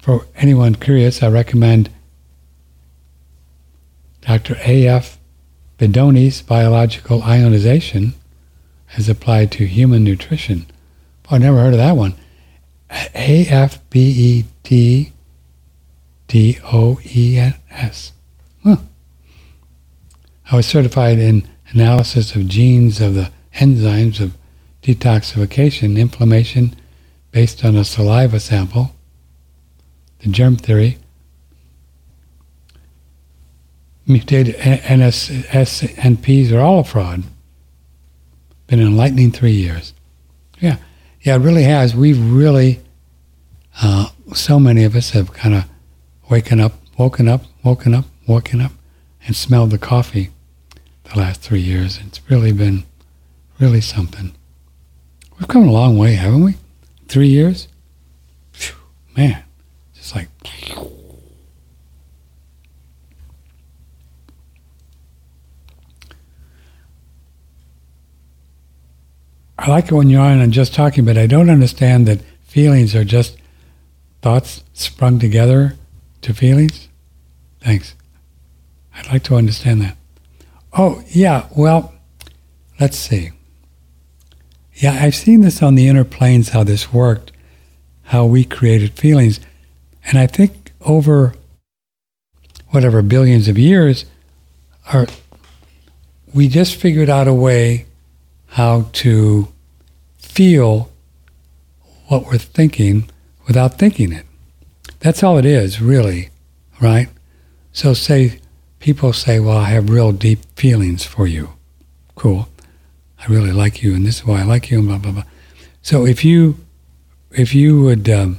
For 0.00 0.26
anyone 0.36 0.76
curious, 0.76 1.22
I 1.22 1.28
recommend 1.28 1.90
Dr. 4.20 4.56
A.F. 4.64 5.18
Beddoe's 5.78 6.42
biological 6.42 7.22
ionization 7.22 8.14
as 8.96 9.08
applied 9.08 9.50
to 9.52 9.66
human 9.66 10.04
nutrition. 10.04 10.66
Oh, 11.28 11.34
I 11.34 11.38
never 11.38 11.58
heard 11.58 11.74
of 11.74 11.78
that 11.78 11.96
one. 11.96 12.14
A 12.90 13.46
F 13.48 13.78
B 13.90 14.00
E 14.00 14.44
D 14.62 15.12
D 16.28 16.58
O 16.64 17.00
E 17.04 17.36
N 17.36 17.54
S. 17.70 18.12
Huh. 18.62 18.76
I 20.50 20.56
was 20.56 20.66
certified 20.66 21.18
in 21.18 21.48
analysis 21.70 22.36
of 22.36 22.46
genes 22.46 23.00
of 23.00 23.14
the 23.14 23.32
enzymes 23.54 24.20
of 24.20 24.36
detoxification, 24.82 25.98
inflammation 25.98 26.76
based 27.32 27.64
on 27.64 27.74
a 27.74 27.84
saliva 27.84 28.38
sample, 28.38 28.94
the 30.20 30.28
germ 30.28 30.56
theory, 30.56 30.98
mutated 34.06 34.54
NSNPs 34.56 36.52
are 36.52 36.60
all 36.60 36.80
a 36.80 36.84
fraud. 36.84 37.24
Been 38.68 38.80
enlightening 38.80 39.32
three 39.32 39.52
years. 39.52 39.92
Yeah, 40.60 40.76
yeah, 41.22 41.34
it 41.34 41.40
really 41.40 41.64
has. 41.64 41.94
We've 41.94 42.20
really, 42.32 42.80
uh, 43.82 44.10
so 44.32 44.60
many 44.60 44.84
of 44.84 44.94
us 44.94 45.10
have 45.10 45.32
kind 45.32 45.56
of 45.56 45.64
waken 46.30 46.60
up, 46.60 46.74
woken 46.96 47.28
up, 47.28 47.44
woken 47.64 47.94
up, 47.94 48.04
woken 48.26 48.60
up, 48.60 48.72
and 49.26 49.34
smelled 49.34 49.70
the 49.70 49.78
coffee 49.78 50.30
the 51.12 51.18
last 51.18 51.40
three 51.40 51.60
years. 51.60 51.98
It's 52.06 52.20
really 52.30 52.52
been 52.52 52.84
really 53.58 53.80
something. 53.80 54.34
We've 55.38 55.48
come 55.48 55.68
a 55.68 55.72
long 55.72 55.98
way, 55.98 56.14
haven't 56.14 56.44
we? 56.44 56.54
Three 57.08 57.28
years? 57.28 57.68
Whew, 58.54 58.74
man, 59.16 59.44
just 59.94 60.14
like. 60.14 60.28
I 69.58 69.70
like 69.70 69.86
it 69.86 69.92
when 69.92 70.10
you're 70.10 70.20
on 70.20 70.40
and 70.40 70.52
just 70.52 70.74
talking, 70.74 71.04
but 71.04 71.18
I 71.18 71.26
don't 71.26 71.50
understand 71.50 72.06
that 72.06 72.20
feelings 72.44 72.94
are 72.94 73.04
just 73.04 73.36
thoughts 74.22 74.62
sprung 74.74 75.18
together 75.18 75.74
to 76.22 76.34
feelings. 76.34 76.88
Thanks. 77.60 77.94
I'd 78.94 79.10
like 79.10 79.24
to 79.24 79.34
understand 79.36 79.80
that. 79.82 79.96
Oh, 80.78 81.02
yeah, 81.08 81.46
well, 81.56 81.94
let's 82.78 82.98
see. 82.98 83.30
Yeah, 84.74 84.92
I've 84.92 85.14
seen 85.14 85.40
this 85.40 85.62
on 85.62 85.74
the 85.74 85.88
inner 85.88 86.04
planes, 86.04 86.50
how 86.50 86.64
this 86.64 86.92
worked, 86.92 87.32
how 88.04 88.26
we 88.26 88.44
created 88.44 88.92
feelings. 88.92 89.40
And 90.04 90.18
I 90.18 90.26
think 90.26 90.72
over 90.82 91.34
whatever 92.68 93.00
billions 93.00 93.48
of 93.48 93.56
years, 93.56 94.04
our, 94.92 95.06
we 96.34 96.46
just 96.46 96.76
figured 96.76 97.08
out 97.08 97.26
a 97.26 97.32
way 97.32 97.86
how 98.48 98.90
to 98.92 99.48
feel 100.18 100.90
what 102.08 102.26
we're 102.26 102.36
thinking 102.36 103.08
without 103.46 103.78
thinking 103.78 104.12
it. 104.12 104.26
That's 105.00 105.22
all 105.22 105.38
it 105.38 105.46
is, 105.46 105.80
really, 105.80 106.28
right? 106.80 107.08
So, 107.72 107.94
say 107.94 108.40
people 108.80 109.12
say, 109.12 109.40
Well, 109.40 109.56
I 109.56 109.70
have 109.70 109.90
real 109.90 110.12
deep 110.12 110.40
feelings 110.56 111.04
for 111.04 111.26
you. 111.26 111.50
Cool. 112.14 112.48
I 113.18 113.26
really 113.26 113.52
like 113.52 113.82
you, 113.82 113.94
and 113.94 114.06
this 114.06 114.18
is 114.18 114.26
why 114.26 114.40
I 114.40 114.44
like 114.44 114.70
you, 114.70 114.78
and 114.78 114.88
blah 114.88 114.98
blah 114.98 115.12
blah. 115.12 115.24
So 115.82 116.06
if 116.06 116.24
you 116.24 116.58
if 117.32 117.54
you 117.54 117.82
would, 117.82 118.08
um, 118.08 118.38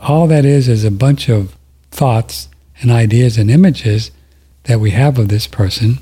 all 0.00 0.26
that 0.26 0.44
is 0.44 0.68
is 0.68 0.84
a 0.84 0.90
bunch 0.90 1.28
of 1.28 1.56
thoughts 1.90 2.48
and 2.80 2.90
ideas 2.90 3.38
and 3.38 3.50
images 3.50 4.10
that 4.64 4.80
we 4.80 4.90
have 4.90 5.18
of 5.18 5.28
this 5.28 5.46
person, 5.46 5.98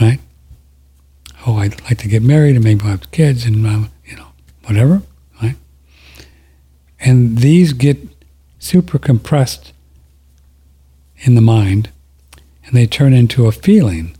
right? 0.00 0.20
Oh, 1.46 1.56
I'd 1.56 1.80
like 1.82 1.98
to 1.98 2.08
get 2.08 2.22
married 2.22 2.56
and 2.56 2.64
maybe 2.64 2.84
have 2.84 3.10
kids 3.10 3.44
and 3.44 3.66
uh, 3.66 3.88
you 4.04 4.16
know 4.16 4.28
whatever, 4.64 5.02
right? 5.42 5.56
And 7.00 7.38
these 7.38 7.72
get 7.72 7.98
super 8.58 8.98
compressed 8.98 9.72
in 11.18 11.34
the 11.34 11.40
mind, 11.40 11.90
and 12.64 12.74
they 12.74 12.86
turn 12.86 13.12
into 13.12 13.46
a 13.46 13.52
feeling 13.52 14.16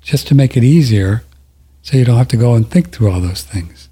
just 0.00 0.26
to 0.28 0.34
make 0.34 0.56
it 0.56 0.64
easier 0.64 1.24
so 1.82 1.96
you 1.96 2.04
don't 2.04 2.18
have 2.18 2.28
to 2.28 2.36
go 2.36 2.54
and 2.54 2.70
think 2.70 2.90
through 2.90 3.10
all 3.10 3.20
those 3.20 3.42
things. 3.42 3.88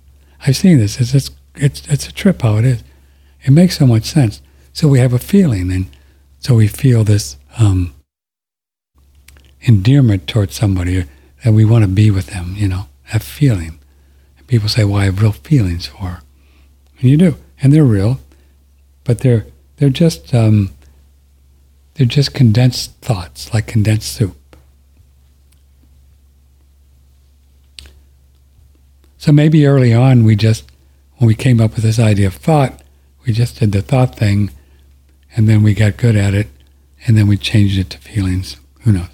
I've 0.47 0.57
seen 0.57 0.79
this. 0.79 1.01
It's, 1.01 1.15
it's, 1.15 1.31
it's, 1.55 1.87
it's 1.89 2.09
a 2.09 2.13
trip 2.13 2.43
how 2.43 2.57
it 2.57 2.65
is. 2.65 2.85
It 3.43 3.51
makes 3.51 3.79
so 3.79 3.87
much 3.87 4.05
sense. 4.05 4.43
So 4.73 4.89
we 4.89 4.99
have 4.99 5.13
a 5.13 5.19
feeling, 5.19 5.71
and 5.71 5.87
so 6.39 6.55
we 6.55 6.69
feel 6.69 7.05
this 7.05 7.37
um, 7.59 7.95
endearment 9.63 10.27
towards 10.27 10.55
somebody 10.55 11.05
that 11.45 11.53
we 11.53 11.65
want 11.65 11.85
to 11.85 11.91
be 11.91 12.11
with 12.11 12.29
them, 12.29 12.55
you 12.57 12.69
know, 12.69 12.87
have 13.05 13.23
feeling. 13.23 13.79
And 14.39 14.47
people 14.47 14.69
say, 14.69 14.85
well, 14.85 14.97
I 14.97 15.05
have 15.05 15.21
real 15.21 15.33
feelings 15.33 15.87
for 15.87 16.05
her. 16.05 16.23
And 17.01 17.11
you 17.11 17.17
do. 17.17 17.37
And 17.61 17.73
they're 17.73 17.85
real, 17.85 18.21
but 19.05 19.21
they're, 19.21 19.47
they're 19.77 19.91
just, 19.91 20.35
um, 20.35 20.71
they're 21.95 22.07
just 22.07 22.35
condensed 22.35 22.93
thoughts, 23.01 23.53
like 23.53 23.67
condensed 23.67 24.13
soup. 24.13 24.37
So 29.19 29.31
maybe 29.31 29.67
early 29.67 29.95
on, 29.95 30.25
we 30.25 30.35
just, 30.35 30.65
when 31.19 31.29
we 31.29 31.35
came 31.35 31.61
up 31.61 31.75
with 31.75 31.85
this 31.85 31.99
idea 32.01 32.27
of 32.27 32.35
thought, 32.35 32.83
we 33.25 33.33
just 33.33 33.61
did 33.61 33.71
the 33.71 33.81
thought 33.81 34.17
thing, 34.17 34.51
and 35.37 35.49
then 35.49 35.63
we 35.63 35.75
got 35.75 35.97
good 35.97 36.17
at 36.17 36.35
it, 36.35 36.49
and 37.07 37.17
then 37.17 37.29
we 37.29 37.37
changed 37.37 37.79
it 37.79 37.91
to 37.91 37.99
feelings. 37.99 38.57
Who 38.81 38.93
knows? 38.93 39.09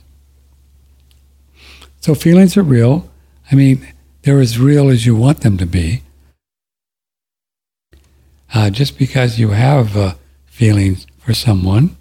So 2.00 2.14
feelings 2.14 2.56
are 2.56 2.62
real. 2.62 3.10
I 3.52 3.54
mean, 3.54 3.86
they're 4.22 4.40
as 4.40 4.58
real 4.58 4.88
as 4.88 5.04
you 5.04 5.14
want 5.14 5.42
them 5.42 5.58
to 5.58 5.66
be. 5.66 6.02
Uh, 8.54 8.70
just 8.70 8.98
because 8.98 9.38
you 9.38 9.50
have 9.50 9.94
uh, 9.94 10.14
feelings 10.46 11.06
for 11.18 11.34
someone, 11.34 11.97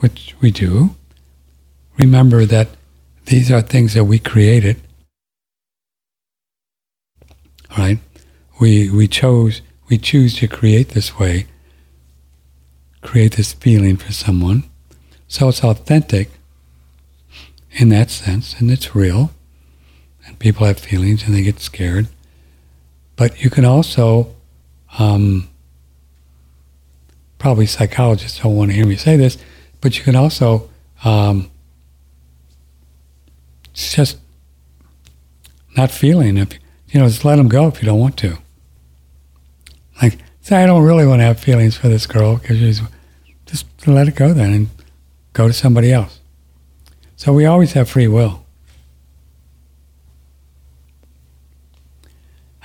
which 0.00 0.34
we 0.40 0.50
do, 0.50 0.96
remember 1.98 2.44
that 2.44 2.68
these 3.26 3.50
are 3.50 3.60
things 3.60 3.94
that 3.94 4.04
we 4.04 4.18
created 4.18 4.76
right? 7.78 7.98
We, 8.60 8.90
we 8.90 9.08
chose, 9.08 9.62
we 9.88 9.98
choose 9.98 10.36
to 10.36 10.48
create 10.48 10.90
this 10.90 11.18
way, 11.18 11.46
create 13.02 13.36
this 13.36 13.52
feeling 13.52 13.96
for 13.96 14.12
someone. 14.12 14.64
So 15.28 15.48
it's 15.48 15.62
authentic 15.62 16.30
in 17.72 17.88
that 17.90 18.10
sense, 18.10 18.58
and 18.58 18.70
it's 18.70 18.94
real. 18.94 19.30
And 20.26 20.38
people 20.38 20.66
have 20.66 20.78
feelings 20.78 21.24
and 21.24 21.34
they 21.34 21.42
get 21.42 21.60
scared. 21.60 22.08
But 23.16 23.42
you 23.42 23.50
can 23.50 23.64
also, 23.64 24.34
um, 24.98 25.48
probably 27.38 27.66
psychologists 27.66 28.40
don't 28.40 28.56
want 28.56 28.70
to 28.70 28.76
hear 28.76 28.86
me 28.86 28.96
say 28.96 29.16
this, 29.16 29.38
but 29.80 29.96
you 29.98 30.04
can 30.04 30.16
also 30.16 30.68
um, 31.04 31.50
just 33.74 34.18
not 35.76 35.90
feeling 35.90 36.36
if 36.36 36.58
you 36.90 37.00
know, 37.00 37.06
just 37.06 37.24
let 37.24 37.36
them 37.36 37.48
go 37.48 37.68
if 37.68 37.80
you 37.80 37.86
don't 37.86 38.00
want 38.00 38.16
to. 38.18 38.38
Like, 40.02 40.18
say, 40.40 40.62
I 40.62 40.66
don't 40.66 40.82
really 40.82 41.06
want 41.06 41.20
to 41.20 41.24
have 41.24 41.38
feelings 41.38 41.76
for 41.76 41.88
this 41.88 42.06
girl 42.06 42.36
because 42.36 42.58
she's, 42.58 42.80
just 43.46 43.66
let 43.86 44.08
it 44.08 44.16
go 44.16 44.32
then 44.32 44.52
and 44.52 44.68
go 45.32 45.46
to 45.46 45.52
somebody 45.52 45.92
else. 45.92 46.20
So 47.16 47.32
we 47.32 47.46
always 47.46 47.74
have 47.74 47.88
free 47.88 48.08
will. 48.08 48.44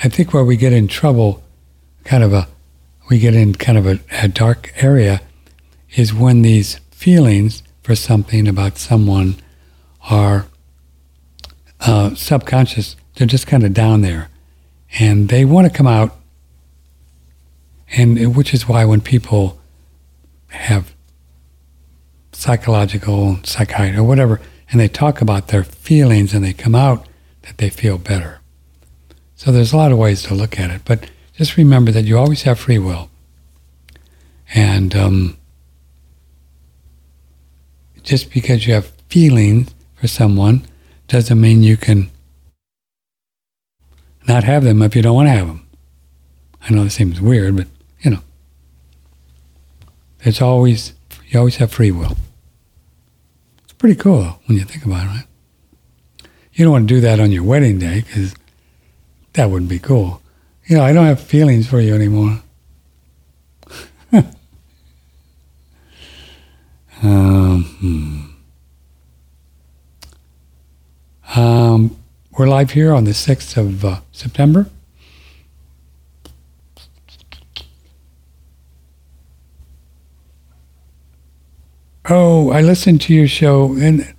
I 0.03 0.09
think 0.09 0.34
where 0.34 0.43
we 0.43 0.57
get 0.57 0.74
in 0.74 0.88
trouble, 0.88 1.43
kind 2.03 2.24
of 2.24 2.34
a, 2.34 2.47
we 3.09 3.20
get 3.20 3.36
in 3.36 3.53
kind 3.53 3.78
of 3.78 3.86
a, 3.86 3.99
a 4.11 4.28
dark 4.28 4.74
area, 4.78 5.22
is 5.95 6.13
when 6.13 6.41
these 6.41 6.80
feelings 6.96 7.62
for 7.84 7.96
something 7.96 8.48
about 8.48 8.78
someone 8.78 9.36
are 10.10 10.48
uh, 11.82 12.16
subconscious 12.16 12.96
they're 13.16 13.28
just 13.28 13.48
kind 13.48 13.64
of 13.64 13.74
down 13.74 14.02
there. 14.02 14.30
and 14.98 15.28
they 15.30 15.43
want 15.43 15.70
to 15.70 15.78
come 15.78 15.88
out. 15.88 16.16
And 17.98 18.36
which 18.36 18.54
is 18.54 18.68
why 18.68 18.86
when 18.86 19.02
people 19.02 19.60
have 20.50 20.93
psychological, 22.32 23.39
psychiatry, 23.43 23.98
or 23.98 24.04
whatever, 24.04 24.39
and 24.72 24.80
they 24.80 24.88
talk 24.88 25.22
about 25.22 25.50
their 25.50 25.64
feelings 25.64 26.34
and 26.34 26.43
they 26.43 26.54
come 26.54 26.76
out 26.76 27.08
that 27.43 27.58
they 27.58 27.70
feel 27.70 27.98
better. 27.98 28.39
So 29.36 29.52
there's 29.52 29.74
a 29.74 29.78
lot 29.78 29.91
of 29.91 29.98
ways 29.98 30.24
to 30.24 30.34
look 30.34 30.60
at 30.60 30.72
it, 30.72 30.82
but 30.86 31.10
just 31.38 31.58
remember 31.58 31.91
that 31.91 32.06
you 32.06 32.18
always 32.18 32.43
have 32.43 32.60
free 32.60 32.80
will. 32.80 33.10
And 34.54 34.96
um, 34.96 35.38
just 38.06 38.32
because 38.32 38.66
you 38.66 38.74
have 38.74 38.91
feelings 39.10 39.74
for 39.95 40.08
someone 40.08 40.66
doesn't 41.08 41.41
mean 41.41 41.64
you 41.64 41.76
can 41.76 42.10
not 44.28 44.43
have 44.43 44.64
them 44.64 44.82
if 44.82 44.95
you 44.95 45.01
don't 45.01 45.16
want 45.16 45.28
to 45.28 45.32
have 45.32 45.47
them. 45.47 45.68
I 46.62 46.74
know 46.74 46.84
this 46.84 46.95
seems 46.95 47.20
weird, 47.20 47.58
but 47.58 47.68
you 48.01 48.12
know, 48.12 48.22
it's 50.22 50.41
always 50.41 50.93
you 51.28 51.39
always 51.39 51.58
have 51.58 51.72
free 51.72 51.91
will. 51.91 52.16
It's 53.64 53.74
pretty 53.74 53.95
cool 53.95 54.39
when 54.45 54.58
you 54.58 54.64
think 54.64 54.86
about 54.86 55.06
it. 55.06 55.08
Right? 55.08 55.26
You 56.53 56.64
don't 56.64 56.72
want 56.72 56.88
to 56.88 56.93
do 56.93 57.01
that 57.01 57.20
on 57.20 57.32
your 57.32 57.43
wedding 57.43 57.80
day 57.80 58.01
because 58.01 58.34
that 59.34 59.49
wouldn't 59.49 59.70
be 59.70 59.80
cool. 59.80 60.22
You 60.68 60.78
know, 60.78 60.84
I 60.84 60.93
don't 60.93 61.06
have 61.06 61.20
feelings 61.20 61.68
for 61.68 61.80
you 61.80 61.93
anymore. 61.93 62.41
Um, 67.04 67.64
hmm. 67.80 68.22
um, 71.39 71.98
we're 72.38 72.48
live 72.48 72.72
here 72.72 72.93
on 72.93 73.04
the 73.04 73.12
6th 73.12 73.58
of 73.58 73.86
uh, 73.86 74.00
September. 74.12 74.68
Oh, 82.08 82.52
I 82.52 82.62
listened 82.62 83.02
to 83.02 83.14
your 83.14 83.28
show 83.28 83.74
and 83.74 84.14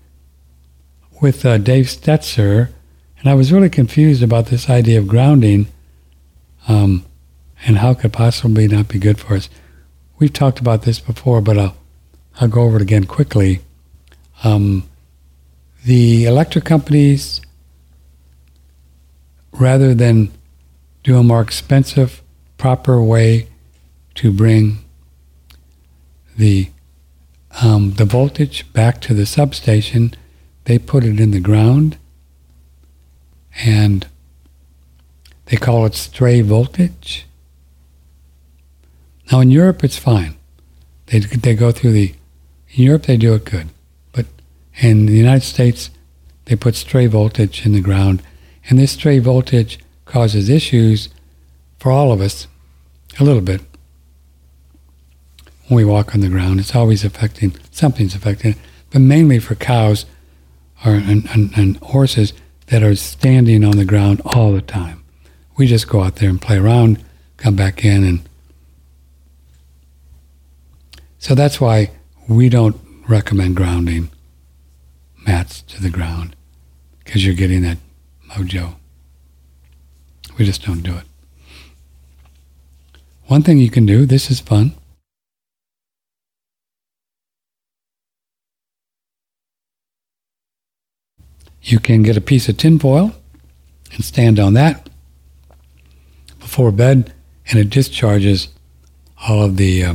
with 1.20 1.46
uh, 1.46 1.58
Dave 1.58 1.86
Stetzer, 1.86 2.70
and 3.18 3.28
I 3.28 3.34
was 3.34 3.52
really 3.52 3.70
confused 3.70 4.22
about 4.22 4.46
this 4.46 4.68
idea 4.68 4.98
of 4.98 5.06
grounding 5.06 5.68
um, 6.68 7.04
and 7.64 7.78
how 7.78 7.94
could 7.94 8.12
possibly 8.12 8.66
not 8.66 8.88
be 8.88 8.98
good 8.98 9.20
for 9.20 9.34
us. 9.34 9.48
We've 10.18 10.32
talked 10.32 10.58
about 10.58 10.82
this 10.82 10.98
before, 10.98 11.40
but 11.40 11.58
I'll, 11.58 11.76
I'll 12.40 12.48
go 12.48 12.62
over 12.62 12.76
it 12.76 12.82
again 12.82 13.04
quickly. 13.04 13.60
Um, 14.44 14.88
the 15.84 16.24
electric 16.24 16.64
companies, 16.64 17.40
rather 19.52 19.94
than 19.94 20.30
do 21.02 21.18
a 21.18 21.22
more 21.22 21.40
expensive, 21.40 22.22
proper 22.58 23.00
way 23.00 23.48
to 24.16 24.32
bring 24.32 24.78
the 26.36 26.70
um, 27.62 27.92
the 27.92 28.04
voltage 28.04 28.70
back 28.72 29.00
to 29.02 29.14
the 29.14 29.24
substation, 29.24 30.12
they 30.64 30.78
put 30.78 31.04
it 31.04 31.18
in 31.18 31.30
the 31.30 31.40
ground 31.40 31.96
and 33.64 34.06
they 35.46 35.56
call 35.56 35.86
it 35.86 35.94
stray 35.94 36.42
voltage. 36.42 37.26
Now 39.32 39.40
in 39.40 39.50
Europe 39.50 39.82
it's 39.82 39.98
fine. 39.98 40.36
They, 41.06 41.20
they 41.20 41.54
go 41.54 41.72
through 41.72 41.92
the, 41.92 42.14
in 42.76 42.84
Europe 42.84 43.04
they 43.04 43.16
do 43.16 43.34
it 43.34 43.44
good. 43.44 43.68
But 44.12 44.26
in 44.80 45.06
the 45.06 45.14
United 45.14 45.44
States 45.44 45.90
they 46.44 46.54
put 46.54 46.76
stray 46.76 47.06
voltage 47.06 47.66
in 47.66 47.72
the 47.72 47.80
ground 47.80 48.22
and 48.68 48.78
this 48.78 48.92
stray 48.92 49.18
voltage 49.18 49.78
causes 50.04 50.48
issues 50.48 51.08
for 51.78 51.90
all 51.90 52.12
of 52.12 52.20
us 52.20 52.46
a 53.18 53.24
little 53.24 53.40
bit. 53.40 53.60
When 55.68 55.76
we 55.76 55.84
walk 55.84 56.14
on 56.14 56.20
the 56.20 56.28
ground, 56.28 56.60
it's 56.60 56.74
always 56.74 57.04
affecting, 57.04 57.54
something's 57.70 58.14
affecting 58.14 58.52
it, 58.52 58.58
but 58.90 59.00
mainly 59.00 59.38
for 59.38 59.54
cows 59.54 60.06
or, 60.84 60.92
and, 60.92 61.28
and, 61.30 61.56
and 61.56 61.76
horses 61.78 62.32
that 62.66 62.82
are 62.82 62.94
standing 62.94 63.64
on 63.64 63.76
the 63.76 63.84
ground 63.84 64.20
all 64.24 64.52
the 64.52 64.60
time. 64.60 65.02
We 65.56 65.66
just 65.66 65.88
go 65.88 66.02
out 66.02 66.16
there 66.16 66.28
and 66.28 66.40
play 66.40 66.58
around, 66.58 67.02
come 67.36 67.56
back 67.56 67.84
in, 67.84 68.04
and 68.04 68.28
so 71.18 71.34
that's 71.34 71.60
why 71.60 71.90
we 72.28 72.48
don't 72.48 72.76
recommend 73.08 73.56
grounding 73.56 74.10
mats 75.26 75.62
to 75.62 75.80
the 75.80 75.90
ground 75.90 76.34
because 77.04 77.24
you're 77.24 77.34
getting 77.34 77.62
that 77.62 77.78
mojo. 78.30 78.74
We 80.38 80.44
just 80.44 80.64
don't 80.64 80.82
do 80.82 80.96
it. 80.96 81.04
One 83.26 83.42
thing 83.42 83.58
you 83.58 83.70
can 83.70 83.86
do, 83.86 84.06
this 84.06 84.30
is 84.30 84.40
fun. 84.40 84.72
You 91.62 91.80
can 91.80 92.02
get 92.02 92.16
a 92.16 92.20
piece 92.20 92.48
of 92.48 92.56
tinfoil 92.56 93.12
and 93.92 94.04
stand 94.04 94.38
on 94.38 94.54
that 94.54 94.88
before 96.38 96.70
bed, 96.70 97.12
and 97.48 97.58
it 97.58 97.70
discharges 97.70 98.48
all 99.26 99.42
of 99.42 99.56
the 99.56 99.84
uh, 99.84 99.94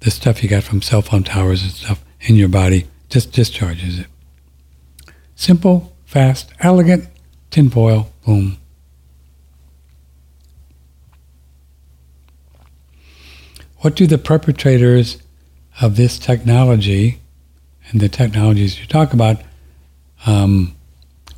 the 0.00 0.10
stuff 0.10 0.42
you 0.42 0.48
got 0.48 0.62
from 0.62 0.82
cell 0.82 1.02
phone 1.02 1.22
towers 1.22 1.62
and 1.62 1.72
stuff 1.72 2.04
in 2.20 2.36
your 2.36 2.48
body. 2.48 2.86
Just 3.08 3.32
discharges 3.32 3.98
it. 3.98 4.06
Simple, 5.34 5.94
fast, 6.04 6.52
elegant 6.60 7.08
tinfoil. 7.50 8.10
Boom. 8.24 8.58
What 13.78 13.96
do 13.96 14.06
the 14.06 14.18
perpetrators 14.18 15.18
of 15.80 15.96
this 15.96 16.18
technology 16.18 17.20
and 17.88 18.00
the 18.00 18.08
technologies 18.08 18.78
you 18.78 18.86
talk 18.86 19.12
about 19.14 19.40
um, 20.26 20.76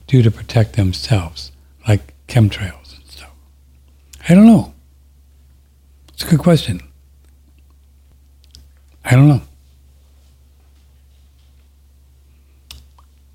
do 0.08 0.22
to 0.22 0.30
protect 0.30 0.74
themselves, 0.74 1.52
like 1.86 2.14
chemtrails 2.26 2.96
and 2.96 3.06
stuff? 3.06 3.30
I 4.28 4.34
don't 4.34 4.46
know. 4.46 4.74
It's 6.12 6.24
a 6.24 6.26
good 6.26 6.40
question. 6.40 6.80
I 9.05 9.16
don't 9.16 9.28
know. 9.28 9.42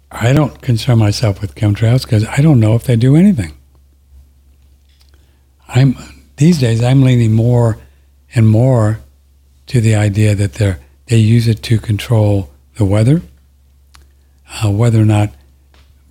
I 0.09 0.33
don't 0.33 0.61
concern 0.61 0.99
myself 0.99 1.41
with 1.41 1.55
chemtrails 1.55 2.03
because 2.03 2.25
I 2.25 2.37
don't 2.37 2.59
know 2.59 2.75
if 2.75 2.85
they 2.85 2.95
do 2.95 3.15
anything. 3.15 3.53
I'm 5.67 5.95
these 6.37 6.59
days 6.59 6.81
I'm 6.81 7.03
leaning 7.03 7.33
more 7.33 7.77
and 8.33 8.47
more 8.47 8.99
to 9.67 9.81
the 9.81 9.95
idea 9.95 10.33
that 10.35 10.53
they 10.53 10.75
they 11.07 11.17
use 11.17 11.47
it 11.47 11.61
to 11.63 11.77
control 11.79 12.49
the 12.75 12.85
weather, 12.85 13.21
uh, 14.63 14.71
whether 14.71 15.01
or 15.01 15.05
not 15.05 15.31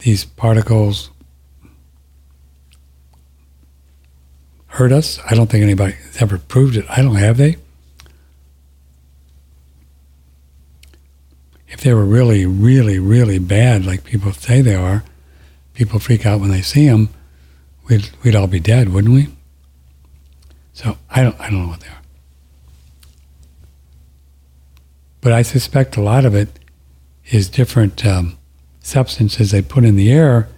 these 0.00 0.24
particles 0.24 1.10
hurt 4.66 4.92
us. 4.92 5.18
I 5.28 5.34
don't 5.34 5.50
think 5.50 5.62
anybody 5.62 5.96
ever 6.18 6.38
proved 6.38 6.76
it. 6.76 6.84
I 6.88 7.02
don't 7.02 7.16
have 7.16 7.38
they. 7.38 7.56
If 11.68 11.80
they 11.80 11.92
were 11.92 12.04
really, 12.04 12.46
really, 12.46 12.98
really 12.98 13.38
bad, 13.38 13.84
like 13.84 14.04
people 14.04 14.32
say 14.32 14.60
they 14.60 14.74
are, 14.74 15.04
people 15.74 15.98
freak 15.98 16.24
out 16.24 16.40
when 16.40 16.50
they 16.50 16.62
see 16.62 16.86
them. 16.86 17.08
We'd 17.88 18.10
we'd 18.22 18.36
all 18.36 18.46
be 18.46 18.60
dead, 18.60 18.92
wouldn't 18.92 19.14
we? 19.14 19.28
So 20.72 20.98
I 21.10 21.22
don't 21.22 21.38
I 21.40 21.50
don't 21.50 21.62
know 21.62 21.68
what 21.68 21.80
they 21.80 21.88
are, 21.88 22.02
but 25.20 25.32
I 25.32 25.42
suspect 25.42 25.96
a 25.96 26.02
lot 26.02 26.24
of 26.24 26.34
it 26.34 26.58
is 27.26 27.48
different. 27.48 28.04
Um, 28.04 28.38
substances 28.86 29.50
they 29.50 29.62
put 29.62 29.84
in 29.84 29.96
the 29.96 30.12
air 30.12 30.48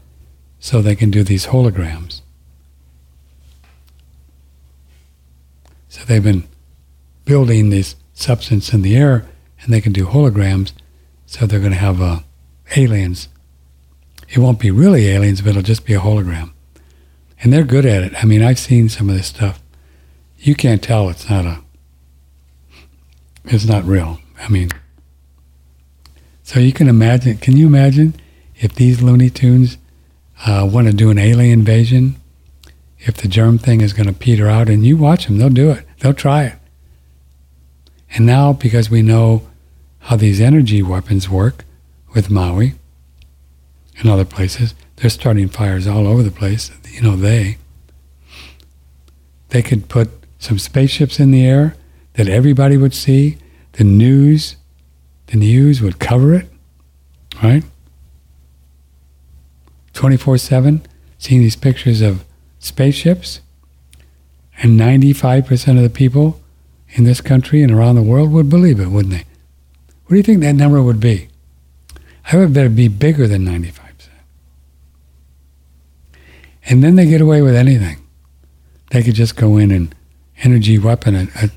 so 0.61 0.82
they 0.82 0.94
can 0.94 1.11
do 1.11 1.24
these 1.24 1.46
holograms. 1.46 2.20
So 5.88 6.04
they've 6.04 6.22
been 6.22 6.46
building 7.24 7.70
this 7.70 7.96
substance 8.12 8.74
in 8.74 8.82
the 8.82 8.96
air 8.96 9.26
and 9.62 9.72
they 9.72 9.80
can 9.80 9.92
do 9.92 10.06
holograms. 10.06 10.72
So 11.29 11.45
they're 11.45 11.61
going 11.61 11.72
to 11.72 11.79
have 11.79 12.01
uh, 12.01 12.20
aliens. 12.74 13.29
It 14.31 14.39
won't 14.39 14.59
be 14.59 14.70
really 14.70 15.09
aliens, 15.09 15.43
but 15.43 15.51
it'll 15.51 15.61
just 15.62 15.85
be 15.85 15.93
a 15.93 16.01
hologram. 16.01 16.53
And 17.43 17.53
they're 17.53 17.64
good 17.64 17.85
at 17.85 18.03
it. 18.03 18.14
I 18.14 18.24
mean, 18.24 18.43
I've 18.43 18.59
seen 18.59 18.89
some 18.89 19.11
of 19.11 19.14
this 19.14 19.26
stuff. 19.26 19.62
You 20.39 20.55
can't 20.55 20.83
tell 20.83 21.11
it's 21.11 21.29
not 21.29 21.45
a, 21.45 21.61
it's 23.45 23.66
not 23.66 23.85
real. 23.85 24.20
I 24.41 24.49
mean, 24.49 24.70
so 26.43 26.61
you 26.61 26.72
can 26.72 26.89
imagine, 26.89 27.37
can 27.37 27.59
you 27.59 27.66
imagine 27.66 28.14
if 28.57 28.74
these 28.74 29.03
Looney 29.03 29.29
Tunes 29.29 29.76
uh, 30.47 30.66
want 30.72 30.87
to 30.87 30.95
do 30.95 31.11
an 31.11 31.18
alien 31.18 31.59
invasion, 31.61 32.16
if 33.01 33.18
the 33.18 33.29
germ 33.29 33.59
thing 33.59 33.83
is 33.83 33.93
going 33.93 34.07
to 34.07 34.14
peter 34.14 34.49
out, 34.49 34.70
and 34.70 34.87
you 34.87 34.97
watch 34.97 35.26
them, 35.26 35.37
they'll 35.37 35.51
do 35.51 35.70
it. 35.72 35.85
They'll 35.99 36.14
try 36.14 36.45
it. 36.45 36.55
And 38.14 38.24
now, 38.24 38.55
because 38.55 38.89
we 38.89 39.03
know 39.03 39.47
how 40.09 40.16
these 40.16 40.40
energy 40.40 40.82
weapons 40.82 41.28
work 41.28 41.66
with 42.14 42.30
Maui 42.30 42.72
and 43.98 44.09
other 44.09 44.24
places, 44.24 44.74
they're 44.96 45.11
starting 45.11 45.50
fires 45.50 45.86
all 45.86 46.06
over 46.06 46.22
the 46.22 46.30
place. 46.30 46.70
You 46.90 47.02
know, 47.02 47.14
they, 47.14 47.59
they 49.50 49.61
could 49.61 49.90
put 49.90 50.09
some 50.38 50.59
spaceships 50.59 51.20
in 51.20 51.30
the 51.30 51.44
air 51.44 51.76
that 52.14 52.26
everybody 52.26 52.78
would 52.78 52.94
see. 52.94 53.36
The 53.72 53.84
news, 53.84 54.56
the 55.26 55.36
news 55.36 55.82
would 55.82 55.98
cover 55.98 56.32
it, 56.32 56.46
right? 57.42 57.64
24 59.92 60.38
7, 60.38 60.86
seeing 61.18 61.42
these 61.42 61.54
pictures 61.54 62.00
of 62.00 62.24
spaceships. 62.59 63.42
And 64.62 64.80
95% 64.80 65.76
of 65.76 65.82
the 65.82 65.90
people 65.90 66.40
in 66.92 67.04
this 67.04 67.20
country 67.20 67.62
and 67.62 67.70
around 67.70 67.96
the 67.96 68.02
world 68.02 68.32
would 68.32 68.48
believe 68.48 68.80
it, 68.80 68.88
wouldn't 68.88 69.12
they? 69.12 69.24
What 70.09 70.14
do 70.14 70.16
you 70.16 70.22
think 70.22 70.40
that 70.40 70.54
number 70.54 70.82
would 70.82 71.00
be? 71.00 71.28
I 72.32 72.38
would 72.38 72.54
bet 72.54 72.64
it'd 72.64 72.74
be 72.74 72.88
bigger 72.88 73.28
than 73.28 73.44
95%. 73.44 74.09
And 76.64 76.82
then 76.82 76.96
they 76.96 77.04
get 77.04 77.20
away 77.20 77.42
with 77.42 77.54
anything. 77.54 77.98
They 78.90 79.02
could 79.02 79.14
just 79.14 79.36
go 79.36 79.59
in 79.59 79.70
and 79.70 79.94
energy 80.42 80.78
weapon 80.78 81.14
a, 81.14 81.28
a, 81.42 81.50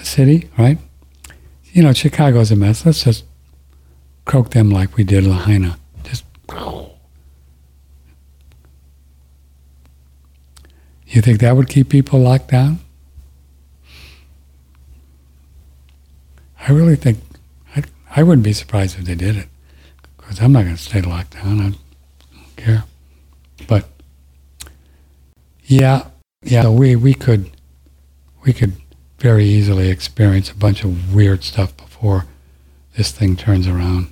a 0.00 0.04
city, 0.04 0.48
right? 0.56 0.78
You 1.72 1.82
know, 1.82 1.92
Chicago's 1.92 2.52
a 2.52 2.56
mess. 2.56 2.86
Let's 2.86 3.02
just 3.02 3.24
croak 4.26 4.50
them 4.50 4.70
like 4.70 4.96
we 4.96 5.02
did 5.02 5.24
Lahaina. 5.24 5.76
Just. 6.04 6.24
You 11.08 11.20
think 11.20 11.40
that 11.40 11.56
would 11.56 11.68
keep 11.68 11.88
people 11.88 12.20
locked 12.20 12.52
down? 12.52 12.78
I 16.68 16.70
really 16.70 16.96
think 16.96 17.25
I, 18.16 18.22
wouldn't 18.22 18.44
be 18.44 18.52
surprised 18.52 18.98
if 18.98 19.04
they 19.04 19.14
did 19.14 19.36
it 19.36 19.48
because 20.16 20.40
I'm 20.40 20.52
not 20.52 20.64
going 20.64 20.76
to 20.76 20.82
stay 20.82 21.02
locked 21.02 21.34
down. 21.34 21.60
I 21.60 21.62
don't 21.64 22.56
care. 22.56 22.84
But 23.68 23.88
yeah, 25.64 26.08
yeah, 26.42 26.62
so 26.62 26.72
we 26.72 26.96
we 26.96 27.14
could 27.14 27.50
we 28.44 28.52
could 28.52 28.72
very 29.18 29.44
easily 29.44 29.90
experience 29.90 30.50
a 30.50 30.54
bunch 30.54 30.84
of 30.84 31.14
weird 31.14 31.44
stuff 31.44 31.76
before 31.76 32.26
this 32.96 33.10
thing 33.10 33.36
turns 33.36 33.66
around. 33.66 34.08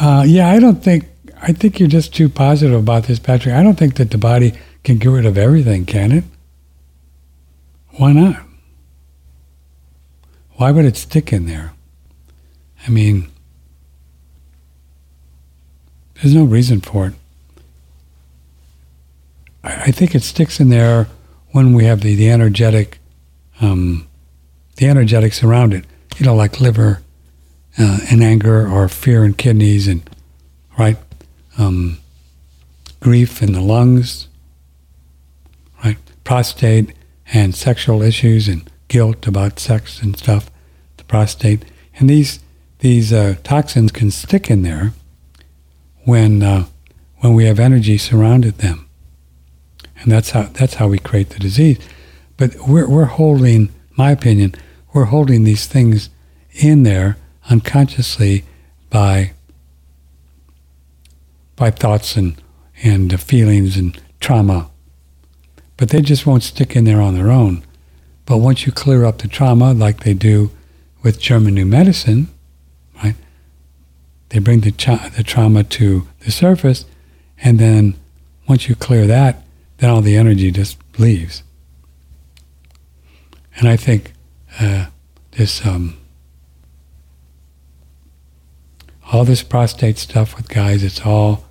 Uh, 0.00 0.24
yeah, 0.26 0.48
I 0.48 0.60
don't 0.60 0.82
think. 0.82 1.06
I 1.42 1.52
think 1.52 1.78
you're 1.78 1.88
just 1.88 2.14
too 2.14 2.28
positive 2.28 2.78
about 2.78 3.04
this, 3.04 3.18
Patrick. 3.18 3.54
I 3.54 3.62
don't 3.62 3.78
think 3.78 3.96
that 3.96 4.10
the 4.10 4.18
body 4.18 4.54
can 4.84 4.98
get 4.98 5.08
rid 5.08 5.26
of 5.26 5.36
everything, 5.36 5.86
can 5.86 6.12
it? 6.12 6.24
Why 7.90 8.12
not? 8.12 8.42
Why 10.54 10.70
would 10.70 10.84
it 10.84 10.96
stick 10.96 11.32
in 11.32 11.46
there? 11.46 11.72
I 12.86 12.90
mean, 12.90 13.28
there's 16.14 16.34
no 16.34 16.44
reason 16.44 16.80
for 16.80 17.08
it. 17.08 17.14
I, 19.62 19.82
I 19.84 19.90
think 19.90 20.14
it 20.14 20.22
sticks 20.22 20.58
in 20.60 20.68
there 20.68 21.08
when 21.50 21.72
we 21.72 21.84
have 21.84 22.00
the, 22.00 22.14
the 22.14 22.30
energetic, 22.30 22.98
um, 23.60 24.08
the 24.76 24.88
energetics 24.88 25.42
around 25.42 25.72
it. 25.72 25.84
You 26.16 26.26
know, 26.26 26.34
like 26.34 26.60
liver 26.60 27.02
uh, 27.78 27.98
and 28.10 28.22
anger 28.22 28.68
or 28.68 28.88
fear 28.88 29.24
in 29.24 29.34
kidneys 29.34 29.86
and 29.86 30.08
right 30.78 30.98
um, 31.58 31.98
grief 33.00 33.42
in 33.42 33.52
the 33.52 33.60
lungs 33.60 34.28
right 35.84 35.98
prostate 36.24 36.92
and 37.32 37.54
sexual 37.54 38.02
issues 38.02 38.48
and 38.48 38.70
guilt 38.88 39.26
about 39.26 39.58
sex 39.58 40.02
and 40.02 40.16
stuff 40.16 40.50
the 40.96 41.04
prostate. 41.04 41.64
And 41.98 42.08
these 42.08 42.40
these 42.80 43.12
uh, 43.12 43.36
toxins 43.42 43.90
can 43.90 44.10
stick 44.10 44.50
in 44.50 44.62
there 44.62 44.92
when 46.04 46.42
uh, 46.42 46.66
when 47.18 47.34
we 47.34 47.46
have 47.46 47.58
energy 47.58 47.98
surrounded 47.98 48.58
them. 48.58 48.88
And 50.00 50.12
that's 50.12 50.30
how 50.30 50.44
that's 50.44 50.74
how 50.74 50.88
we 50.88 50.98
create 50.98 51.30
the 51.30 51.38
disease. 51.38 51.78
But 52.36 52.56
we're, 52.68 52.88
we're 52.88 53.04
holding 53.04 53.70
my 53.96 54.10
opinion 54.10 54.54
we're 54.94 55.06
holding 55.06 55.44
these 55.44 55.66
things 55.66 56.08
in 56.52 56.82
there 56.82 57.16
unconsciously 57.50 58.44
by 58.90 59.32
by 61.56 61.70
thoughts 61.70 62.16
and 62.16 62.40
and 62.82 63.20
feelings 63.20 63.76
and 63.76 64.00
trauma. 64.20 64.70
But 65.76 65.90
they 65.90 66.00
just 66.00 66.26
won't 66.26 66.42
stick 66.42 66.76
in 66.76 66.84
there 66.84 67.00
on 67.00 67.14
their 67.14 67.30
own. 67.30 67.64
But 68.26 68.38
once 68.38 68.66
you 68.66 68.72
clear 68.72 69.04
up 69.04 69.18
the 69.18 69.28
trauma, 69.28 69.72
like 69.72 70.00
they 70.00 70.14
do 70.14 70.50
with 71.02 71.20
German 71.20 71.54
New 71.54 71.66
Medicine, 71.66 72.28
right? 73.02 73.14
They 74.28 74.38
bring 74.38 74.60
the, 74.60 74.72
cha- 74.72 75.10
the 75.16 75.22
trauma 75.22 75.64
to 75.64 76.06
the 76.20 76.30
surface, 76.30 76.84
and 77.38 77.58
then 77.58 77.94
once 78.48 78.68
you 78.68 78.74
clear 78.74 79.06
that, 79.06 79.42
then 79.78 79.90
all 79.90 80.02
the 80.02 80.16
energy 80.16 80.50
just 80.50 80.76
leaves. 80.98 81.42
And 83.56 83.68
I 83.68 83.76
think 83.76 84.12
uh, 84.60 84.86
this 85.32 85.64
um, 85.64 85.96
all 89.10 89.24
this 89.24 89.42
prostate 89.42 89.98
stuff 89.98 90.36
with 90.36 90.48
guys, 90.48 90.82
it's 90.82 91.00
all 91.04 91.44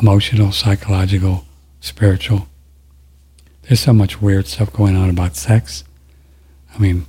emotional, 0.00 0.52
psychological, 0.52 1.44
spiritual. 1.80 2.48
There's 3.62 3.80
so 3.80 3.92
much 3.92 4.22
weird 4.22 4.46
stuff 4.46 4.72
going 4.72 4.96
on 4.96 5.10
about 5.10 5.36
sex. 5.36 5.84
I 6.74 6.78
mean, 6.78 7.06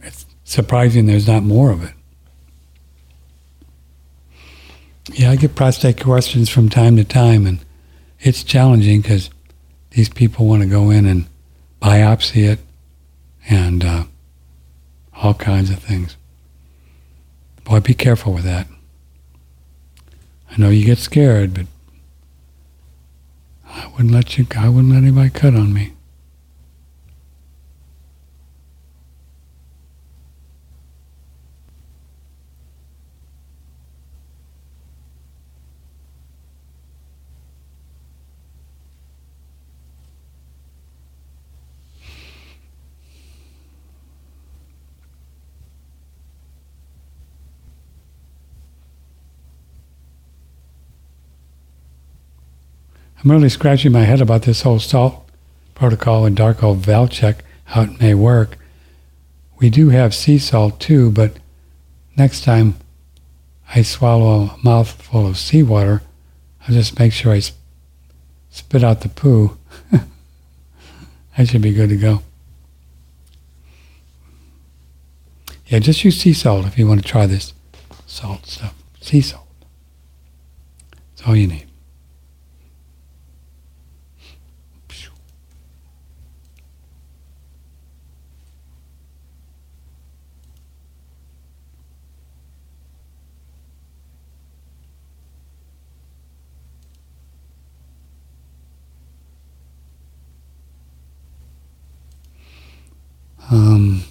it's, 0.00 0.26
surprising 0.44 1.06
there's 1.06 1.26
not 1.26 1.42
more 1.42 1.70
of 1.70 1.82
it. 1.82 1.92
Yeah, 5.12 5.30
I 5.30 5.36
get 5.36 5.54
prostate 5.54 6.02
questions 6.02 6.48
from 6.48 6.68
time 6.68 6.96
to 6.96 7.04
time, 7.04 7.46
and 7.46 7.58
it's 8.20 8.42
challenging 8.42 9.00
because 9.02 9.30
these 9.90 10.08
people 10.08 10.46
want 10.46 10.62
to 10.62 10.68
go 10.68 10.90
in 10.90 11.06
and 11.06 11.26
biopsy 11.80 12.48
it 12.50 12.58
and 13.48 13.84
uh, 13.84 14.04
all 15.14 15.34
kinds 15.34 15.70
of 15.70 15.78
things. 15.78 16.16
Boy, 17.64 17.80
be 17.80 17.94
careful 17.94 18.34
with 18.34 18.44
that. 18.44 18.68
I 20.50 20.56
know 20.58 20.68
you 20.68 20.84
get 20.84 20.98
scared, 20.98 21.54
but 21.54 21.66
I 23.66 23.88
wouldn't 23.88 24.12
let 24.12 24.38
you. 24.38 24.46
I 24.56 24.68
wouldn't 24.68 24.92
let 24.92 25.02
anybody 25.02 25.30
cut 25.30 25.54
on 25.54 25.72
me. 25.72 25.93
I'm 53.24 53.30
really 53.30 53.48
scratching 53.48 53.92
my 53.92 54.02
head 54.02 54.20
about 54.20 54.42
this 54.42 54.62
whole 54.62 54.78
salt 54.78 55.26
protocol 55.74 56.26
and 56.26 56.36
Darko 56.36 56.78
Velcek, 56.78 57.40
how 57.64 57.80
it 57.82 57.98
may 57.98 58.12
work. 58.12 58.58
We 59.58 59.70
do 59.70 59.88
have 59.88 60.14
sea 60.14 60.36
salt 60.38 60.78
too, 60.78 61.10
but 61.10 61.38
next 62.18 62.44
time 62.44 62.74
I 63.74 63.80
swallow 63.80 64.42
a 64.42 64.58
mouthful 64.62 65.26
of 65.26 65.38
seawater, 65.38 66.02
I'll 66.62 66.74
just 66.74 66.98
make 66.98 67.14
sure 67.14 67.32
I 67.32 67.38
sp- 67.40 67.56
spit 68.50 68.84
out 68.84 69.00
the 69.00 69.08
poo. 69.08 69.56
I 71.38 71.44
should 71.44 71.62
be 71.62 71.72
good 71.72 71.88
to 71.88 71.96
go. 71.96 72.22
Yeah, 75.66 75.78
just 75.78 76.04
use 76.04 76.20
sea 76.20 76.34
salt 76.34 76.66
if 76.66 76.78
you 76.78 76.86
want 76.86 77.02
to 77.02 77.08
try 77.08 77.24
this 77.26 77.54
salt 78.06 78.44
stuff. 78.44 78.74
Sea 79.00 79.22
salt. 79.22 79.46
That's 81.16 81.26
all 81.26 81.34
you 81.34 81.46
need. 81.46 81.66
Um, 103.50 104.04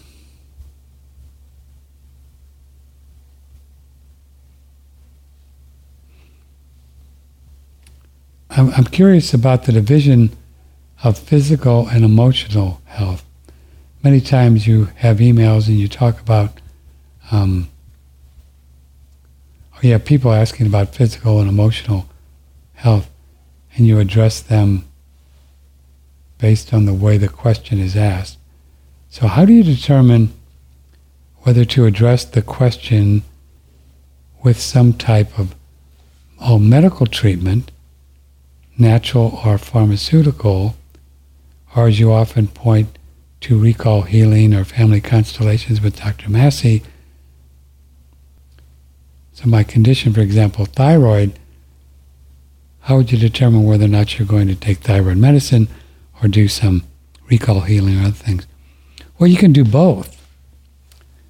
I'm, 8.50 8.72
I'm 8.72 8.84
curious 8.86 9.34
about 9.34 9.64
the 9.64 9.72
division 9.72 10.36
of 11.04 11.18
physical 11.18 11.88
and 11.88 12.06
emotional 12.06 12.82
health. 12.86 13.26
Many 14.04 14.22
times 14.22 14.68
you 14.68 14.90
have 14.98 15.18
emails 15.18 15.68
and 15.68 15.78
you 15.78 15.88
talk 15.88 16.20
about, 16.20 16.62
um, 17.32 17.70
oh 19.76 19.80
yeah, 19.82 19.98
people 19.98 20.32
asking 20.32 20.68
about 20.68 20.94
physical 20.94 21.40
and 21.40 21.50
emotional 21.50 22.08
health, 22.74 23.10
and 23.76 23.88
you 23.88 24.00
address 24.00 24.42
them 24.42 24.86
based 26.38 26.74
on 26.74 26.86
the 26.86 26.94
way 26.94 27.18
the 27.18 27.30
question 27.30 27.80
is 27.80 27.96
asked. 27.96 28.38
So, 29.14 29.28
how 29.28 29.46
do 29.46 29.54
you 29.54 29.62
determine 29.62 30.34
whether 31.44 31.66
to 31.66 31.86
address 31.86 32.26
the 32.26 32.42
question 32.42 33.22
with 34.44 34.60
some 34.60 34.94
type 34.94 35.38
of 35.38 35.54
oh, 36.42 36.58
medical 36.58 37.06
treatment, 37.06 37.70
natural 38.76 39.40
or 39.46 39.60
pharmaceutical, 39.60 40.76
or 41.76 41.90
as 41.90 42.00
you 42.00 42.12
often 42.12 42.48
point 42.48 42.98
to 43.42 43.60
recall 43.60 44.02
healing 44.02 44.52
or 44.52 44.66
family 44.66 45.00
constellations 45.00 45.80
with 45.80 45.98
Dr. 45.98 46.32
Massey. 46.32 46.82
So, 49.34 49.48
my 49.48 49.62
condition, 49.62 50.12
for 50.12 50.22
example, 50.22 50.66
thyroid, 50.66 51.38
how 52.80 52.98
would 52.98 53.12
you 53.12 53.20
determine 53.20 53.66
whether 53.66 53.86
or 53.86 53.90
not 53.90 54.18
you're 54.18 54.28
going 54.28 54.48
to 54.48 54.56
take 54.56 54.80
thyroid 54.80 55.18
medicine 55.18 55.68
or 56.20 56.28
do 56.28 56.48
some 56.48 56.84
recall 57.30 57.62
healing 57.62 58.00
or 58.00 58.08
other 58.08 58.12
things? 58.14 58.48
Well, 59.20 59.30
you 59.30 59.38
can 59.38 59.54
do 59.54 59.64
both. 59.64 60.20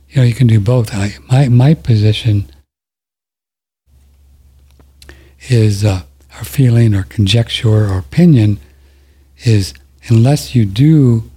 You 0.09 0.21
know, 0.21 0.23
you 0.23 0.33
can 0.33 0.47
do 0.47 0.59
both. 0.59 0.93
I, 0.93 1.15
my, 1.31 1.47
my 1.49 1.73
position 1.73 2.51
is, 5.49 5.83
uh, 5.83 6.03
or 6.39 6.43
feeling 6.43 6.93
or 6.95 7.03
conjecture 7.03 7.69
or 7.69 7.97
opinion 7.97 8.59
is 9.43 9.73
unless 10.07 10.55
you 10.55 10.65
do 10.65 11.29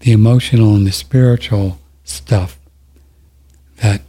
the 0.00 0.12
emotional 0.12 0.74
and 0.74 0.86
the 0.86 0.92
spiritual 0.92 1.78
stuff, 2.04 2.58
that 3.76 4.02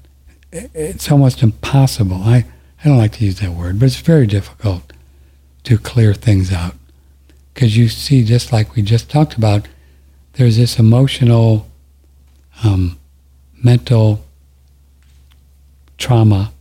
it's 0.51 1.11
almost 1.11 1.41
impossible. 1.41 2.17
I, 2.17 2.45
I 2.83 2.87
don't 2.87 2.97
like 2.97 3.13
to 3.13 3.25
use 3.25 3.39
that 3.39 3.51
word, 3.51 3.79
but 3.79 3.85
it's 3.85 3.99
very 3.99 4.27
difficult 4.27 4.93
to 5.63 5.77
clear 5.77 6.13
things 6.13 6.51
out. 6.51 6.75
Because 7.53 7.77
you 7.77 7.87
see, 7.87 8.23
just 8.23 8.51
like 8.51 8.75
we 8.75 8.81
just 8.81 9.09
talked 9.09 9.35
about, 9.35 9.67
there's 10.33 10.57
this 10.57 10.77
emotional, 10.77 11.67
um, 12.63 12.97
mental 13.63 14.25
trauma 15.97 16.51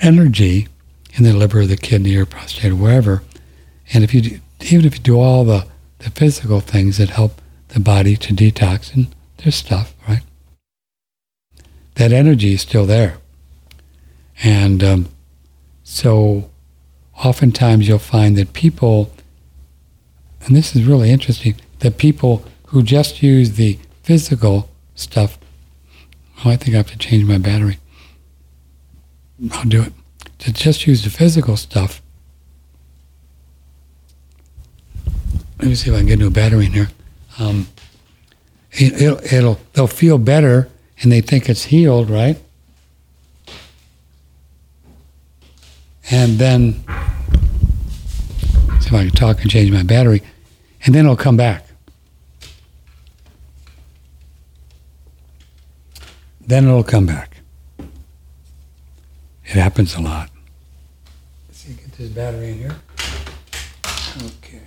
energy 0.00 0.68
in 1.14 1.24
the 1.24 1.32
liver, 1.32 1.66
the 1.66 1.76
kidney, 1.76 2.16
or 2.16 2.26
prostate, 2.26 2.72
or 2.72 2.76
wherever. 2.76 3.22
And 3.92 4.02
if 4.02 4.12
you 4.14 4.20
do, 4.20 4.40
even 4.60 4.86
if 4.86 4.94
you 4.94 5.02
do 5.02 5.20
all 5.20 5.44
the, 5.44 5.66
the 5.98 6.10
physical 6.10 6.60
things 6.60 6.98
that 6.98 7.10
help 7.10 7.40
the 7.68 7.80
body 7.80 8.16
to 8.16 8.34
detox, 8.34 8.94
and 8.94 9.14
there's 9.38 9.56
stuff, 9.56 9.94
right? 10.08 10.22
That 11.94 12.12
energy 12.12 12.54
is 12.54 12.62
still 12.62 12.86
there. 12.86 13.18
And 14.42 14.82
um, 14.82 15.08
so 15.84 16.50
oftentimes 17.24 17.86
you'll 17.86 17.98
find 17.98 18.36
that 18.36 18.52
people, 18.52 19.12
and 20.44 20.56
this 20.56 20.74
is 20.74 20.84
really 20.84 21.10
interesting, 21.10 21.56
that 21.80 21.98
people 21.98 22.44
who 22.74 22.82
just 22.82 23.22
use 23.22 23.52
the 23.52 23.78
physical 24.02 24.68
stuff, 24.96 25.38
oh, 26.44 26.50
I 26.50 26.56
think 26.56 26.74
I 26.74 26.78
have 26.78 26.90
to 26.90 26.98
change 26.98 27.24
my 27.24 27.38
battery. 27.38 27.78
I'll 29.52 29.64
do 29.64 29.84
it. 29.84 29.92
To 30.40 30.52
just 30.52 30.84
use 30.84 31.04
the 31.04 31.10
physical 31.10 31.56
stuff. 31.56 32.02
Let 35.60 35.68
me 35.68 35.76
see 35.76 35.88
if 35.88 35.94
I 35.94 35.98
can 35.98 36.08
get 36.08 36.14
a 36.14 36.16
new 36.16 36.30
battery 36.30 36.66
in 36.66 36.72
here. 36.72 36.88
Um, 37.38 37.68
it, 38.72 39.00
it'll, 39.00 39.24
it'll, 39.32 39.60
they'll 39.74 39.86
feel 39.86 40.18
better 40.18 40.68
and 41.00 41.12
they 41.12 41.20
think 41.20 41.48
it's 41.48 41.66
healed, 41.66 42.10
right? 42.10 42.38
And 46.10 46.38
then, 46.38 46.84
see 48.80 48.88
if 48.88 48.92
I 48.92 49.04
can 49.04 49.10
talk 49.10 49.42
and 49.42 49.50
change 49.50 49.70
my 49.70 49.84
battery, 49.84 50.22
and 50.84 50.92
then 50.92 51.04
it'll 51.04 51.14
come 51.14 51.36
back. 51.36 51.63
Then 56.46 56.64
it'll 56.64 56.84
come 56.84 57.06
back. 57.06 57.38
It 57.78 59.52
happens 59.52 59.94
a 59.94 60.00
lot. 60.00 60.30
Let's 61.48 61.60
see, 61.60 61.72
get 61.72 61.92
this 61.92 62.08
battery 62.10 62.50
in 62.50 62.58
here. 62.58 62.76
Okay. 64.16 64.60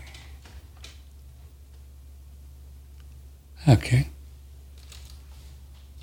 Okay. 3.68 4.10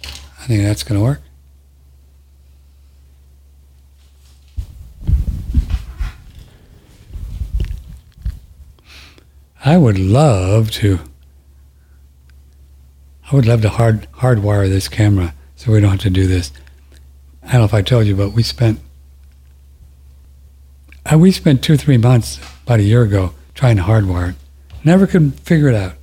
I 0.04 0.46
think 0.46 0.62
that's 0.62 0.82
going 0.82 1.00
to 1.00 1.04
work. 1.04 1.22
I 9.64 9.78
would 9.78 9.98
love 9.98 10.70
to. 10.72 11.00
I 13.32 13.34
would 13.34 13.46
love 13.46 13.62
to 13.62 13.70
hard 13.70 14.06
hardwire 14.12 14.68
this 14.68 14.88
camera 14.88 15.34
so 15.64 15.72
we 15.72 15.80
don't 15.80 15.90
have 15.92 16.00
to 16.00 16.10
do 16.10 16.26
this. 16.26 16.52
I 17.42 17.52
don't 17.52 17.60
know 17.60 17.64
if 17.64 17.74
I 17.74 17.82
told 17.82 18.06
you, 18.06 18.14
but 18.14 18.30
we 18.30 18.42
spent 18.42 18.80
uh, 21.10 21.18
we 21.18 21.30
spent 21.30 21.62
two 21.62 21.76
three 21.76 21.96
months 21.96 22.38
about 22.64 22.80
a 22.80 22.82
year 22.82 23.02
ago 23.02 23.34
trying 23.54 23.76
to 23.76 23.82
hardwire 23.82 24.30
it. 24.30 24.36
Never 24.84 25.06
could 25.06 25.34
figure 25.40 25.68
it 25.68 25.74
out. 25.74 25.94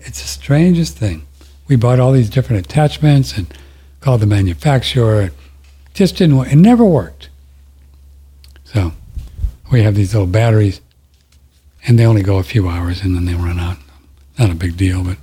It's 0.00 0.20
the 0.20 0.28
strangest 0.28 0.96
thing. 0.96 1.26
We 1.68 1.76
bought 1.76 2.00
all 2.00 2.12
these 2.12 2.30
different 2.30 2.66
attachments 2.66 3.36
and 3.36 3.46
called 4.00 4.20
the 4.20 4.26
manufacturer. 4.26 5.30
Just 5.94 6.16
didn't 6.16 6.36
work. 6.36 6.52
It 6.52 6.56
never 6.56 6.84
worked. 6.84 7.28
So 8.64 8.92
we 9.70 9.82
have 9.82 9.94
these 9.94 10.12
little 10.14 10.26
batteries, 10.26 10.80
and 11.86 11.98
they 11.98 12.06
only 12.06 12.22
go 12.22 12.38
a 12.38 12.42
few 12.42 12.68
hours 12.68 13.02
and 13.02 13.14
then 13.14 13.24
they 13.24 13.34
run 13.34 13.58
out. 13.58 13.78
Not 14.38 14.50
a 14.50 14.54
big 14.54 14.76
deal, 14.76 15.04
but 15.04 15.18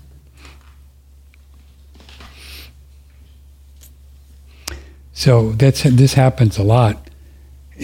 So 5.18 5.54
that's 5.54 5.82
this 5.82 6.14
happens 6.14 6.60
a 6.60 6.64
lot, 6.64 7.10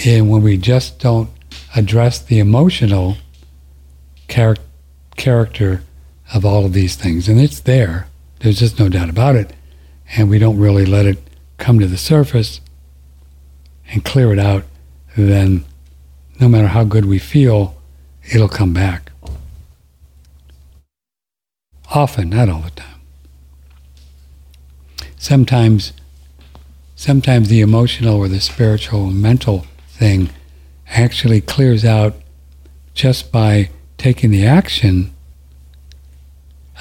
and 0.06 0.30
when 0.30 0.44
we 0.44 0.56
just 0.56 1.00
don't 1.00 1.32
address 1.76 2.20
the 2.20 2.38
emotional 2.38 3.18
char- 4.30 4.58
character 5.16 5.82
of 6.32 6.46
all 6.46 6.64
of 6.64 6.74
these 6.74 6.96
things, 6.96 7.28
and 7.28 7.42
it's 7.42 7.60
there. 7.62 8.06
There's 8.42 8.60
just 8.60 8.78
no 8.78 8.88
doubt 8.88 9.10
about 9.10 9.36
it, 9.36 9.52
and 10.16 10.30
we 10.30 10.38
don't 10.38 10.60
really 10.60 10.86
let 10.86 11.08
it 11.08 11.18
come 11.58 11.80
to 11.80 11.88
the 11.88 11.98
surface 11.98 12.62
and 13.92 14.06
clear 14.06 14.32
it 14.32 14.38
out. 14.38 14.66
Then, 15.18 15.66
no 16.40 16.48
matter 16.48 16.68
how 16.68 16.84
good 16.84 17.06
we 17.06 17.18
feel, 17.18 17.76
it'll 18.32 18.48
come 18.48 18.74
back. 18.76 19.12
Often, 21.96 22.30
not 22.30 22.48
all 22.48 22.62
the 22.62 22.70
time. 22.70 23.02
Sometimes 25.18 25.94
sometimes 27.04 27.49
the 27.49 27.60
emotional 27.60 28.16
or 28.16 28.30
the 28.30 28.39
spiritual 28.39 29.08
mental 29.08 29.66
thing 29.89 30.30
actually 30.88 31.41
clears 31.41 31.84
out 31.84 32.14
just 32.93 33.30
by 33.30 33.70
taking 33.97 34.32
the 34.32 34.45
action 34.45 35.14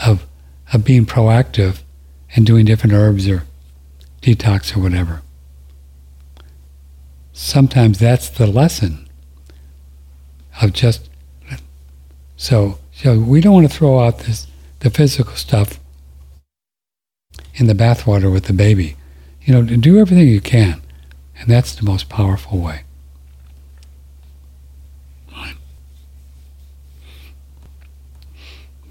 of, 0.06 0.24
of 0.72 0.84
being 0.84 1.04
proactive 1.04 1.82
and 2.36 2.46
doing 2.46 2.64
different 2.64 2.94
herbs 2.94 3.28
or 3.28 3.42
detox 4.20 4.76
or 4.76 4.80
whatever. 4.80 5.22
Sometimes 7.32 7.98
that's 7.98 8.28
the 8.28 8.46
lesson 8.46 9.08
of 10.60 10.72
just 10.72 11.10
so 12.36 12.78
so 12.92 13.18
we 13.18 13.40
don't 13.40 13.54
want 13.54 13.68
to 13.68 13.76
throw 13.76 13.98
out 13.98 14.20
this 14.20 14.46
the 14.80 14.90
physical 14.90 15.34
stuff 15.34 15.80
in 17.54 17.66
the 17.66 17.74
bathwater 17.74 18.30
with 18.30 18.44
the 18.44 18.52
baby. 18.52 18.96
You 19.45 19.55
know, 19.55 19.62
do 19.62 19.99
everything 19.99 20.28
you 20.28 20.40
can. 20.40 20.80
And 21.38 21.49
that's 21.51 21.74
the 21.74 21.84
most 21.84 22.09
powerful 22.09 22.59
way. 22.59 22.82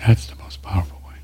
That's 0.06 0.26
the 0.26 0.36
most 0.36 0.64
powerful 0.64 0.99
way. 1.08 1.16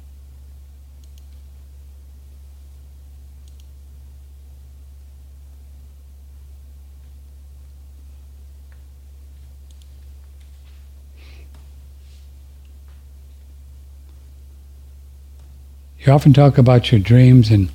You 16.00 16.14
often 16.14 16.34
talk 16.34 16.60
about 16.60 16.92
your 16.92 17.02
dreams 17.02 17.50
and 17.50 17.70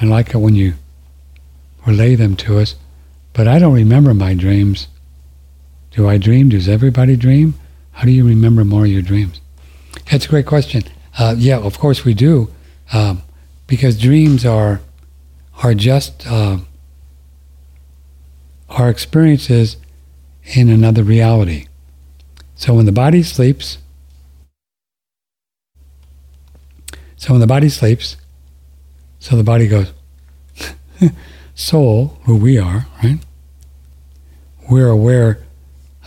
I 0.00 0.06
like 0.06 0.30
it 0.30 0.38
when 0.38 0.54
you 0.54 0.74
relay 1.86 2.14
them 2.14 2.34
to 2.36 2.58
us, 2.58 2.76
but 3.34 3.46
I 3.46 3.58
don't 3.58 3.74
remember 3.74 4.14
my 4.14 4.34
dreams. 4.34 4.88
Do 5.90 6.08
I 6.08 6.16
dream? 6.16 6.48
Does 6.48 6.68
everybody 6.68 7.16
dream? 7.16 7.54
How 7.92 8.04
do 8.04 8.10
you 8.10 8.26
remember 8.26 8.64
more 8.64 8.84
of 8.84 8.90
your 8.90 9.02
dreams? 9.02 9.40
That's 10.10 10.24
a 10.26 10.28
great 10.28 10.46
question. 10.46 10.84
Uh, 11.18 11.34
yeah, 11.36 11.58
of 11.58 11.78
course 11.78 12.04
we 12.04 12.14
do, 12.14 12.50
um, 12.92 13.22
because 13.66 13.98
dreams 13.98 14.46
are 14.46 14.80
are 15.62 15.74
just 15.74 16.26
uh, 16.26 16.58
our 18.70 18.88
experiences 18.88 19.76
in 20.54 20.70
another 20.70 21.02
reality. 21.02 21.66
So 22.54 22.74
when 22.74 22.86
the 22.86 22.92
body 22.92 23.22
sleeps, 23.22 23.78
so 27.16 27.32
when 27.32 27.40
the 27.40 27.46
body 27.46 27.68
sleeps, 27.68 28.16
so 29.20 29.36
the 29.36 29.44
body 29.44 29.68
goes, 29.68 29.92
soul, 31.54 32.18
who 32.24 32.36
we 32.36 32.58
are, 32.58 32.86
right? 33.04 33.18
We're 34.68 34.88
aware 34.88 35.44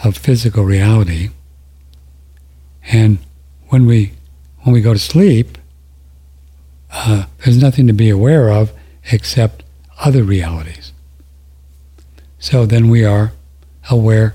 of 0.03 0.17
physical 0.17 0.65
reality. 0.65 1.29
And 2.91 3.19
when 3.69 3.85
we 3.85 4.13
when 4.61 4.73
we 4.73 4.81
go 4.81 4.93
to 4.93 4.99
sleep, 4.99 5.57
uh, 6.91 7.25
there's 7.39 7.61
nothing 7.61 7.85
to 7.87 7.93
be 7.93 8.09
aware 8.09 8.49
of 8.49 8.71
except 9.11 9.63
other 9.99 10.23
realities. 10.23 10.91
So 12.39 12.65
then 12.65 12.89
we 12.89 13.05
are 13.05 13.33
aware 13.89 14.33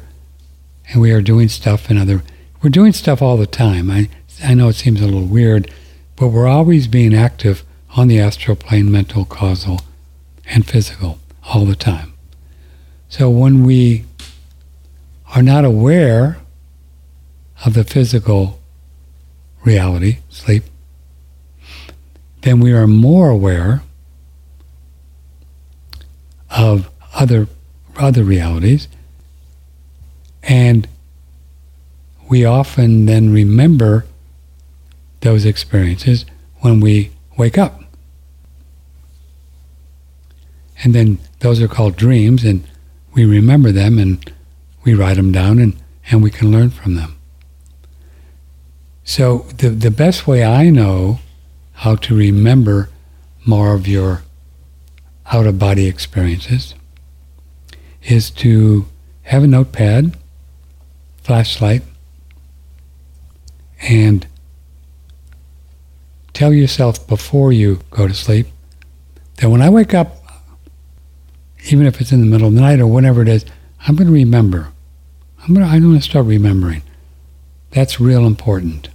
and 0.91 1.01
we 1.01 1.11
are 1.11 1.21
doing 1.21 1.49
stuff 1.49 1.91
in 1.91 1.99
other 1.99 2.23
we're 2.63 2.71
doing 2.71 2.93
stuff 2.93 3.23
all 3.23 3.37
the 3.37 3.47
time. 3.47 3.91
I 3.91 4.09
I 4.43 4.55
know 4.55 4.69
it 4.69 4.75
seems 4.75 5.01
a 5.01 5.05
little 5.05 5.27
weird, 5.27 5.69
but 6.15 6.29
we're 6.29 6.47
always 6.47 6.87
being 6.87 7.13
active 7.13 7.65
on 7.97 8.09
the 8.09 8.21
astral 8.21 8.57
plane, 8.57 8.91
mental, 8.91 9.25
causal, 9.25 9.81
and 10.47 10.67
physical 10.67 11.19
all 11.45 11.65
the 11.65 11.77
time. 11.77 12.13
So 13.09 13.31
when 13.31 13.65
we 13.65 14.05
are 15.35 15.43
not 15.43 15.65
aware 15.65 16.39
of 17.65 17.75
the 17.75 17.85
physical 17.85 18.61
reality, 19.65 20.19
sleep, 20.29 20.65
then 22.43 22.61
we 22.61 22.73
are 22.73 22.87
more 22.87 23.31
aware 23.31 23.83
of 26.51 26.91
other 27.15 27.49
other 27.97 28.23
realities 28.23 28.87
and 30.45 30.87
we 32.29 32.45
often 32.45 33.07
then 33.07 33.33
remember 33.33 34.07
those 35.21 35.45
experiences 35.45 36.25
when 36.61 36.79
we 36.79 37.11
wake 37.39 37.57
up. 37.57 37.81
And 40.85 40.95
then 40.95 41.19
those 41.41 41.63
are 41.63 41.69
called 41.69 41.97
dreams, 41.97 42.45
and 42.45 42.65
we 43.15 43.25
remember 43.25 43.73
them 43.73 43.99
and 43.99 44.33
we 44.85 44.95
write 44.95 45.17
them 45.17 45.33
down 45.33 45.59
and, 45.59 45.75
and 46.11 46.23
we 46.23 46.31
can 46.31 46.53
learn 46.53 46.71
from 46.71 46.95
them. 46.95 47.17
So, 49.05 49.47
the, 49.57 49.71
the 49.71 49.91
best 49.91 50.27
way 50.27 50.45
I 50.45 50.69
know 50.69 51.21
how 51.73 51.97
to 51.97 52.15
remember 52.15 52.91
more 53.47 53.73
of 53.75 53.89
your 53.89 54.23
out 55.33 55.47
of 55.47 55.59
body 55.59 55.87
experiences 55.87 56.75
is 58.03 58.31
to 58.31 58.87
have 59.23 59.43
a 59.43 59.47
notepad, 59.47 60.17
flashlight, 61.23 61.83
and 63.81 64.27
tell 66.39 66.55
yourself 66.55 67.05
before 67.09 67.53
you 67.53 67.81
go 67.91 68.07
to 68.07 68.15
sleep 68.15 68.47
that 69.39 69.51
when 69.51 69.61
I 69.61 69.69
wake 69.69 69.93
up, 69.93 70.23
even 71.69 71.85
if 71.85 72.01
it's 72.01 72.13
in 72.13 72.21
the 72.21 72.27
middle 72.27 72.47
of 72.47 72.55
the 72.55 72.61
night 72.61 72.79
or 72.79 72.87
whenever 72.87 73.23
it 73.23 73.29
is, 73.29 73.45
I'm 73.81 73.97
going 73.97 74.07
to 74.07 74.13
remember. 74.13 74.69
I'm 75.43 75.53
going 75.53 75.67
to, 75.67 75.73
I'm 75.73 75.83
going 75.83 75.97
to 75.97 76.01
start 76.01 76.27
remembering. 76.27 76.83
That's 77.73 77.99
real 78.01 78.25
important. 78.25 78.89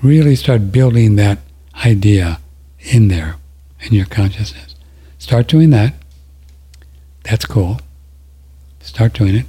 Really 0.00 0.36
start 0.36 0.70
building 0.70 1.16
that 1.16 1.38
idea 1.84 2.38
in 2.78 3.08
there 3.08 3.34
in 3.80 3.92
your 3.92 4.06
consciousness. 4.06 4.76
Start 5.18 5.48
doing 5.48 5.70
that. 5.70 5.94
That's 7.24 7.46
cool. 7.46 7.80
Start 8.78 9.12
doing 9.12 9.34
it. 9.34 9.46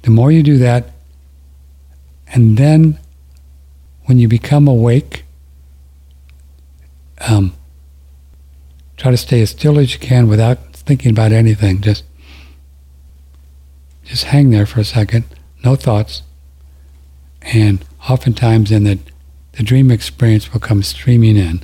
The 0.00 0.10
more 0.10 0.32
you 0.32 0.42
do 0.42 0.56
that, 0.56 0.92
and 2.28 2.56
then 2.56 2.98
when 4.06 4.18
you 4.18 4.28
become 4.28 4.66
awake, 4.66 5.24
um, 7.28 7.54
try 8.96 9.10
to 9.10 9.16
stay 9.16 9.42
as 9.42 9.50
still 9.50 9.78
as 9.78 9.92
you 9.92 9.98
can 9.98 10.28
without 10.28 10.74
thinking 10.74 11.10
about 11.10 11.32
anything. 11.32 11.80
Just, 11.80 12.04
just 14.04 14.24
hang 14.24 14.50
there 14.50 14.66
for 14.66 14.80
a 14.80 14.84
second, 14.84 15.24
no 15.64 15.76
thoughts, 15.76 16.22
and 17.42 17.84
oftentimes 18.08 18.70
in 18.70 18.84
the 18.84 18.98
the 19.52 19.62
dream 19.62 19.90
experience 19.90 20.52
will 20.52 20.60
come 20.60 20.82
streaming 20.82 21.36
in, 21.36 21.62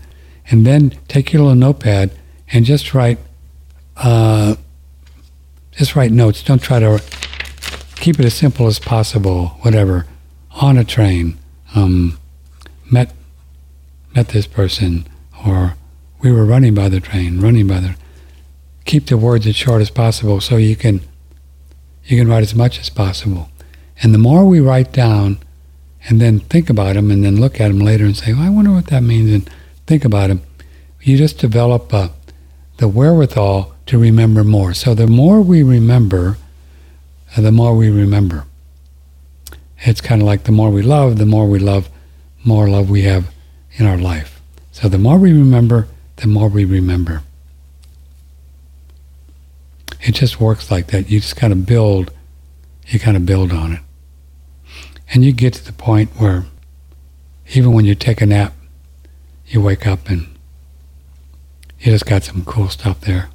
and 0.51 0.67
then 0.67 0.91
take 1.09 1.33
your 1.33 1.43
little 1.43 1.57
notepad 1.57 2.11
and 2.53 2.65
just 2.65 2.95
write, 2.95 3.19
uh, 3.97 4.57
just 5.73 5.97
write 5.97 6.13
notes. 6.13 6.43
Don't 6.43 6.63
try 6.63 6.79
to 6.79 7.03
keep 7.97 8.21
it 8.21 8.27
as 8.27 8.35
simple 8.35 8.67
as 8.67 8.79
possible. 8.79 9.49
Whatever, 9.63 10.07
on 10.51 10.77
a 10.77 10.85
train. 10.85 11.39
Um, 11.75 12.19
met 12.91 13.13
met 14.15 14.29
this 14.29 14.47
person, 14.47 15.07
or 15.47 15.75
we 16.21 16.33
were 16.33 16.45
running 16.45 16.75
by 16.75 16.89
the 16.89 17.01
train, 17.01 17.41
running 17.41 17.67
by 17.67 17.81
the. 17.81 17.97
Keep 18.85 19.07
the 19.07 19.19
words 19.19 19.47
as 19.47 19.55
short 19.55 19.83
as 19.83 19.91
possible 19.91 20.41
so 20.41 20.57
you 20.57 20.75
can 20.75 21.03
you 22.05 22.17
can 22.17 22.29
write 22.29 22.43
as 22.43 22.55
much 22.55 22.81
as 22.81 22.89
possible. 22.89 23.51
And 24.03 24.15
the 24.15 24.19
more 24.19 24.45
we 24.45 24.61
write 24.61 24.93
down, 24.93 25.39
and 26.09 26.21
then 26.21 26.41
think 26.41 26.71
about 26.71 26.95
them, 26.95 27.11
and 27.11 27.23
then 27.23 27.39
look 27.39 27.61
at 27.61 27.69
them 27.69 27.81
later 27.81 28.07
and 28.07 28.17
say, 28.17 28.33
well, 28.33 28.43
I 28.43 28.49
wonder 28.49 28.73
what 28.73 28.87
that 28.87 29.03
means, 29.03 29.31
and 29.31 29.49
think 29.87 30.05
about 30.05 30.29
them, 30.29 30.41
you 31.03 31.19
just 31.19 31.39
develop 31.39 31.93
uh, 31.93 32.09
the 32.79 32.89
wherewithal 32.89 33.75
to 33.87 33.99
remember 33.99 34.43
more. 34.43 34.73
So 34.73 34.95
the 34.95 35.07
more 35.07 35.43
we 35.43 35.63
remember, 35.63 36.39
uh, 37.37 37.43
the 37.43 37.53
more 37.53 37.77
we 37.77 37.91
remember. 37.91 38.45
It's 39.81 40.01
kind 40.01 40.23
of 40.23 40.27
like 40.27 40.45
the 40.45 40.53
more 40.53 40.71
we 40.71 40.83
love, 40.83 41.19
the 41.19 41.27
more 41.27 41.47
we 41.47 41.59
love, 41.59 41.89
more 42.45 42.69
love 42.69 42.89
we 42.89 43.03
have 43.03 43.31
in 43.73 43.87
our 43.87 43.99
life. 43.99 44.38
So 44.81 44.89
the 44.89 44.97
more 44.97 45.19
we 45.19 45.33
remember, 45.33 45.89
the 46.19 46.29
more 46.29 46.49
we 46.49 46.65
remember. 46.65 47.23
It 50.01 50.13
just 50.13 50.41
works 50.41 50.71
like 50.71 50.87
that. 50.93 51.11
You 51.11 51.19
just 51.19 51.35
kind 51.35 51.53
of 51.53 51.67
build, 51.67 52.13
you 52.87 53.01
kind 53.01 53.17
of 53.17 53.27
build 53.27 53.51
on 53.51 53.73
it. 53.73 53.81
And 55.13 55.25
you 55.25 55.33
get 55.33 55.55
to 55.55 55.65
the 55.65 55.73
point 55.73 56.11
where 56.11 56.45
even 57.55 57.73
when 57.73 57.87
you 57.87 57.97
take 57.97 58.21
a 58.21 58.27
nap, 58.27 58.55
you 59.49 59.61
wake 59.61 59.85
up 59.85 60.09
and 60.09 60.29
you 61.81 61.91
just 61.91 62.07
got 62.07 62.23
some 62.23 62.45
cool 62.45 62.69
stuff 62.69 63.01
there. 63.01 63.31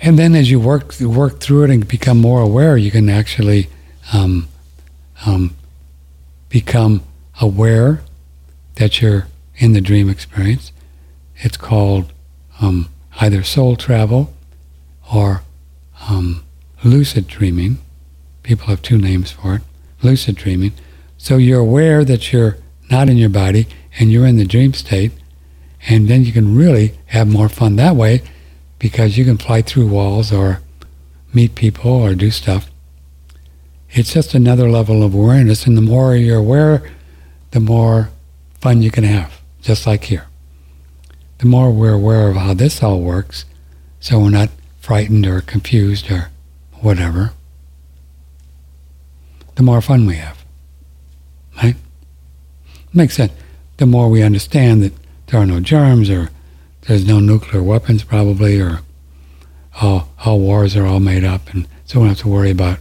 And 0.00 0.16
then 0.16 0.36
as 0.36 0.48
you 0.48 0.60
work 0.60 0.94
work 1.00 1.40
through 1.40 1.64
it 1.64 1.70
and 1.70 1.88
become 1.88 2.18
more 2.18 2.40
aware, 2.40 2.76
you 2.76 2.92
can 2.92 3.08
actually 3.08 3.68
um, 4.12 4.46
um, 5.26 5.56
become 6.50 7.02
aware 7.40 8.02
that 8.74 9.00
you're 9.00 9.26
in 9.56 9.72
the 9.72 9.80
dream 9.80 10.10
experience. 10.10 10.72
It's 11.36 11.56
called 11.56 12.12
um, 12.60 12.90
either 13.20 13.42
soul 13.42 13.76
travel 13.76 14.34
or 15.14 15.42
um, 16.08 16.44
lucid 16.84 17.26
dreaming. 17.26 17.78
People 18.42 18.66
have 18.66 18.82
two 18.82 18.98
names 18.98 19.30
for 19.30 19.54
it 19.54 19.62
lucid 20.02 20.36
dreaming. 20.36 20.72
So 21.18 21.36
you're 21.36 21.60
aware 21.60 22.04
that 22.04 22.32
you're 22.32 22.58
not 22.90 23.08
in 23.08 23.16
your 23.16 23.28
body 23.28 23.66
and 23.98 24.10
you're 24.10 24.26
in 24.26 24.36
the 24.36 24.46
dream 24.46 24.72
state, 24.72 25.12
and 25.88 26.08
then 26.08 26.24
you 26.24 26.32
can 26.32 26.56
really 26.56 26.98
have 27.06 27.28
more 27.28 27.48
fun 27.48 27.76
that 27.76 27.96
way 27.96 28.22
because 28.78 29.18
you 29.18 29.24
can 29.24 29.38
fly 29.38 29.62
through 29.62 29.88
walls 29.88 30.32
or 30.32 30.60
meet 31.32 31.54
people 31.54 31.90
or 31.90 32.14
do 32.14 32.30
stuff. 32.30 32.70
It's 33.92 34.12
just 34.12 34.34
another 34.34 34.70
level 34.70 35.02
of 35.02 35.14
awareness, 35.14 35.66
and 35.66 35.76
the 35.76 35.82
more 35.82 36.14
you're 36.14 36.38
aware, 36.38 36.90
the 37.50 37.60
more 37.60 38.10
fun 38.60 38.82
you 38.82 38.90
can 38.90 39.04
have, 39.04 39.40
just 39.62 39.86
like 39.86 40.04
here. 40.04 40.26
The 41.38 41.46
more 41.46 41.70
we're 41.70 41.94
aware 41.94 42.28
of 42.28 42.36
how 42.36 42.54
this 42.54 42.82
all 42.82 43.00
works, 43.00 43.44
so 43.98 44.20
we're 44.20 44.30
not 44.30 44.50
frightened 44.80 45.26
or 45.26 45.40
confused 45.40 46.10
or 46.10 46.30
whatever, 46.80 47.32
the 49.56 49.62
more 49.62 49.80
fun 49.80 50.06
we 50.06 50.16
have. 50.16 50.44
Right? 51.56 51.76
Makes 52.92 53.16
sense. 53.16 53.32
The 53.78 53.86
more 53.86 54.08
we 54.08 54.22
understand 54.22 54.82
that 54.82 54.92
there 55.26 55.40
are 55.40 55.46
no 55.46 55.60
germs 55.60 56.10
or 56.10 56.30
there's 56.82 57.06
no 57.06 57.20
nuclear 57.20 57.62
weapons 57.62 58.04
probably 58.04 58.60
or 58.60 58.80
all, 59.80 60.08
all 60.24 60.40
wars 60.40 60.76
are 60.76 60.86
all 60.86 61.00
made 61.00 61.24
up 61.24 61.48
and 61.50 61.66
so 61.84 61.98
we 61.98 62.04
don't 62.04 62.16
have 62.16 62.18
to 62.18 62.28
worry 62.28 62.50
about 62.50 62.78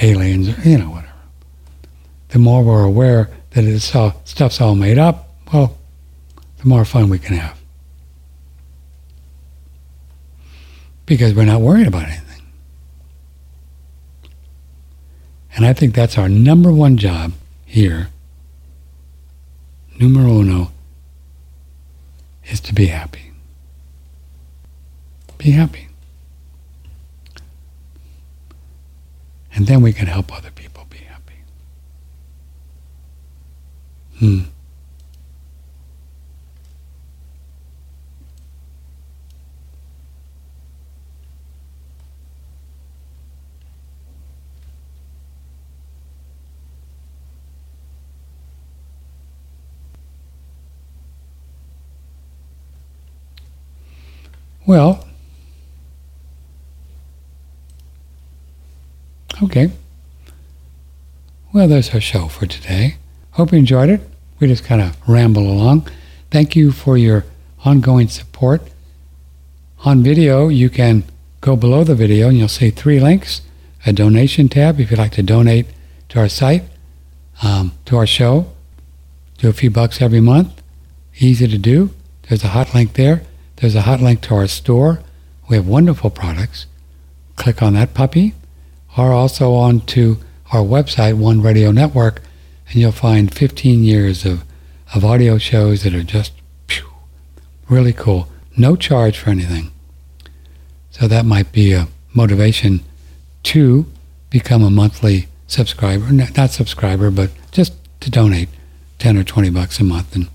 aliens 0.00 0.48
you 0.64 0.78
know, 0.78 0.90
whatever. 0.90 1.12
The 2.28 2.38
more 2.38 2.62
we're 2.62 2.84
aware 2.84 3.30
that 3.50 3.64
it's 3.64 3.94
all, 3.94 4.20
stuff's 4.24 4.60
all 4.60 4.74
made 4.74 4.98
up, 4.98 5.28
well, 5.52 5.78
the 6.58 6.68
more 6.68 6.84
fun 6.84 7.08
we 7.08 7.18
can 7.18 7.36
have. 7.36 7.56
because 11.06 11.34
we're 11.34 11.44
not 11.44 11.60
worried 11.60 11.86
about 11.86 12.02
anything. 12.02 12.42
And 15.54 15.64
I 15.64 15.72
think 15.72 15.94
that's 15.94 16.18
our 16.18 16.28
number 16.28 16.72
one 16.72 16.98
job 16.98 17.32
here. 17.64 18.08
Numero 19.98 20.40
uno 20.40 20.72
is 22.44 22.60
to 22.60 22.74
be 22.74 22.86
happy. 22.86 23.30
Be 25.38 25.52
happy. 25.52 25.85
And 29.56 29.66
then 29.66 29.80
we 29.80 29.94
can 29.94 30.06
help 30.06 30.30
other 30.30 30.50
people 30.50 30.84
be 30.90 30.98
happy. 30.98 31.32
Hmm. 34.18 34.40
Well, 54.66 55.06
okay. 59.42 59.70
Well, 61.52 61.68
there's 61.68 61.94
our 61.94 62.00
show 62.00 62.28
for 62.28 62.46
today. 62.46 62.96
Hope 63.32 63.52
you 63.52 63.58
enjoyed 63.58 63.88
it. 63.88 64.00
We 64.38 64.46
just 64.46 64.64
kind 64.64 64.80
of 64.80 64.96
ramble 65.08 65.42
along. 65.42 65.88
Thank 66.30 66.56
you 66.56 66.72
for 66.72 66.98
your 66.98 67.24
ongoing 67.64 68.08
support. 68.08 68.62
On 69.84 70.02
video, 70.02 70.48
you 70.48 70.68
can 70.68 71.04
go 71.40 71.56
below 71.56 71.84
the 71.84 71.94
video 71.94 72.28
and 72.28 72.36
you'll 72.36 72.48
see 72.48 72.70
three 72.70 73.00
links 73.00 73.42
a 73.86 73.92
donation 73.92 74.48
tab 74.48 74.80
if 74.80 74.90
you'd 74.90 74.98
like 74.98 75.12
to 75.12 75.22
donate 75.22 75.66
to 76.08 76.18
our 76.18 76.28
site, 76.28 76.64
um, 77.42 77.72
to 77.84 77.96
our 77.96 78.06
show. 78.06 78.52
Do 79.38 79.48
a 79.48 79.52
few 79.52 79.70
bucks 79.70 80.02
every 80.02 80.20
month. 80.20 80.60
Easy 81.18 81.46
to 81.46 81.58
do. 81.58 81.90
There's 82.28 82.42
a 82.42 82.48
hot 82.48 82.74
link 82.74 82.94
there. 82.94 83.22
There's 83.56 83.76
a 83.76 83.82
hot 83.82 84.00
link 84.00 84.20
to 84.22 84.34
our 84.34 84.48
store. 84.48 85.00
We 85.48 85.56
have 85.56 85.68
wonderful 85.68 86.10
products. 86.10 86.66
Click 87.36 87.62
on 87.62 87.74
that 87.74 87.94
puppy, 87.94 88.34
or 88.96 89.12
also 89.12 89.54
on 89.54 89.80
to 89.80 90.18
our 90.52 90.62
website, 90.62 91.14
One 91.14 91.42
Radio 91.42 91.70
Network, 91.70 92.22
and 92.68 92.76
you'll 92.76 92.92
find 92.92 93.34
15 93.34 93.84
years 93.84 94.24
of, 94.24 94.44
of 94.94 95.04
audio 95.04 95.38
shows 95.38 95.82
that 95.82 95.94
are 95.94 96.02
just 96.02 96.32
phew, 96.68 96.88
really 97.68 97.92
cool. 97.92 98.28
No 98.56 98.76
charge 98.76 99.18
for 99.18 99.30
anything. 99.30 99.70
So 100.90 101.06
that 101.08 101.26
might 101.26 101.52
be 101.52 101.72
a 101.72 101.88
motivation 102.14 102.80
to 103.44 103.86
become 104.30 104.62
a 104.62 104.70
monthly 104.70 105.28
subscriber, 105.46 106.10
not 106.10 106.50
subscriber, 106.50 107.10
but 107.10 107.30
just 107.52 107.74
to 108.00 108.10
donate 108.10 108.48
10 108.98 109.16
or 109.16 109.24
20 109.24 109.50
bucks 109.50 109.78
a 109.78 109.84
month 109.84 110.14
and 110.14 110.28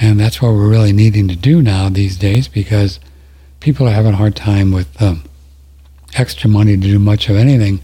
and 0.00 0.18
that's 0.18 0.42
what 0.42 0.52
we're 0.52 0.68
really 0.68 0.92
needing 0.92 1.28
to 1.28 1.36
do 1.36 1.62
now 1.62 1.88
these 1.88 2.16
days 2.16 2.48
because 2.48 2.98
people 3.60 3.86
are 3.86 3.92
having 3.92 4.14
a 4.14 4.16
hard 4.16 4.34
time 4.34 4.72
with 4.72 5.00
um, 5.00 5.22
extra 6.14 6.48
money 6.48 6.76
to 6.76 6.82
do 6.82 6.98
much 6.98 7.28
of 7.28 7.36
anything, 7.36 7.80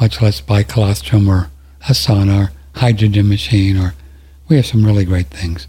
much 0.00 0.20
less 0.20 0.40
buy 0.40 0.62
colostrum 0.62 1.28
or 1.28 1.50
a 1.88 1.92
sauna 1.92 2.46
or 2.46 2.52
hydrogen 2.74 3.28
machine 3.28 3.76
or 3.76 3.94
we 4.48 4.56
have 4.56 4.66
some 4.66 4.84
really 4.84 5.04
great 5.04 5.28
things. 5.28 5.66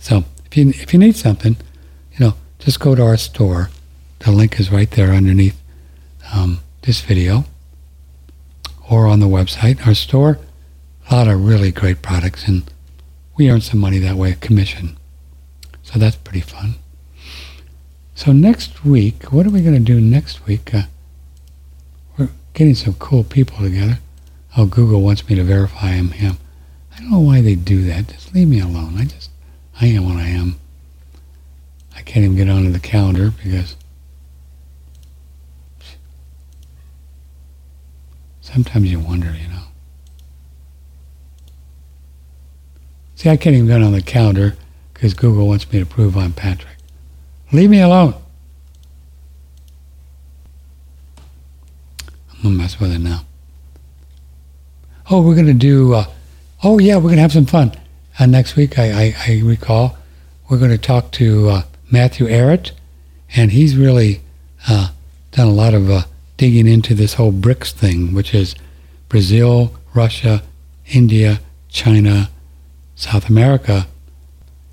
So 0.00 0.24
if 0.46 0.56
you 0.56 0.70
if 0.70 0.92
you 0.92 0.98
need 0.98 1.16
something, 1.16 1.56
you 2.12 2.26
know, 2.26 2.34
just 2.58 2.80
go 2.80 2.94
to 2.94 3.02
our 3.02 3.16
store. 3.16 3.70
The 4.20 4.30
link 4.30 4.60
is 4.60 4.70
right 4.70 4.90
there 4.90 5.12
underneath 5.12 5.58
um, 6.32 6.60
this 6.82 7.00
video 7.00 7.44
or 8.90 9.06
on 9.06 9.20
the 9.20 9.26
website. 9.26 9.86
Our 9.86 9.94
store, 9.94 10.38
a 11.10 11.14
lot 11.14 11.28
of 11.28 11.44
really 11.44 11.72
great 11.72 12.02
products 12.02 12.46
and 12.46 12.70
we 13.36 13.50
earn 13.50 13.62
some 13.62 13.80
money 13.80 13.98
that 13.98 14.16
way, 14.16 14.34
commission. 14.34 14.98
So 15.82 15.98
that's 15.98 16.16
pretty 16.16 16.40
fun. 16.42 16.74
So 18.20 18.32
next 18.32 18.84
week, 18.84 19.32
what 19.32 19.46
are 19.46 19.50
we 19.50 19.62
going 19.62 19.72
to 19.72 19.80
do 19.80 19.98
next 19.98 20.44
week? 20.44 20.74
Uh, 20.74 20.82
we're 22.18 22.28
getting 22.52 22.74
some 22.74 22.92
cool 22.92 23.24
people 23.24 23.56
together. 23.56 23.98
Oh, 24.58 24.66
Google 24.66 25.00
wants 25.00 25.26
me 25.26 25.36
to 25.36 25.42
verify 25.42 25.92
I'm 25.92 26.10
him. 26.10 26.36
I 26.94 26.98
don't 26.98 27.10
know 27.10 27.20
why 27.20 27.40
they 27.40 27.54
do 27.54 27.82
that. 27.86 28.08
Just 28.08 28.34
leave 28.34 28.48
me 28.48 28.60
alone. 28.60 28.98
I 28.98 29.06
just, 29.06 29.30
I 29.80 29.86
am 29.86 30.04
what 30.04 30.18
I 30.18 30.26
am. 30.26 30.56
I 31.96 32.02
can't 32.02 32.26
even 32.26 32.36
get 32.36 32.50
onto 32.50 32.70
the 32.70 32.78
calendar 32.78 33.30
because 33.42 33.74
sometimes 38.42 38.92
you 38.92 39.00
wonder, 39.00 39.32
you 39.32 39.48
know. 39.48 39.62
See, 43.14 43.30
I 43.30 43.38
can't 43.38 43.56
even 43.56 43.66
get 43.66 43.80
on 43.80 43.92
the 43.92 44.02
calendar 44.02 44.56
because 44.92 45.14
Google 45.14 45.46
wants 45.46 45.72
me 45.72 45.78
to 45.78 45.86
prove 45.86 46.18
I'm 46.18 46.34
Patrick. 46.34 46.79
Leave 47.52 47.70
me 47.70 47.80
alone. 47.80 48.14
I'm 52.32 52.42
going 52.42 52.54
to 52.54 52.62
mess 52.62 52.78
with 52.78 52.92
it 52.92 53.00
now. 53.00 53.24
Oh, 55.10 55.20
we're 55.20 55.34
going 55.34 55.46
to 55.46 55.52
do, 55.52 55.94
uh, 55.94 56.04
oh, 56.62 56.78
yeah, 56.78 56.96
we're 56.96 57.02
going 57.02 57.16
to 57.16 57.22
have 57.22 57.32
some 57.32 57.46
fun. 57.46 57.72
Uh, 58.18 58.26
next 58.26 58.54
week, 58.54 58.78
I, 58.78 58.92
I, 59.06 59.14
I, 59.26 59.40
recall, 59.42 59.98
we're 60.48 60.58
going 60.58 60.70
to 60.70 60.78
talk 60.78 61.10
to 61.12 61.48
uh, 61.48 61.62
Matthew 61.90 62.26
Arrett, 62.28 62.72
and 63.34 63.50
he's 63.50 63.76
really 63.76 64.20
uh, 64.68 64.90
done 65.32 65.48
a 65.48 65.52
lot 65.52 65.74
of 65.74 65.90
uh, 65.90 66.02
digging 66.36 66.68
into 66.68 66.94
this 66.94 67.14
whole 67.14 67.32
BRICS 67.32 67.72
thing, 67.72 68.14
which 68.14 68.32
is 68.32 68.54
Brazil, 69.08 69.74
Russia, 69.92 70.42
India, 70.86 71.40
China, 71.68 72.30
South 72.94 73.28
America, 73.28 73.88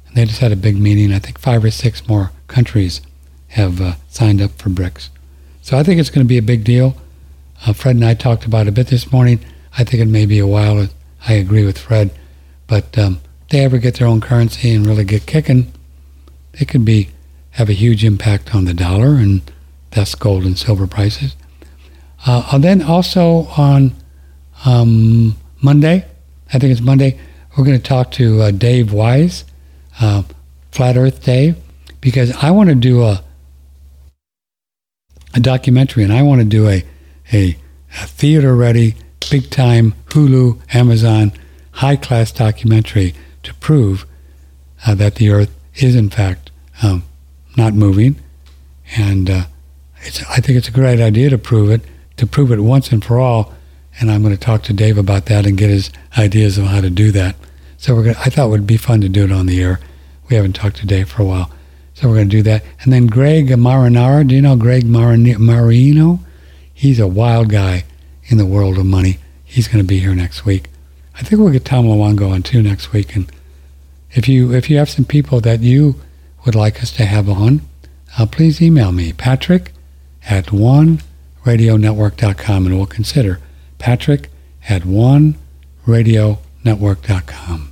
and 0.07 0.15
they 0.15 0.25
just 0.25 0.39
had 0.39 0.51
a 0.51 0.55
big 0.55 0.77
meeting. 0.77 1.11
I 1.11 1.19
think 1.19 1.39
five 1.39 1.63
or 1.63 1.71
six 1.71 2.07
more 2.07 2.31
countries 2.47 3.01
have 3.49 3.81
uh, 3.81 3.93
signed 4.09 4.41
up 4.41 4.51
for 4.51 4.69
BRICS. 4.69 5.09
So 5.61 5.77
I 5.77 5.83
think 5.83 5.99
it's 5.99 6.09
going 6.09 6.25
to 6.25 6.29
be 6.29 6.37
a 6.37 6.43
big 6.43 6.63
deal. 6.63 6.95
Uh, 7.65 7.73
Fred 7.73 7.95
and 7.95 8.05
I 8.05 8.13
talked 8.13 8.45
about 8.45 8.67
it 8.67 8.69
a 8.69 8.73
bit 8.73 8.87
this 8.87 9.11
morning. 9.11 9.39
I 9.77 9.83
think 9.83 10.01
it 10.01 10.07
may 10.07 10.25
be 10.25 10.39
a 10.39 10.47
while. 10.47 10.87
I 11.27 11.33
agree 11.33 11.65
with 11.65 11.77
Fred. 11.77 12.11
But 12.67 12.97
um, 12.97 13.21
if 13.43 13.49
they 13.49 13.63
ever 13.63 13.77
get 13.77 13.95
their 13.95 14.07
own 14.07 14.21
currency 14.21 14.73
and 14.73 14.85
really 14.85 15.05
get 15.05 15.25
kicking, 15.25 15.71
it 16.53 16.67
could 16.67 16.85
be 16.85 17.09
have 17.51 17.69
a 17.69 17.73
huge 17.73 18.03
impact 18.03 18.53
on 18.53 18.65
the 18.65 18.73
dollar 18.73 19.15
and 19.15 19.41
thus 19.91 20.15
gold 20.15 20.45
and 20.45 20.57
silver 20.57 20.87
prices. 20.87 21.35
Uh, 22.25 22.47
and 22.51 22.63
then 22.63 22.81
also 22.81 23.47
on 23.57 23.93
um, 24.65 25.35
Monday, 25.61 26.05
I 26.53 26.59
think 26.59 26.71
it's 26.71 26.81
Monday, 26.81 27.19
we're 27.57 27.65
going 27.65 27.77
to 27.77 27.83
talk 27.83 28.11
to 28.11 28.41
uh, 28.41 28.51
Dave 28.51 28.93
Weiss, 28.93 29.43
uh, 29.99 30.23
Flat 30.71 30.97
Earth 30.97 31.23
Dave, 31.23 31.57
because 32.01 32.35
I 32.43 32.51
want 32.51 32.69
to 32.69 32.75
do 32.75 33.03
a 33.03 33.23
a 35.33 35.39
documentary 35.39 36.03
and 36.03 36.13
I 36.13 36.21
want 36.23 36.41
to 36.41 36.45
do 36.45 36.67
a 36.67 36.83
a, 37.33 37.57
a 38.01 38.07
theater 38.07 38.55
ready, 38.55 38.95
big 39.29 39.49
time 39.49 39.93
Hulu, 40.07 40.59
Amazon, 40.73 41.33
high 41.71 41.97
class 41.97 42.31
documentary 42.31 43.13
to 43.43 43.53
prove 43.55 44.05
uh, 44.85 44.95
that 44.95 45.15
the 45.15 45.29
Earth 45.29 45.53
is 45.75 45.95
in 45.95 46.09
fact 46.09 46.51
um, 46.81 47.03
not 47.55 47.73
moving, 47.73 48.15
and 48.95 49.29
uh, 49.29 49.43
I 50.29 50.39
think 50.39 50.57
it's 50.57 50.67
a 50.67 50.71
great 50.71 50.99
idea 50.99 51.29
to 51.29 51.37
prove 51.37 51.69
it 51.69 51.81
to 52.17 52.25
prove 52.25 52.51
it 52.51 52.59
once 52.59 52.91
and 52.91 53.03
for 53.03 53.19
all. 53.19 53.53
And 53.99 54.11
I'm 54.11 54.21
going 54.21 54.33
to 54.33 54.39
talk 54.39 54.61
to 54.63 54.73
Dave 54.73 54.97
about 54.97 55.25
that 55.25 55.45
and 55.45 55.57
get 55.57 55.69
his 55.69 55.91
ideas 56.17 56.57
of 56.57 56.65
how 56.65 56.81
to 56.81 56.89
do 56.89 57.11
that. 57.11 57.35
So 57.77 57.95
we're 57.95 58.03
gonna, 58.03 58.19
I 58.19 58.29
thought 58.29 58.47
it 58.47 58.49
would 58.49 58.67
be 58.67 58.77
fun 58.77 59.01
to 59.01 59.09
do 59.09 59.23
it 59.23 59.31
on 59.31 59.47
the 59.47 59.61
air. 59.61 59.79
We 60.29 60.35
haven't 60.35 60.53
talked 60.53 60.77
to 60.77 60.85
Dave 60.85 61.09
for 61.09 61.21
a 61.23 61.25
while. 61.25 61.51
So 61.97 62.07
we're 62.07 62.15
going 62.17 62.29
to 62.29 62.37
do 62.37 62.43
that. 62.43 62.63
And 62.81 62.93
then 62.93 63.07
Greg 63.07 63.47
Mannarino, 63.47 64.27
do 64.27 64.35
you 64.35 64.41
know 64.43 64.55
Greg 64.55 64.83
Mannarino? 64.83 66.19
He's 66.71 66.99
a 66.99 67.07
wild 67.07 67.49
guy 67.49 67.85
in 68.25 68.37
the 68.37 68.45
world 68.45 68.77
of 68.77 68.85
money. 68.85 69.17
He's 69.43 69.67
going 69.67 69.83
to 69.83 69.87
be 69.87 69.97
here 69.97 70.13
next 70.13 70.45
week. 70.45 70.69
I 71.15 71.23
think 71.23 71.41
we'll 71.41 71.51
get 71.51 71.65
Tom 71.65 71.85
Luongo 71.85 72.31
on 72.31 72.43
too 72.43 72.61
next 72.61 72.93
week. 72.93 73.15
And 73.15 73.31
if 74.11 74.29
you 74.29 74.53
if 74.53 74.69
you 74.69 74.77
have 74.77 74.91
some 74.91 75.05
people 75.05 75.41
that 75.41 75.61
you 75.61 75.99
would 76.45 76.53
like 76.53 76.83
us 76.83 76.91
to 76.97 77.05
have 77.05 77.27
on, 77.27 77.61
uh, 78.15 78.27
please 78.27 78.61
email 78.61 78.91
me, 78.91 79.11
Patrick 79.11 79.71
at 80.29 80.45
oneradionetwork.com, 80.47 82.67
and 82.67 82.77
we'll 82.77 82.85
consider 82.85 83.39
Patrick 83.79 84.29
at 84.69 84.83
oneradionetwork.com 84.83 87.71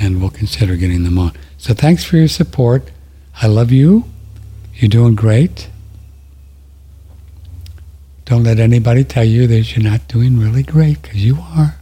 and 0.00 0.20
we'll 0.22 0.30
consider 0.30 0.76
getting 0.76 1.04
them 1.04 1.18
on. 1.18 1.32
So 1.58 1.74
thanks 1.74 2.02
for 2.02 2.16
your 2.16 2.28
support. 2.28 2.92
I 3.40 3.46
love 3.46 3.70
you. 3.70 4.04
You're 4.74 4.88
doing 4.88 5.14
great. 5.14 5.68
Don't 8.24 8.42
let 8.42 8.58
anybody 8.58 9.04
tell 9.04 9.24
you 9.24 9.46
that 9.46 9.76
you're 9.76 9.84
not 9.88 10.08
doing 10.08 10.38
really 10.38 10.62
great 10.62 11.00
because 11.02 11.24
you 11.24 11.38
are. 11.40 11.76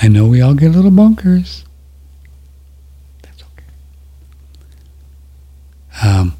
I 0.00 0.08
know 0.08 0.26
we 0.26 0.40
all 0.40 0.54
get 0.54 0.70
little 0.72 0.90
bunkers. 0.90 1.64
That's 3.22 3.42
okay. 3.42 3.64
um, 6.02 6.36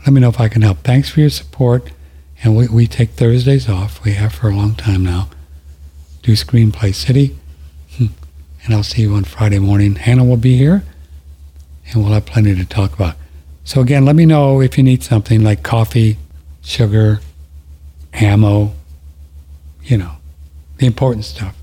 let 0.00 0.12
me 0.12 0.20
know 0.20 0.28
if 0.28 0.40
I 0.40 0.48
can 0.48 0.62
help. 0.62 0.78
Thanks 0.78 1.10
for 1.10 1.20
your 1.20 1.30
support. 1.30 1.90
And 2.44 2.56
we, 2.56 2.68
we 2.68 2.86
take 2.86 3.10
Thursdays 3.10 3.68
off. 3.68 4.04
We 4.04 4.12
have 4.12 4.32
for 4.32 4.48
a 4.48 4.54
long 4.54 4.74
time 4.74 5.04
now. 5.04 5.28
Do 6.22 6.32
Screenplay 6.32 6.94
City. 6.94 7.36
Hmm. 7.96 8.06
And 8.64 8.74
I'll 8.74 8.82
see 8.82 9.02
you 9.02 9.14
on 9.14 9.24
Friday 9.24 9.58
morning. 9.58 9.96
Hannah 9.96 10.24
will 10.24 10.36
be 10.36 10.56
here, 10.56 10.84
and 11.86 12.02
we'll 12.02 12.12
have 12.12 12.26
plenty 12.26 12.54
to 12.54 12.64
talk 12.64 12.94
about. 12.94 13.16
So, 13.64 13.80
again, 13.80 14.04
let 14.04 14.16
me 14.16 14.26
know 14.26 14.60
if 14.60 14.76
you 14.76 14.84
need 14.84 15.02
something 15.02 15.42
like 15.42 15.62
coffee, 15.62 16.18
sugar, 16.62 17.20
ammo, 18.12 18.72
you 19.82 19.96
know, 19.98 20.12
the 20.78 20.86
important 20.86 21.24
stuff. 21.24 21.56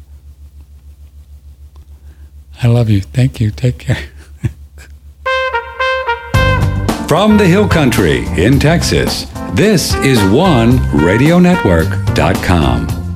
I 2.62 2.68
love 2.68 2.90
you. 2.90 3.00
Thank 3.02 3.40
you. 3.40 3.52
Take 3.52 3.78
care. 3.80 4.10
From 7.08 7.38
the 7.38 7.48
Hill 7.48 7.68
Country 7.68 8.26
in 8.38 8.60
Texas, 8.60 9.26
this 9.54 9.96
is 9.96 10.20
OneRadioNetwork.com. 10.20 13.09